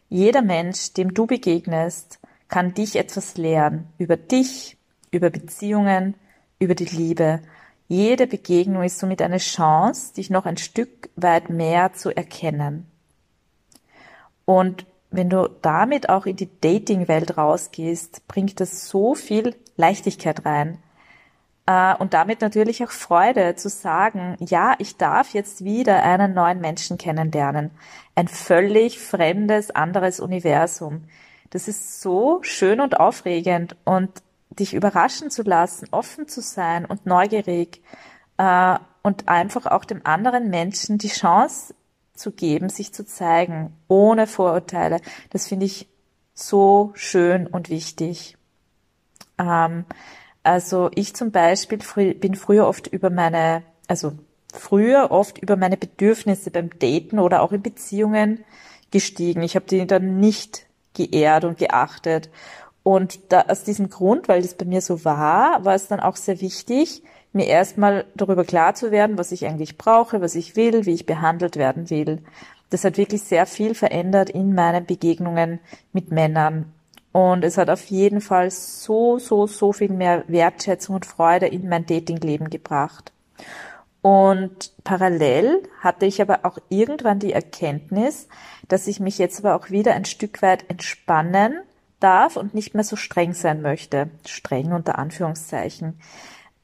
Jeder 0.09 0.43
Mensch, 0.43 0.95
dem 0.95 1.15
du 1.15 1.27
begegnest, 1.27 2.19
kann 2.49 2.75
dich 2.75 2.97
etwas 2.97 3.37
lernen 3.37 3.89
über 3.99 4.17
dich, 4.17 4.77
über 5.11 5.31
Beziehungen, 5.31 6.15
über 6.59 6.75
die 6.75 6.87
Liebe. 6.87 7.41
Jede 7.91 8.29
Begegnung 8.29 8.85
ist 8.85 9.01
somit 9.01 9.21
eine 9.21 9.39
Chance, 9.39 10.15
dich 10.15 10.31
noch 10.31 10.47
ein 10.47 10.59
Stück 10.59 11.11
weit 11.17 11.51
mehr 11.51 11.93
zu 11.93 12.17
erkennen. 12.17 12.87
Und 14.45 14.87
wenn 15.11 15.29
du 15.29 15.49
damit 15.61 16.09
auch 16.09 16.25
in 16.25 16.37
die 16.37 16.49
Dating-Welt 16.61 17.37
rausgehst, 17.37 18.29
bringt 18.29 18.61
das 18.61 18.89
so 18.89 19.17
viel 19.17 19.57
Leichtigkeit 19.77 20.47
rein. 20.47 20.79
Äh, 21.67 21.97
und 21.97 22.15
damit 22.15 22.43
natürlich 22.43 22.85
auch 22.85 22.93
Freude 22.93 23.57
zu 23.57 23.69
sagen, 23.69 24.37
ja, 24.39 24.77
ich 24.79 24.97
darf 24.97 25.35
jetzt 25.35 25.65
wieder 25.65 26.05
einen 26.05 26.33
neuen 26.33 26.61
Menschen 26.61 26.97
kennenlernen. 26.97 27.73
Ein 28.15 28.29
völlig 28.29 29.01
fremdes, 29.01 29.73
anderes 29.73 30.21
Universum. 30.21 31.07
Das 31.51 31.67
ist 31.67 32.01
so 32.01 32.39
schön 32.43 32.81
und 32.81 33.01
aufregend 33.01 33.75
und 33.83 34.23
dich 34.61 34.75
überraschen 34.75 35.31
zu 35.31 35.43
lassen, 35.43 35.89
offen 35.91 36.29
zu 36.29 36.41
sein 36.41 36.85
und 36.85 37.07
neugierig 37.07 37.83
äh, 38.39 38.79
und 39.03 39.29
einfach 39.29 39.67
auch 39.67 39.85
dem 39.85 40.03
anderen 40.05 40.51
Menschen 40.51 40.99
die 40.99 41.09
Chance 41.09 41.75
zu 42.15 42.33
geben, 42.33 42.69
sich 42.69 42.93
zu 42.93 43.05
zeigen, 43.05 43.75
ohne 43.89 44.27
Vorurteile. 44.27 45.01
Das 45.31 45.49
finde 45.49 45.67
ich 45.67 45.89
so 46.35 46.93
schön 46.95 47.47
und 47.47 47.71
wichtig. 47.71 48.37
Ähm, 49.39 49.85
also 50.43 50.91
ich 50.95 51.15
zum 51.15 51.31
Beispiel 51.31 51.81
frü 51.81 52.15
bin 52.15 52.35
früher 52.35 52.67
oft 52.67 52.87
über 52.87 53.11
meine, 53.11 53.63
also 53.89 54.13
früher 54.53 55.11
oft 55.11 55.39
über 55.39 55.57
meine 55.57 55.77
Bedürfnisse 55.77 56.51
beim 56.51 56.71
Daten 56.79 57.19
oder 57.19 57.43
auch 57.43 57.53
in 57.53 57.63
Beziehungen 57.63 58.45
gestiegen. 58.91 59.43
Ich 59.43 59.55
habe 59.57 59.67
die 59.67 59.87
dann 59.87 60.19
nicht 60.19 60.67
geehrt 60.95 61.45
und 61.45 61.59
geachtet. 61.59 62.31
Und 62.83 63.33
da, 63.33 63.43
aus 63.49 63.65
diesem 63.65 63.91
Grund, 63.91 64.29
weil 64.29 64.43
das 64.43 64.55
bei 64.55 64.65
mir 64.65 64.81
so 64.81 65.05
war, 65.05 65.65
war 65.65 65.75
es 65.75 65.89
dann 65.89 66.01
auch 66.01 66.17
sehr 66.17 66.41
wichtig, 66.41 67.03
mir 67.33 67.47
erstmal 67.47 68.07
darüber 68.15 68.45
klar 68.45 68.75
zu 68.75 68.91
werden, 68.91 69.19
was 69.19 69.33
ich 69.33 69.47
eigentlich 69.47 69.79
brauche, 69.79 70.21
was 70.21 70.35
ich 70.35 70.57
will, 70.57 70.87
wie 70.87 70.95
ich 70.95 71.07
behandelt 71.07 71.57
werden 71.57 71.91
will. 71.91 72.19
Das 72.71 72.85
hat 72.85 72.97
wirklich 72.97 73.23
sehr 73.23 73.47
viel 73.47 73.75
verändert 73.75 74.31
in 74.31 74.55
meinen 74.55 74.87
Begegnungen 74.87 75.61
mit 75.93 76.11
Männern. 76.11 76.73
Und 77.13 77.45
es 77.45 77.59
hat 77.59 77.71
auf 77.71 77.87
jeden 77.87 78.21
Fall 78.21 78.51
so, 78.51 79.19
so, 79.19 79.47
so 79.47 79.73
viel 79.73 79.93
mehr 79.93 80.25
Wertschätzung 80.29 80.97
und 80.97 81.07
Freude 81.07 81.47
in 81.47 81.69
mein 81.69 81.87
Datingleben 81.87 82.51
gebracht. 82.51 83.13
Und 84.03 84.73
parallel 84.85 85.63
hatte 85.81 86.07
ich 86.07 86.23
aber 86.23 86.41
auch 86.45 86.59
irgendwann 86.69 87.19
die 87.19 87.33
Erkenntnis, 87.33 88.29
dass 88.69 88.87
ich 88.87 89.01
mich 89.01 89.19
jetzt 89.19 89.45
aber 89.45 89.57
auch 89.57 89.71
wieder 89.71 89.95
ein 89.95 90.05
Stück 90.05 90.41
weit 90.41 90.71
entspannen 90.71 91.61
darf 92.01 92.37
und 92.37 92.55
nicht 92.55 92.75
mehr 92.75 92.85
so 92.85 92.97
streng 92.97 93.33
sein 93.33 93.63
möchte. 93.63 94.11
Streng 94.27 94.73
unter 94.73 94.99
Anführungszeichen. 94.99 96.01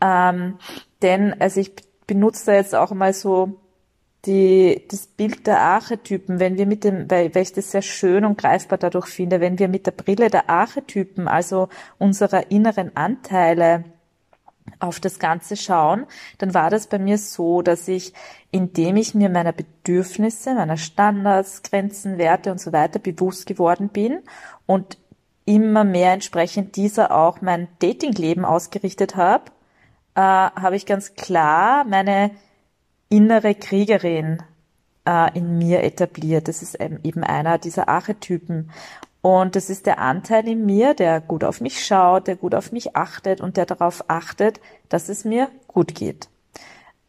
Ähm, 0.00 0.58
denn 1.02 1.40
also 1.40 1.60
ich 1.60 1.72
benutze 2.06 2.46
da 2.46 2.54
jetzt 2.54 2.74
auch 2.74 2.92
mal 2.92 3.12
so 3.12 3.60
die, 4.26 4.84
das 4.90 5.06
Bild 5.06 5.46
der 5.46 5.60
Archetypen, 5.60 6.40
wenn 6.40 6.58
wir 6.58 6.66
mit 6.66 6.84
dem, 6.84 7.10
weil, 7.10 7.34
weil 7.34 7.42
ich 7.42 7.52
das 7.52 7.70
sehr 7.70 7.82
schön 7.82 8.24
und 8.24 8.38
greifbar 8.38 8.78
dadurch 8.78 9.06
finde, 9.06 9.40
wenn 9.40 9.58
wir 9.58 9.68
mit 9.68 9.86
der 9.86 9.92
Brille 9.92 10.30
der 10.30 10.50
Archetypen, 10.50 11.28
also 11.28 11.68
unserer 11.98 12.50
inneren 12.50 12.96
Anteile, 12.96 13.84
auf 14.80 15.00
das 15.00 15.18
Ganze 15.18 15.56
schauen, 15.56 16.06
dann 16.38 16.52
war 16.52 16.70
das 16.70 16.88
bei 16.88 16.98
mir 16.98 17.18
so, 17.18 17.62
dass 17.62 17.86
ich, 17.88 18.12
indem 18.50 18.96
ich 18.96 19.14
mir 19.14 19.28
meiner 19.28 19.52
Bedürfnisse, 19.52 20.54
meiner 20.54 20.76
Standards, 20.76 21.62
Grenzen, 21.62 22.18
Werte 22.18 22.50
und 22.50 22.60
so 22.60 22.72
weiter 22.72 22.98
bewusst 22.98 23.46
geworden 23.46 23.88
bin 23.88 24.22
und 24.66 24.98
immer 25.46 25.84
mehr 25.84 26.12
entsprechend 26.12 26.76
dieser 26.76 27.12
auch 27.12 27.40
mein 27.40 27.68
Datingleben 27.78 28.44
ausgerichtet 28.44 29.16
habe, 29.16 29.44
äh, 30.14 30.20
habe 30.20 30.76
ich 30.76 30.84
ganz 30.84 31.14
klar 31.14 31.84
meine 31.84 32.32
innere 33.08 33.54
Kriegerin 33.54 34.42
äh, 35.06 35.38
in 35.38 35.56
mir 35.56 35.82
etabliert. 35.82 36.48
Das 36.48 36.62
ist 36.62 36.74
eben 36.74 37.24
einer 37.24 37.58
dieser 37.58 37.88
Archetypen. 37.88 38.70
Und 39.22 39.56
das 39.56 39.70
ist 39.70 39.86
der 39.86 39.98
Anteil 39.98 40.46
in 40.46 40.66
mir, 40.66 40.94
der 40.94 41.20
gut 41.20 41.42
auf 41.42 41.60
mich 41.60 41.84
schaut, 41.84 42.26
der 42.26 42.36
gut 42.36 42.54
auf 42.54 42.70
mich 42.70 42.94
achtet 42.94 43.40
und 43.40 43.56
der 43.56 43.66
darauf 43.66 44.04
achtet, 44.08 44.60
dass 44.88 45.08
es 45.08 45.24
mir 45.24 45.48
gut 45.66 45.94
geht. 45.94 46.28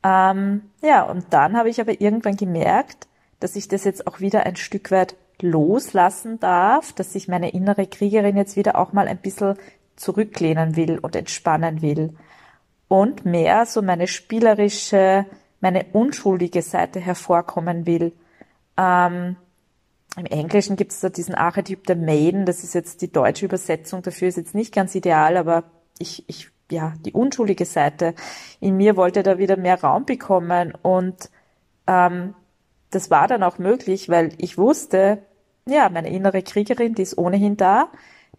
Ähm, 0.03 0.69
ja, 0.81 1.03
und 1.03 1.25
dann 1.31 1.57
habe 1.57 1.69
ich 1.69 1.81
aber 1.81 1.99
irgendwann 2.01 2.38
gemerkt, 2.38 3.07
dass 3.39 3.55
ich 3.55 3.67
das 3.67 3.83
jetzt 3.83 4.07
auch 4.07 4.19
wieder 4.19 4.45
ein 4.45 4.55
Stück 4.55 4.89
weit 4.91 5.15
loslassen 5.41 6.39
darf, 6.39 6.93
dass 6.93 7.15
ich 7.15 7.27
meine 7.27 7.51
innere 7.51 7.88
Kriegerin 7.88 8.38
jetzt 8.38 8.55
wieder 8.55 8.77
auch 8.77 8.93
mal 8.93 9.07
ein 9.07 9.17
bisschen 9.17 9.55
zurücklehnen 9.95 10.75
will 10.75 10.99
und 10.99 11.15
entspannen 11.15 11.81
will. 11.81 12.13
Und 12.88 13.25
mehr 13.25 13.65
so 13.65 13.81
meine 13.81 14.07
spielerische, 14.07 15.25
meine 15.59 15.85
unschuldige 15.91 16.61
Seite 16.61 16.99
hervorkommen 16.99 17.85
will. 17.85 18.13
Ähm, 18.77 19.35
Im 20.15 20.25
Englischen 20.25 20.77
gibt 20.77 20.93
es 20.93 21.01
da 21.01 21.09
diesen 21.09 21.35
Archetyp 21.35 21.85
der 21.85 21.97
Maiden, 21.97 22.45
das 22.45 22.63
ist 22.63 22.73
jetzt 22.73 23.01
die 23.01 23.11
deutsche 23.11 23.45
Übersetzung. 23.45 24.01
Dafür, 24.01 24.29
ist 24.29 24.38
jetzt 24.38 24.55
nicht 24.55 24.73
ganz 24.73 24.95
ideal, 24.95 25.35
aber 25.35 25.65
ich, 25.99 26.23
ich, 26.27 26.49
ja, 26.71 26.93
die 27.05 27.13
unschuldige 27.13 27.65
Seite 27.65 28.13
in 28.59 28.77
mir 28.77 28.95
wollte 28.95 29.23
da 29.23 29.38
wieder 29.38 29.57
mehr 29.57 29.81
Raum 29.81 30.05
bekommen. 30.05 30.73
Und 30.81 31.29
ähm, 31.88 32.35
das 32.89 33.09
war 33.11 33.27
dann 33.27 33.43
auch 33.43 33.57
möglich, 33.57 34.09
weil 34.09 34.33
ich 34.38 34.57
wusste, 34.57 35.19
ja, 35.67 35.89
meine 35.89 36.09
innere 36.09 36.41
Kriegerin, 36.41 36.95
die 36.95 37.01
ist 37.01 37.17
ohnehin 37.17 37.57
da, 37.57 37.89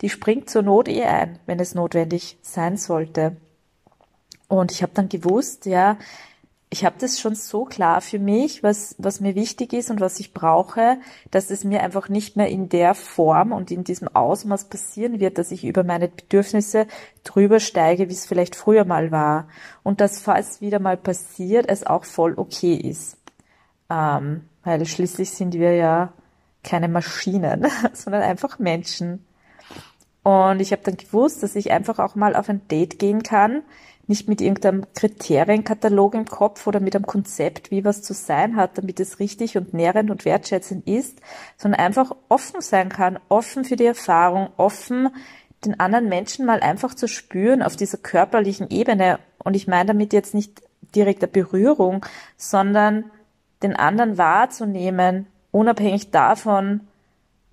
die 0.01 0.09
springt 0.09 0.49
zur 0.49 0.63
Not 0.63 0.89
eh 0.89 1.05
ein, 1.05 1.39
wenn 1.47 1.61
es 1.61 1.75
notwendig 1.75 2.39
sein 2.43 2.77
sollte. 2.77 3.37
Und 4.49 4.73
ich 4.73 4.83
habe 4.83 4.93
dann 4.95 5.09
gewusst, 5.09 5.67
ja, 5.67 5.99
ich 6.71 6.85
habe 6.85 6.97
das 6.99 7.19
schon 7.19 7.35
so 7.35 7.65
klar 7.65 8.01
für 8.03 8.19
mich, 8.19 8.63
was, 8.63 8.95
was 8.99 9.21
mir 9.21 9.35
wichtig 9.35 9.73
ist 9.73 9.91
und 9.91 10.01
was 10.01 10.21
ich 10.21 10.35
brauche, 10.35 10.99
dass 11.31 11.51
es 11.51 11.65
mir 11.65 11.83
einfach 11.83 12.11
nicht 12.11 12.37
mehr 12.37 12.49
in 12.49 12.69
der 12.69 12.95
Form 12.95 13.53
und 13.53 13.71
in 13.71 13.85
diesem 13.85 14.09
Ausmaß 14.09 14.67
passieren 14.67 15.19
wird, 15.19 15.39
dass 15.39 15.51
ich 15.51 15.65
über 15.65 15.83
meine 15.83 16.09
Bedürfnisse 16.09 16.87
drüber 17.25 17.59
steige, 17.59 18.11
wie 18.11 18.13
es 18.13 18.27
vielleicht 18.27 18.55
früher 18.55 18.85
mal 18.85 19.11
war. 19.11 19.49
Und 19.83 20.03
dass, 20.03 20.21
falls 20.21 20.61
wieder 20.61 20.79
mal 20.79 20.99
passiert, 20.99 21.67
es 21.69 21.87
auch 21.87 22.05
voll 22.05 22.35
okay 22.37 22.75
ist. 22.75 23.17
Ähm, 23.91 24.43
weil 24.65 24.85
schließlich 24.85 25.31
sind 25.31 25.55
wir 25.55 25.75
ja 25.75 26.13
keine 26.63 26.89
Maschinen, 26.89 27.67
sondern 27.93 28.23
einfach 28.23 28.59
Menschen. 28.59 29.25
Und 30.23 30.61
ich 30.61 30.73
habe 30.73 30.83
dann 30.83 30.97
gewusst, 30.97 31.43
dass 31.43 31.57
ich 31.57 31.71
einfach 31.71 31.99
auch 31.99 32.15
mal 32.15 32.37
auf 32.37 32.49
ein 32.49 32.67
Date 32.69 32.99
gehen 32.99 33.23
kann, 33.23 33.63
nicht 34.07 34.29
mit 34.29 34.41
irgendeinem 34.41 34.87
Kriterienkatalog 34.95 36.15
im 36.15 36.25
Kopf 36.25 36.67
oder 36.67 36.81
mit 36.81 36.97
einem 36.97 37.07
Konzept, 37.07 37.71
wie 37.71 37.85
was 37.85 38.03
zu 38.03 38.15
sein 38.15 38.57
hat, 38.57 38.77
damit 38.79 39.01
es 39.01 39.21
richtig 39.21 39.57
und 39.57 39.75
nährend 39.75 40.11
und 40.11 40.25
wertschätzend 40.25 40.87
ist, 40.87 41.21
sondern 41.57 41.81
einfach 41.81 42.15
offen 42.29 42.61
sein 42.61 42.89
kann, 42.89 43.19
offen 43.29 43.65
für 43.65 43.77
die 43.77 43.85
Erfahrung, 43.85 44.49
offen 44.57 45.11
den 45.65 45.79
anderen 45.79 46.09
Menschen 46.09 46.47
mal 46.47 46.61
einfach 46.61 46.95
zu 46.95 47.07
spüren 47.07 47.63
auf 47.63 47.77
dieser 47.77 47.99
körperlichen 47.99 48.71
Ebene. 48.71 49.19
Und 49.43 49.55
ich 49.55 49.67
meine 49.67 49.87
damit 49.87 50.13
jetzt 50.13 50.35
nicht 50.35 50.63
direkter 50.95 51.27
Berührung, 51.27 52.05
sondern 52.37 53.11
den 53.63 53.75
anderen 53.77 54.19
wahrzunehmen, 54.19 55.27
unabhängig 55.51 56.11
davon, 56.11 56.81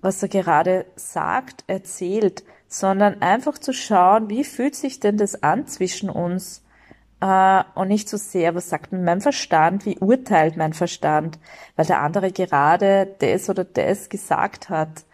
was 0.00 0.22
er 0.22 0.28
gerade 0.28 0.86
sagt, 0.96 1.64
erzählt, 1.66 2.44
sondern 2.68 3.22
einfach 3.22 3.58
zu 3.58 3.72
schauen, 3.72 4.28
wie 4.28 4.44
fühlt 4.44 4.74
sich 4.74 5.00
denn 5.00 5.16
das 5.16 5.42
an 5.42 5.66
zwischen 5.66 6.10
uns 6.10 6.62
äh, 7.20 7.62
und 7.74 7.88
nicht 7.88 8.08
so 8.08 8.16
sehr, 8.16 8.54
was 8.54 8.68
sagt 8.68 8.92
mein 8.92 9.20
Verstand, 9.20 9.86
wie 9.86 9.98
urteilt 9.98 10.56
mein 10.56 10.72
Verstand, 10.72 11.38
weil 11.76 11.86
der 11.86 12.02
andere 12.02 12.32
gerade 12.32 13.14
das 13.18 13.48
oder 13.48 13.64
das 13.64 14.08
gesagt 14.08 14.68
hat 14.68 15.04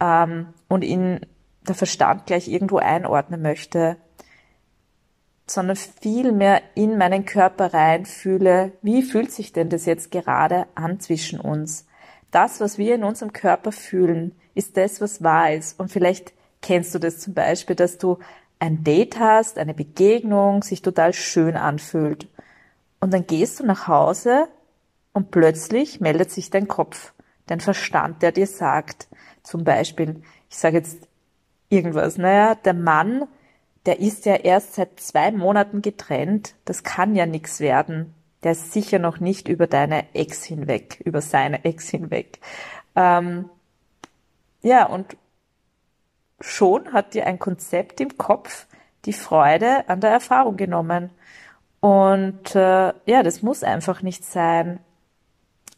ähm, 0.00 0.48
und 0.68 0.82
ihn 0.82 1.20
der 1.68 1.74
Verstand 1.74 2.26
gleich 2.26 2.48
irgendwo 2.48 2.78
einordnen 2.78 3.42
möchte, 3.42 3.96
sondern 5.52 5.76
viel 5.76 6.32
mehr 6.32 6.62
in 6.74 6.96
meinen 6.96 7.24
Körper 7.24 7.74
reinfühle, 7.74 8.72
wie 8.82 9.02
fühlt 9.02 9.32
sich 9.32 9.52
denn 9.52 9.68
das 9.68 9.84
jetzt 9.84 10.10
gerade 10.10 10.66
an 10.74 11.00
zwischen 11.00 11.40
uns? 11.40 11.86
Das, 12.30 12.60
was 12.60 12.78
wir 12.78 12.94
in 12.94 13.04
unserem 13.04 13.32
Körper 13.32 13.72
fühlen, 13.72 14.36
ist 14.54 14.76
das, 14.76 15.00
was 15.00 15.22
wahr 15.22 15.52
ist. 15.52 15.78
Und 15.80 15.90
vielleicht 15.90 16.32
kennst 16.62 16.94
du 16.94 16.98
das 16.98 17.18
zum 17.18 17.34
Beispiel, 17.34 17.74
dass 17.74 17.98
du 17.98 18.18
ein 18.60 18.84
Date 18.84 19.18
hast, 19.18 19.58
eine 19.58 19.74
Begegnung, 19.74 20.62
sich 20.62 20.82
total 20.82 21.12
schön 21.12 21.56
anfühlt. 21.56 22.28
Und 23.00 23.12
dann 23.12 23.26
gehst 23.26 23.58
du 23.58 23.66
nach 23.66 23.88
Hause 23.88 24.48
und 25.12 25.30
plötzlich 25.30 26.00
meldet 26.00 26.30
sich 26.30 26.50
dein 26.50 26.68
Kopf, 26.68 27.12
dein 27.46 27.60
Verstand, 27.60 28.22
der 28.22 28.30
dir 28.32 28.46
sagt, 28.46 29.08
zum 29.42 29.64
Beispiel, 29.64 30.22
ich 30.48 30.58
sage 30.58 30.76
jetzt 30.76 31.08
irgendwas, 31.70 32.18
naja, 32.18 32.54
der 32.54 32.74
Mann, 32.74 33.26
der 33.86 34.00
ist 34.00 34.26
ja 34.26 34.34
erst 34.34 34.74
seit 34.74 35.00
zwei 35.00 35.32
Monaten 35.32 35.82
getrennt, 35.82 36.54
das 36.64 36.82
kann 36.82 37.14
ja 37.14 37.26
nichts 37.26 37.60
werden. 37.60 38.14
Der 38.42 38.52
ist 38.52 38.72
sicher 38.72 38.98
noch 38.98 39.20
nicht 39.20 39.48
über 39.48 39.66
deine 39.66 40.14
Ex 40.14 40.44
hinweg, 40.44 41.00
über 41.04 41.20
seine 41.20 41.64
Ex 41.64 41.88
hinweg. 41.88 42.40
Ähm, 42.96 43.48
ja, 44.62 44.86
und 44.86 45.16
schon 46.40 46.92
hat 46.92 47.14
dir 47.14 47.26
ein 47.26 47.38
Konzept 47.38 48.00
im 48.00 48.16
Kopf 48.16 48.66
die 49.04 49.12
Freude 49.12 49.88
an 49.88 50.00
der 50.00 50.10
Erfahrung 50.10 50.56
genommen. 50.56 51.10
Und 51.80 52.54
äh, 52.54 52.92
ja, 53.06 53.22
das 53.22 53.42
muss 53.42 53.62
einfach 53.62 54.02
nicht 54.02 54.24
sein. 54.24 54.80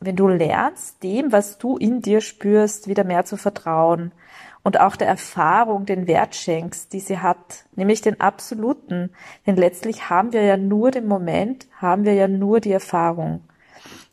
Wenn 0.00 0.16
du 0.16 0.26
lernst, 0.26 1.02
dem, 1.04 1.30
was 1.30 1.58
du 1.58 1.76
in 1.76 2.02
dir 2.02 2.20
spürst, 2.20 2.88
wieder 2.88 3.04
mehr 3.04 3.24
zu 3.24 3.36
vertrauen 3.36 4.12
und 4.62 4.78
auch 4.78 4.96
der 4.96 5.08
Erfahrung 5.08 5.86
den 5.86 6.06
Wert 6.06 6.34
schenkst, 6.34 6.92
die 6.92 7.00
sie 7.00 7.18
hat, 7.18 7.64
nämlich 7.74 8.00
den 8.00 8.20
absoluten. 8.20 9.10
Denn 9.46 9.56
letztlich 9.56 10.08
haben 10.08 10.32
wir 10.32 10.42
ja 10.42 10.56
nur 10.56 10.90
den 10.90 11.06
Moment, 11.06 11.66
haben 11.80 12.04
wir 12.04 12.14
ja 12.14 12.28
nur 12.28 12.60
die 12.60 12.72
Erfahrung. 12.72 13.42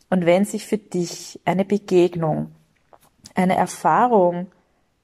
Und 0.08 0.26
wenn 0.26 0.44
sich 0.44 0.66
für 0.66 0.78
dich 0.78 1.40
eine 1.44 1.64
Begegnung, 1.64 2.50
eine 3.34 3.56
Erfahrung 3.56 4.48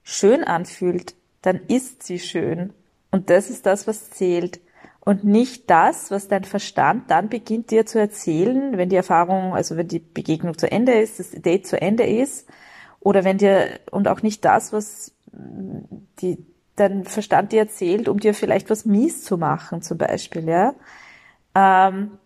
schön 0.02 0.42
anfühlt, 0.42 1.14
dann 1.42 1.60
ist 1.68 2.02
sie 2.02 2.18
schön. 2.18 2.72
Und 3.12 3.30
das 3.30 3.48
ist 3.48 3.66
das, 3.66 3.86
was 3.86 4.10
zählt. 4.10 4.60
Und 4.98 5.22
nicht 5.22 5.70
das, 5.70 6.10
was 6.10 6.26
dein 6.26 6.42
Verstand 6.42 7.12
dann 7.12 7.28
beginnt 7.28 7.70
dir 7.70 7.86
zu 7.86 8.00
erzählen, 8.00 8.76
wenn 8.76 8.88
die 8.88 8.96
Erfahrung, 8.96 9.54
also 9.54 9.76
wenn 9.76 9.86
die 9.86 10.00
Begegnung 10.00 10.58
zu 10.58 10.68
Ende 10.68 10.94
ist, 10.94 11.20
das 11.20 11.30
Date 11.30 11.68
zu 11.68 11.80
Ende 11.80 12.04
ist, 12.04 12.48
oder 12.98 13.22
wenn 13.22 13.38
dir, 13.38 13.78
und 13.92 14.08
auch 14.08 14.22
nicht 14.22 14.44
das, 14.44 14.72
was 14.72 15.12
die, 16.20 16.44
dein 16.76 17.04
Verstand 17.04 17.52
dir 17.52 17.60
erzählt, 17.60 18.08
um 18.08 18.18
dir 18.20 18.34
vielleicht 18.34 18.70
was 18.70 18.84
mies 18.84 19.22
zu 19.22 19.38
machen, 19.38 19.82
zum 19.82 19.98
Beispiel, 19.98 20.48
ja. 20.48 20.74
Ähm, 21.54 22.18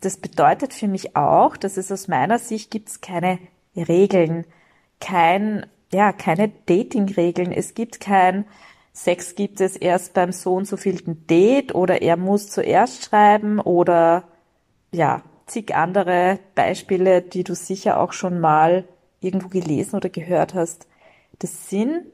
das 0.00 0.18
bedeutet 0.18 0.74
für 0.74 0.88
mich 0.88 1.16
auch, 1.16 1.56
dass 1.56 1.76
es 1.76 1.90
aus 1.90 2.08
meiner 2.08 2.38
Sicht 2.38 2.70
gibt 2.70 2.88
es 2.88 3.00
keine 3.00 3.38
Regeln, 3.76 4.44
kein, 5.00 5.66
ja, 5.92 6.12
keine 6.12 6.50
Dating-Regeln. 6.66 7.52
Es 7.52 7.74
gibt 7.74 8.00
kein 8.00 8.44
Sex 8.96 9.34
gibt 9.34 9.60
es 9.60 9.76
erst 9.76 10.14
beim 10.14 10.32
so 10.32 10.54
und 10.54 10.66
so 10.66 10.78
vielten 10.78 11.26
Date 11.26 11.74
oder 11.74 12.00
er 12.00 12.16
muss 12.16 12.48
zuerst 12.48 13.04
schreiben 13.04 13.60
oder 13.60 14.24
ja, 14.90 15.22
zig 15.44 15.74
andere 15.74 16.38
Beispiele, 16.54 17.20
die 17.20 17.44
du 17.44 17.54
sicher 17.54 18.00
auch 18.00 18.14
schon 18.14 18.40
mal 18.40 18.84
irgendwo 19.20 19.48
gelesen 19.48 19.96
oder 19.96 20.08
gehört 20.08 20.54
hast. 20.54 20.86
Das 21.40 21.68
sind 21.68 22.06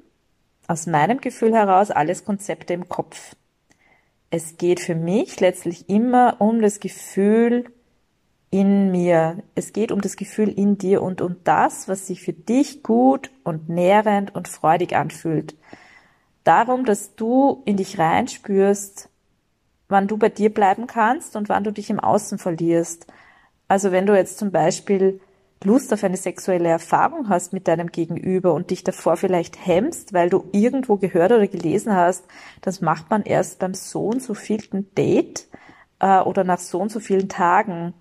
aus 0.72 0.86
meinem 0.86 1.20
Gefühl 1.20 1.54
heraus 1.54 1.90
alles 1.90 2.24
Konzepte 2.24 2.72
im 2.72 2.88
Kopf. 2.88 3.36
Es 4.30 4.56
geht 4.56 4.80
für 4.80 4.94
mich 4.94 5.38
letztlich 5.38 5.90
immer 5.90 6.36
um 6.40 6.62
das 6.62 6.80
Gefühl 6.80 7.66
in 8.50 8.90
mir. 8.90 9.42
Es 9.54 9.74
geht 9.74 9.92
um 9.92 10.00
das 10.00 10.16
Gefühl 10.16 10.48
in 10.48 10.78
dir 10.78 11.02
und 11.02 11.20
um 11.20 11.36
das, 11.44 11.88
was 11.88 12.06
sich 12.06 12.22
für 12.22 12.32
dich 12.32 12.82
gut 12.82 13.30
und 13.44 13.68
nährend 13.68 14.34
und 14.34 14.48
freudig 14.48 14.96
anfühlt. 14.96 15.54
Darum, 16.44 16.86
dass 16.86 17.14
du 17.14 17.62
in 17.66 17.76
dich 17.76 17.98
reinspürst, 17.98 19.10
wann 19.88 20.08
du 20.08 20.16
bei 20.16 20.30
dir 20.30 20.52
bleiben 20.52 20.86
kannst 20.86 21.36
und 21.36 21.50
wann 21.50 21.64
du 21.64 21.70
dich 21.70 21.90
im 21.90 22.00
Außen 22.00 22.38
verlierst. 22.38 23.06
Also 23.68 23.92
wenn 23.92 24.06
du 24.06 24.16
jetzt 24.16 24.38
zum 24.38 24.50
Beispiel 24.50 25.20
Lust 25.64 25.92
auf 25.92 26.04
eine 26.04 26.16
sexuelle 26.16 26.68
Erfahrung 26.68 27.28
hast 27.28 27.52
mit 27.52 27.68
deinem 27.68 27.88
Gegenüber 27.88 28.54
und 28.54 28.70
dich 28.70 28.84
davor 28.84 29.16
vielleicht 29.16 29.66
hemmst, 29.66 30.12
weil 30.12 30.30
du 30.30 30.44
irgendwo 30.52 30.96
gehört 30.96 31.32
oder 31.32 31.46
gelesen 31.46 31.94
hast, 31.94 32.24
das 32.60 32.80
macht 32.80 33.10
man 33.10 33.22
erst 33.22 33.58
beim 33.58 33.74
so 33.74 34.06
und 34.06 34.22
so 34.22 34.34
vielten 34.34 34.92
Date 34.94 35.48
äh, 36.00 36.20
oder 36.20 36.44
nach 36.44 36.58
so 36.58 36.80
und 36.80 36.90
so 36.90 37.00
vielen 37.00 37.28
Tagen. 37.28 37.94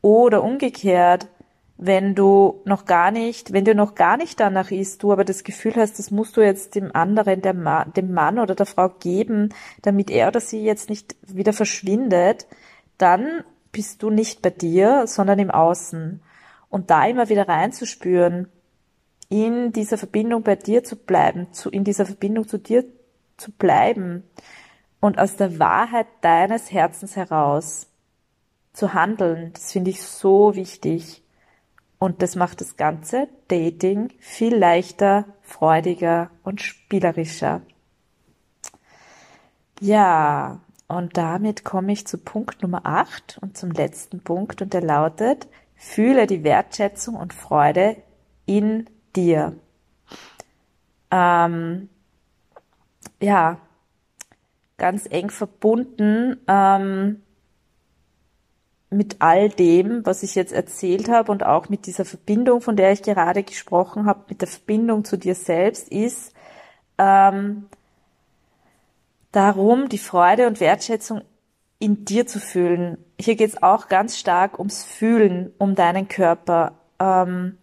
Oder 0.00 0.42
umgekehrt, 0.42 1.28
wenn 1.76 2.16
du 2.16 2.60
noch 2.64 2.86
gar 2.86 3.12
nicht, 3.12 3.52
wenn 3.52 3.64
du 3.64 3.74
noch 3.74 3.94
gar 3.94 4.16
nicht 4.16 4.40
danach 4.40 4.72
ist, 4.72 5.02
du 5.02 5.12
aber 5.12 5.24
das 5.24 5.44
Gefühl 5.44 5.76
hast, 5.76 5.98
das 5.98 6.10
musst 6.10 6.36
du 6.36 6.40
jetzt 6.40 6.74
dem 6.74 6.94
anderen, 6.94 7.40
Mann, 7.62 7.92
dem 7.92 8.12
Mann 8.12 8.40
oder 8.40 8.56
der 8.56 8.66
Frau 8.66 8.88
geben, 8.88 9.54
damit 9.82 10.10
er 10.10 10.28
oder 10.28 10.40
sie 10.40 10.64
jetzt 10.64 10.90
nicht 10.90 11.14
wieder 11.22 11.52
verschwindet, 11.52 12.46
dann 12.98 13.44
bist 13.70 14.02
du 14.02 14.10
nicht 14.10 14.42
bei 14.42 14.50
dir, 14.50 15.06
sondern 15.06 15.38
im 15.38 15.52
Außen. 15.52 16.20
Und 16.68 16.90
da 16.90 17.06
immer 17.06 17.28
wieder 17.28 17.48
reinzuspüren, 17.48 18.48
in 19.28 19.72
dieser 19.72 19.98
Verbindung 19.98 20.42
bei 20.42 20.56
dir 20.56 20.84
zu 20.84 20.96
bleiben, 20.96 21.52
zu, 21.52 21.70
in 21.70 21.84
dieser 21.84 22.06
Verbindung 22.06 22.48
zu 22.48 22.58
dir 22.58 22.84
zu 23.36 23.52
bleiben 23.52 24.24
und 25.00 25.18
aus 25.18 25.36
der 25.36 25.58
Wahrheit 25.58 26.06
deines 26.22 26.72
Herzens 26.72 27.16
heraus 27.16 27.88
zu 28.72 28.94
handeln, 28.94 29.52
das 29.54 29.72
finde 29.72 29.90
ich 29.90 30.02
so 30.02 30.54
wichtig. 30.54 31.22
Und 31.98 32.22
das 32.22 32.36
macht 32.36 32.60
das 32.60 32.76
ganze 32.76 33.28
Dating 33.48 34.10
viel 34.20 34.54
leichter, 34.54 35.24
freudiger 35.42 36.30
und 36.44 36.62
spielerischer. 36.62 37.62
Ja, 39.80 40.60
und 40.86 41.16
damit 41.16 41.64
komme 41.64 41.92
ich 41.92 42.06
zu 42.06 42.18
Punkt 42.18 42.62
Nummer 42.62 42.82
8 42.84 43.38
und 43.42 43.56
zum 43.56 43.72
letzten 43.72 44.20
Punkt 44.20 44.62
und 44.62 44.72
der 44.72 44.80
lautet, 44.80 45.48
Fühle 45.80 46.26
die 46.26 46.42
Wertschätzung 46.42 47.14
und 47.14 47.32
Freude 47.32 47.96
in 48.46 48.90
dir. 49.14 49.56
Ähm, 51.10 51.88
ja, 53.20 53.58
ganz 54.76 55.06
eng 55.08 55.30
verbunden 55.30 56.40
ähm, 56.48 57.22
mit 58.90 59.16
all 59.20 59.50
dem, 59.50 60.04
was 60.04 60.22
ich 60.24 60.34
jetzt 60.34 60.52
erzählt 60.52 61.08
habe 61.08 61.30
und 61.30 61.44
auch 61.44 61.68
mit 61.68 61.86
dieser 61.86 62.04
Verbindung, 62.04 62.60
von 62.60 62.76
der 62.76 62.90
ich 62.92 63.02
gerade 63.02 63.44
gesprochen 63.44 64.06
habe, 64.06 64.24
mit 64.28 64.40
der 64.40 64.48
Verbindung 64.48 65.04
zu 65.04 65.16
dir 65.16 65.34
selbst, 65.34 65.88
ist 65.88 66.34
ähm, 66.98 67.68
darum, 69.30 69.88
die 69.88 69.98
Freude 69.98 70.48
und 70.48 70.58
Wertschätzung 70.58 71.22
in 71.78 72.04
dir 72.04 72.26
zu 72.26 72.40
fühlen. 72.40 73.04
Hier 73.20 73.36
geht 73.36 73.50
es 73.50 73.62
auch 73.62 73.88
ganz 73.88 74.18
stark 74.18 74.58
ums 74.58 74.84
Fühlen, 74.84 75.52
um 75.58 75.74
deinen 75.74 76.08
Körper. 76.08 76.72
Ähm, 77.00 77.58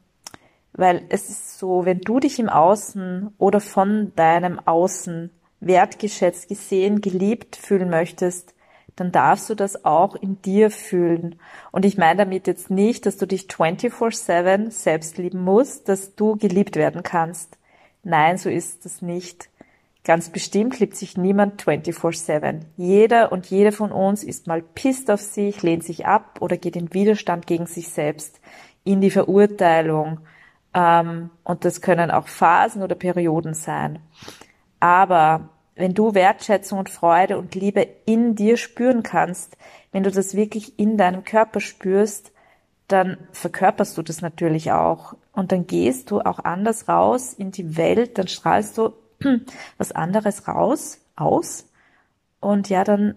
weil 0.74 1.06
es 1.10 1.30
ist 1.30 1.58
so, 1.58 1.86
wenn 1.86 2.02
du 2.02 2.20
dich 2.20 2.38
im 2.40 2.50
Außen 2.50 3.34
oder 3.38 3.62
von 3.62 4.12
deinem 4.16 4.60
Außen 4.60 5.32
wertgeschätzt, 5.62 6.50
gesehen, 6.50 7.00
geliebt 7.00 7.56
fühlen 7.56 7.90
möchtest, 7.90 8.54
dann 8.98 9.12
darfst 9.12 9.50
du 9.50 9.56
das 9.56 9.86
auch 9.86 10.16
in 10.16 10.42
dir 10.42 10.72
fühlen. 10.72 11.40
Und 11.72 11.86
ich 11.86 11.98
meine 11.98 12.20
damit 12.20 12.48
jetzt 12.48 12.70
nicht, 12.70 13.06
dass 13.06 13.18
du 13.18 13.26
dich 13.26 13.44
24-7 13.44 14.72
selbst 14.72 15.18
lieben 15.18 15.42
musst, 15.42 15.90
dass 15.90 16.16
du 16.16 16.36
geliebt 16.38 16.76
werden 16.76 17.04
kannst. 17.04 17.58
Nein, 18.04 18.38
so 18.38 18.50
ist 18.50 18.86
das 18.86 19.02
nicht. 19.02 19.50
Ganz 20.06 20.30
bestimmt 20.30 20.80
liebt 20.80 20.96
sich 20.96 21.18
niemand 21.18 21.64
24-7. 21.64 22.62
Jeder 22.78 23.32
und 23.32 23.48
jede 23.48 23.72
von 23.72 23.92
uns 23.92 24.24
ist 24.24 24.46
mal 24.46 24.62
pisst 24.62 25.10
auf 25.10 25.20
sich, 25.20 25.64
lehnt 25.64 25.84
sich 25.84 26.06
ab 26.06 26.38
oder 26.42 26.58
geht 26.58 26.76
in 26.76 26.94
Widerstand 26.94 27.48
gegen 27.48 27.66
sich 27.66 27.90
selbst, 27.90 28.40
in 28.84 29.02
die 29.02 29.10
Verurteilung. 29.10 30.20
Ähm, 30.76 31.32
und 31.44 31.66
das 31.66 31.82
können 31.82 32.12
auch 32.12 32.28
Phasen 32.28 32.84
oder 32.84 32.94
Perioden 32.94 33.56
sein. 33.56 33.98
Aber 34.80 35.50
wenn 35.74 35.96
du 35.96 36.14
Wertschätzung 36.14 36.78
und 36.78 36.92
Freude 36.92 37.40
und 37.40 37.56
Liebe 37.56 37.88
in 38.06 38.36
dir 38.36 38.58
spüren 38.58 39.02
kannst, 39.02 39.58
wenn 39.92 40.04
du 40.04 40.12
das 40.12 40.36
wirklich 40.36 40.78
in 40.78 40.98
deinem 40.98 41.24
Körper 41.24 41.60
spürst, 41.60 42.32
dann 42.88 43.18
verkörperst 43.32 43.98
du 43.98 44.04
das 44.04 44.22
natürlich 44.22 44.72
auch. 44.72 45.16
Und 45.32 45.52
dann 45.52 45.66
gehst 45.66 46.12
du 46.12 46.22
auch 46.22 46.38
anders 46.38 46.88
raus 46.88 47.34
in 47.34 47.50
die 47.50 47.76
Welt, 47.76 48.20
dann 48.20 48.28
strahlst 48.28 48.78
du 48.78 48.94
was 49.78 49.92
anderes 49.92 50.48
raus, 50.48 51.00
aus. 51.16 51.70
Und 52.40 52.70
ja, 52.70 52.84
dann 52.84 53.16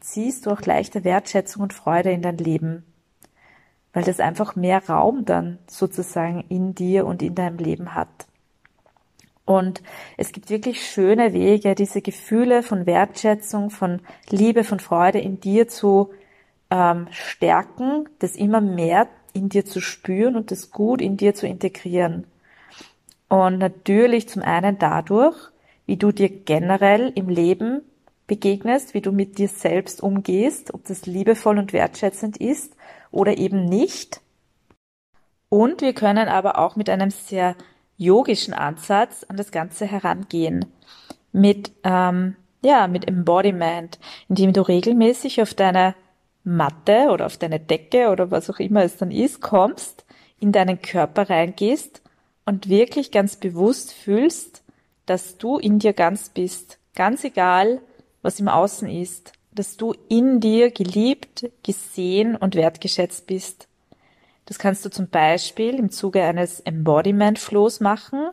ziehst 0.00 0.46
du 0.46 0.50
auch 0.50 0.62
leichte 0.62 1.04
Wertschätzung 1.04 1.62
und 1.62 1.74
Freude 1.74 2.10
in 2.10 2.22
dein 2.22 2.38
Leben. 2.38 2.84
Weil 3.92 4.04
das 4.04 4.20
einfach 4.20 4.56
mehr 4.56 4.88
Raum 4.88 5.24
dann 5.24 5.58
sozusagen 5.66 6.44
in 6.48 6.74
dir 6.74 7.06
und 7.06 7.22
in 7.22 7.34
deinem 7.34 7.58
Leben 7.58 7.94
hat. 7.94 8.08
Und 9.44 9.82
es 10.16 10.30
gibt 10.30 10.48
wirklich 10.48 10.86
schöne 10.86 11.32
Wege, 11.32 11.74
diese 11.74 12.02
Gefühle 12.02 12.62
von 12.62 12.86
Wertschätzung, 12.86 13.70
von 13.70 14.00
Liebe, 14.28 14.62
von 14.62 14.78
Freude 14.78 15.18
in 15.18 15.40
dir 15.40 15.66
zu 15.66 16.10
ähm, 16.70 17.08
stärken, 17.10 18.08
das 18.20 18.36
immer 18.36 18.60
mehr 18.60 19.08
in 19.32 19.48
dir 19.48 19.64
zu 19.64 19.80
spüren 19.80 20.36
und 20.36 20.52
das 20.52 20.70
gut 20.70 21.00
in 21.00 21.16
dir 21.16 21.34
zu 21.34 21.48
integrieren. 21.48 22.26
Und 23.30 23.58
natürlich 23.58 24.28
zum 24.28 24.42
einen 24.42 24.78
dadurch, 24.80 25.36
wie 25.86 25.96
du 25.96 26.10
dir 26.10 26.28
generell 26.28 27.12
im 27.14 27.28
Leben 27.28 27.82
begegnest, 28.26 28.92
wie 28.92 29.00
du 29.00 29.12
mit 29.12 29.38
dir 29.38 29.46
selbst 29.46 30.02
umgehst, 30.02 30.74
ob 30.74 30.84
das 30.84 31.06
liebevoll 31.06 31.58
und 31.58 31.72
wertschätzend 31.72 32.38
ist 32.38 32.74
oder 33.12 33.38
eben 33.38 33.66
nicht. 33.66 34.20
Und 35.48 35.80
wir 35.80 35.94
können 35.94 36.26
aber 36.26 36.58
auch 36.58 36.74
mit 36.74 36.90
einem 36.90 37.10
sehr 37.12 37.54
yogischen 37.96 38.52
Ansatz 38.52 39.24
an 39.28 39.36
das 39.36 39.52
Ganze 39.52 39.86
herangehen. 39.86 40.66
Mit, 41.30 41.70
ähm, 41.84 42.34
ja, 42.62 42.88
mit 42.88 43.06
Embodiment, 43.06 44.00
indem 44.28 44.52
du 44.52 44.62
regelmäßig 44.62 45.40
auf 45.40 45.54
deine 45.54 45.94
Matte 46.42 47.10
oder 47.10 47.26
auf 47.26 47.36
deine 47.36 47.60
Decke 47.60 48.08
oder 48.10 48.32
was 48.32 48.50
auch 48.50 48.58
immer 48.58 48.82
es 48.82 48.96
dann 48.96 49.12
ist, 49.12 49.40
kommst, 49.40 50.04
in 50.40 50.50
deinen 50.50 50.82
Körper 50.82 51.30
reingehst 51.30 51.99
und 52.50 52.68
wirklich 52.68 53.12
ganz 53.12 53.36
bewusst 53.36 53.92
fühlst, 53.92 54.64
dass 55.06 55.38
du 55.38 55.58
in 55.58 55.78
dir 55.78 55.92
ganz 55.92 56.30
bist. 56.30 56.78
Ganz 56.96 57.22
egal, 57.22 57.80
was 58.22 58.40
im 58.40 58.48
Außen 58.48 58.88
ist, 58.88 59.32
dass 59.52 59.76
du 59.76 59.94
in 60.08 60.40
dir 60.40 60.72
geliebt, 60.72 61.48
gesehen 61.62 62.34
und 62.34 62.56
wertgeschätzt 62.56 63.28
bist. 63.28 63.68
Das 64.46 64.58
kannst 64.58 64.84
du 64.84 64.90
zum 64.90 65.08
Beispiel 65.08 65.76
im 65.76 65.90
Zuge 65.90 66.24
eines 66.24 66.58
Embodiment-Flows 66.58 67.78
machen, 67.78 68.30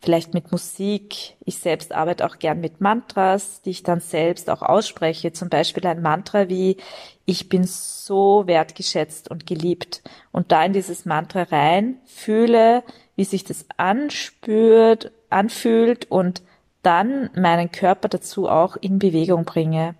vielleicht 0.00 0.32
mit 0.32 0.52
Musik. 0.52 1.34
Ich 1.44 1.58
selbst 1.58 1.92
arbeite 1.92 2.24
auch 2.24 2.38
gern 2.38 2.60
mit 2.60 2.80
Mantras, 2.80 3.62
die 3.62 3.70
ich 3.70 3.82
dann 3.82 3.98
selbst 3.98 4.48
auch 4.48 4.62
ausspreche. 4.62 5.32
Zum 5.32 5.48
Beispiel 5.48 5.84
ein 5.88 6.02
Mantra 6.02 6.48
wie 6.48 6.76
Ich 7.24 7.48
bin 7.48 7.64
so 7.64 8.46
wertgeschätzt 8.46 9.28
und 9.28 9.44
geliebt. 9.44 10.02
Und 10.30 10.52
da 10.52 10.64
in 10.64 10.72
dieses 10.72 11.04
Mantra 11.04 11.42
rein 11.42 11.96
fühle, 12.04 12.84
wie 13.16 13.24
sich 13.24 13.44
das 13.44 13.66
anspürt, 13.76 15.10
anfühlt 15.30 16.10
und 16.10 16.42
dann 16.82 17.30
meinen 17.34 17.72
Körper 17.72 18.08
dazu 18.08 18.48
auch 18.48 18.76
in 18.76 18.98
Bewegung 18.98 19.44
bringe. 19.44 19.96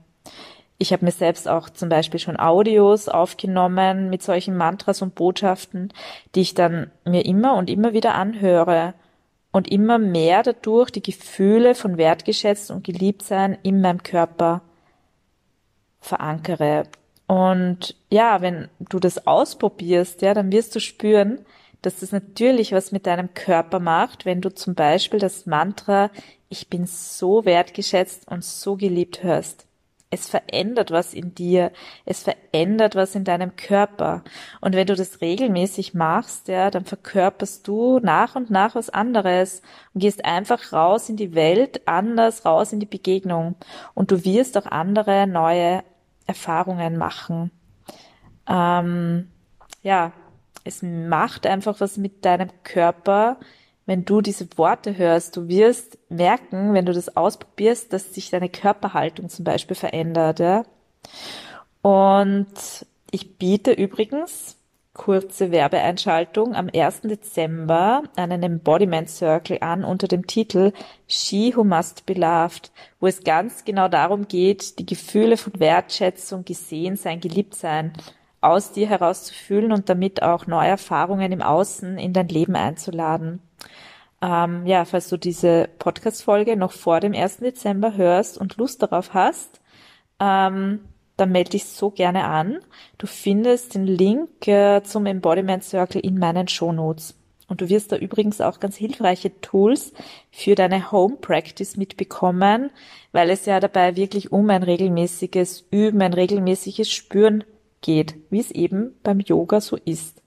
Ich 0.79 0.93
habe 0.93 1.05
mir 1.05 1.11
selbst 1.11 1.49
auch 1.49 1.71
zum 1.71 1.89
Beispiel 1.89 2.21
schon 2.21 2.39
Audios 2.39 3.09
aufgenommen 3.09 4.11
mit 4.11 4.23
solchen 4.23 4.57
Mantras 4.57 5.01
und 5.01 5.15
Botschaften, 5.15 5.93
die 6.35 6.43
ich 6.43 6.55
dann 6.55 6.91
mir 7.05 7.25
immer 7.25 7.57
und 7.57 7.71
immer 7.71 7.95
wieder 7.95 8.15
anhöre 8.15 8.95
und 9.53 9.71
immer 9.71 9.99
mehr 9.99 10.43
dadurch 10.43 10.91
die 10.91 11.03
Gefühle 11.03 11.75
von 11.75 11.97
wertgeschätzt 11.97 12.71
und 12.71 12.85
geliebt 12.85 13.23
sein 13.23 13.57
in 13.63 13.81
meinem 13.81 14.03
Körper 14.03 14.61
verankere. 15.99 16.85
Und 17.27 17.97
ja, 18.11 18.43
wenn 18.43 18.69
du 18.79 19.01
das 19.01 19.27
ausprobierst, 19.27 20.21
ja, 20.21 20.35
dann 20.35 20.53
wirst 20.53 20.75
du 20.75 20.81
spüren, 20.81 21.41
dass 21.83 22.01
das 22.01 22.13
natürlich 22.13 22.73
was 22.73 22.93
mit 22.93 23.07
deinem 23.07 23.35
Körper 23.35 23.81
macht, 23.81 24.25
wenn 24.25 24.41
du 24.41 24.53
zum 24.55 24.75
Beispiel 24.75 25.21
das 25.21 25.47
Mantra 25.47 26.11
Ich 26.49 26.69
bin 26.69 26.87
so 26.87 27.45
wertgeschätzt 27.45 28.29
und 28.29 28.45
so 28.45 28.77
geliebt 28.77 29.23
hörst. 29.23 29.67
Es 30.09 30.29
verändert 30.29 30.93
was 30.93 31.15
in 31.15 31.35
dir, 31.35 31.73
es 32.05 32.23
verändert 32.23 32.95
was 32.95 33.17
in 33.17 33.25
deinem 33.25 33.57
Körper. 33.57 34.23
Und 34.61 34.77
wenn 34.77 34.87
du 34.87 34.95
das 34.95 35.21
regelmäßig 35.21 35.95
machst, 35.95 36.47
ja, 36.47 36.71
dann 36.71 36.85
verkörperst 36.85 37.67
du 37.67 37.99
nach 37.99 38.37
und 38.37 38.49
nach 38.49 38.77
was 38.77 38.89
anderes 38.89 39.63
und 39.93 40.01
gehst 40.01 40.25
einfach 40.25 40.73
raus 40.73 41.09
in 41.09 41.17
die 41.17 41.35
Welt, 41.35 41.89
anders 41.89 42.45
raus 42.45 42.73
in 42.73 42.79
die 42.79 42.87
Begegnung. 42.87 43.57
Und 43.95 44.13
du 44.13 44.25
wirst 44.25 44.57
auch 44.57 44.67
andere 44.67 45.27
neue 45.27 45.83
Erfahrungen 46.27 46.97
machen. 46.97 47.51
Ähm, 48.49 49.29
ja, 49.83 50.13
es 50.67 50.83
macht 50.83 51.47
einfach 51.47 51.81
was 51.81 51.97
mit 51.97 52.25
deinem 52.25 52.51
Körper, 52.65 53.39
wenn 53.87 54.05
du 54.05 54.21
diese 54.21 54.47
Worte 54.57 54.97
hörst. 54.97 55.37
Du 55.37 55.49
wirst 55.49 55.99
merken, 56.09 56.75
wenn 56.75 56.87
du 56.87 56.93
das 56.93 57.17
ausprobierst, 57.17 57.93
dass 57.93 58.15
sich 58.15 58.31
deine 58.31 58.49
Körperhaltung 58.49 59.29
zum 59.29 59.45
Beispiel 59.45 59.77
verändert. 59.77 60.41
Ja? 60.41 60.65
Und 61.83 62.47
ich 63.13 63.39
biete 63.39 63.73
übrigens 63.73 64.57
kurze 64.93 65.51
Werbeeinschaltung 65.51 66.55
am 66.55 66.71
1. 66.75 67.03
Dezember 67.03 68.03
einen 68.17 68.43
Embodiment 68.43 69.11
Circle 69.11 69.59
an 69.61 69.85
unter 69.85 70.09
dem 70.09 70.27
Titel 70.27 70.73
She 71.07 71.55
Who 71.55 71.65
Must 71.65 72.07
Be 72.07 72.15
Loved, 72.15 72.73
wo 72.99 73.07
es 73.07 73.23
ganz 73.23 73.65
genau 73.65 73.89
darum 73.89 74.27
geht, 74.27 74.79
die 74.79 74.87
Gefühle 74.87 75.37
von 75.37 75.61
Wertschätzung, 75.61 76.45
gesehen 76.45 76.97
sein, 76.97 77.21
geliebt 77.21 77.55
sein 77.55 77.93
aus 78.41 78.73
dir 78.73 78.89
heraus 78.89 79.25
zu 79.25 79.35
fühlen 79.35 79.73
und 79.73 79.89
damit 79.89 80.23
auch 80.23 80.47
neue 80.47 80.69
Erfahrungen 80.69 81.33
im 81.33 81.43
Außen 81.43 81.99
in 81.99 82.13
dein 82.13 82.29
Leben 82.29 82.57
einzuladen. 82.57 83.41
Ähm, 84.23 84.67
ja, 84.67 84.85
falls 84.85 85.09
du 85.09 85.17
diese 85.17 85.69
Podcast-Folge 85.79 86.57
noch 86.57 86.73
vor 86.73 87.01
dem 87.01 87.15
1. 87.15 87.39
Dezember 87.39 87.97
hörst 87.97 88.39
und 88.39 88.57
Lust 88.57 88.83
darauf 88.83 89.15
hast, 89.15 89.61
ähm, 90.21 90.81
dann 91.17 91.33
melde 91.33 91.51
dich 91.51 91.65
so 91.65 91.91
gerne 91.91 92.25
an. 92.25 92.59
Du 92.99 93.07
findest 93.07 93.75
den 93.75 93.87
Link 93.87 94.47
äh, 94.47 94.83
zum 94.83 95.07
Embodiment 95.07 95.65
Circle 95.65 96.01
in 96.01 96.19
meinen 96.19 96.49
Show 96.49 96.73
Notes. 96.73 97.15
Und 97.49 97.61
du 97.61 97.69
wirst 97.69 97.93
da 97.93 97.97
übrigens 97.97 98.41
auch 98.41 98.59
ganz 98.59 98.77
hilfreiche 98.77 99.41
Tools 99.41 99.93
für 100.31 100.57
deine 100.57 100.91
Home 100.91 101.17
Practice 101.17 101.77
mitbekommen, 101.77 102.71
weil 103.13 103.31
es 103.31 103.47
ja 103.47 103.61
dabei 103.61 103.97
wirklich 103.97 104.33
um 104.33 104.51
ein 104.51 104.65
regelmäßiges 104.65 105.67
Üben, 105.71 106.03
ein 106.03 106.13
regelmäßiges 106.13 106.91
Spüren 106.91 107.45
geht, 107.87 108.17
wie 108.31 108.41
es 108.41 108.51
eben 108.51 108.95
beim 109.03 109.21
Yoga 109.21 109.61
so 109.61 109.77
ist. 109.77 110.21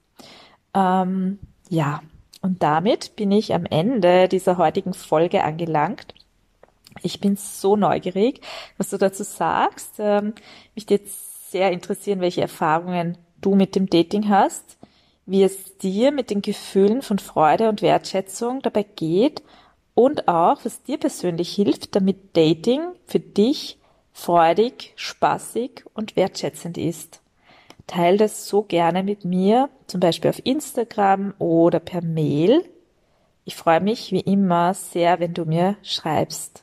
Ähm, 0.74 1.38
ja, 1.68 2.00
und 2.40 2.62
damit 2.62 3.16
bin 3.16 3.30
ich 3.30 3.52
am 3.52 3.66
Ende 3.66 4.28
dieser 4.28 4.56
heutigen 4.56 4.94
Folge 4.94 5.44
angelangt. 5.44 6.14
Ich 7.02 7.20
bin 7.20 7.36
so 7.36 7.76
neugierig, 7.76 8.40
was 8.78 8.88
du 8.90 8.96
dazu 8.96 9.22
sagst. 9.22 9.96
Ähm, 9.98 10.34
mich 10.74 10.88
jetzt 10.88 11.50
sehr 11.50 11.70
interessieren, 11.70 12.20
welche 12.20 12.40
Erfahrungen 12.40 13.18
du 13.42 13.54
mit 13.54 13.76
dem 13.76 13.88
Dating 13.90 14.28
hast, 14.28 14.78
wie 15.26 15.42
es 15.42 15.76
dir 15.76 16.12
mit 16.12 16.30
den 16.30 16.40
Gefühlen 16.40 17.02
von 17.02 17.18
Freude 17.18 17.68
und 17.68 17.82
Wertschätzung 17.82 18.62
dabei 18.62 18.84
geht 18.84 19.42
und 19.94 20.28
auch, 20.28 20.64
was 20.64 20.82
dir 20.82 20.98
persönlich 20.98 21.54
hilft, 21.54 21.94
damit 21.94 22.36
Dating 22.36 22.80
für 23.06 23.20
dich 23.20 23.78
freudig, 24.12 24.92
spaßig 24.96 25.84
und 25.92 26.16
wertschätzend 26.16 26.78
ist. 26.78 27.19
Teil 27.90 28.18
das 28.18 28.46
so 28.46 28.62
gerne 28.62 29.02
mit 29.02 29.24
mir, 29.24 29.68
zum 29.88 29.98
Beispiel 29.98 30.30
auf 30.30 30.40
Instagram 30.44 31.34
oder 31.38 31.80
per 31.80 32.02
Mail. 32.02 32.64
Ich 33.44 33.56
freue 33.56 33.80
mich 33.80 34.12
wie 34.12 34.20
immer 34.20 34.74
sehr, 34.74 35.18
wenn 35.18 35.34
du 35.34 35.44
mir 35.44 35.76
schreibst. 35.82 36.62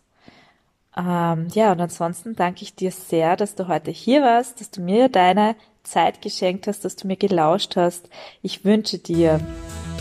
Ähm, 0.95 1.49
ja, 1.53 1.73
und 1.73 1.82
ansonsten 1.82 2.34
danke 2.34 2.63
ich 2.63 2.75
dir 2.75 2.91
sehr, 2.91 3.36
dass 3.36 3.55
du 3.55 3.67
heute 3.67 3.91
hier 3.91 4.21
warst, 4.21 4.61
dass 4.61 4.71
du 4.71 4.80
mir 4.80 5.09
deine 5.09 5.57
Zeit 5.84 6.21
geschenkt 6.21 6.65
hast, 6.65 6.86
dass 6.86 6.95
du 6.95 7.07
mir 7.07 7.17
gelauscht 7.17 7.75
hast. 7.75 8.09
Ich 8.41 8.63
wünsche 8.63 8.97
dir 8.97 9.41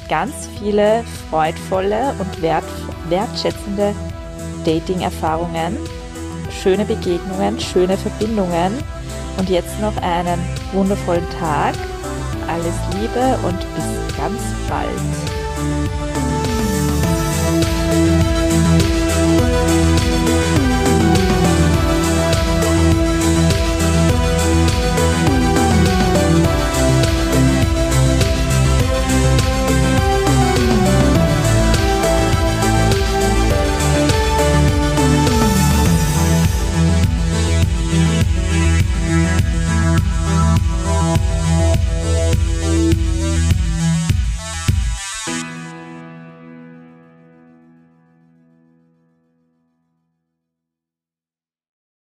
ganz 0.09 0.49
viele 0.61 1.03
freudvolle 1.29 2.15
und 2.21 2.41
wert, 2.41 2.65
wertschätzende 3.09 3.97
Dating-Erfahrungen, 4.65 5.77
schöne 6.51 6.85
Begegnungen, 6.85 7.59
schöne 7.59 7.97
Verbindungen 7.97 8.79
und 9.39 9.49
jetzt 9.49 9.81
noch 9.81 9.97
einen 10.03 10.41
wundervollen 10.73 11.29
Tag. 11.39 11.75
Alles 12.49 12.75
Liebe 12.95 13.39
und 13.47 13.59
bis 13.75 14.17
ganz 14.17 14.41
bald. 14.69 16.06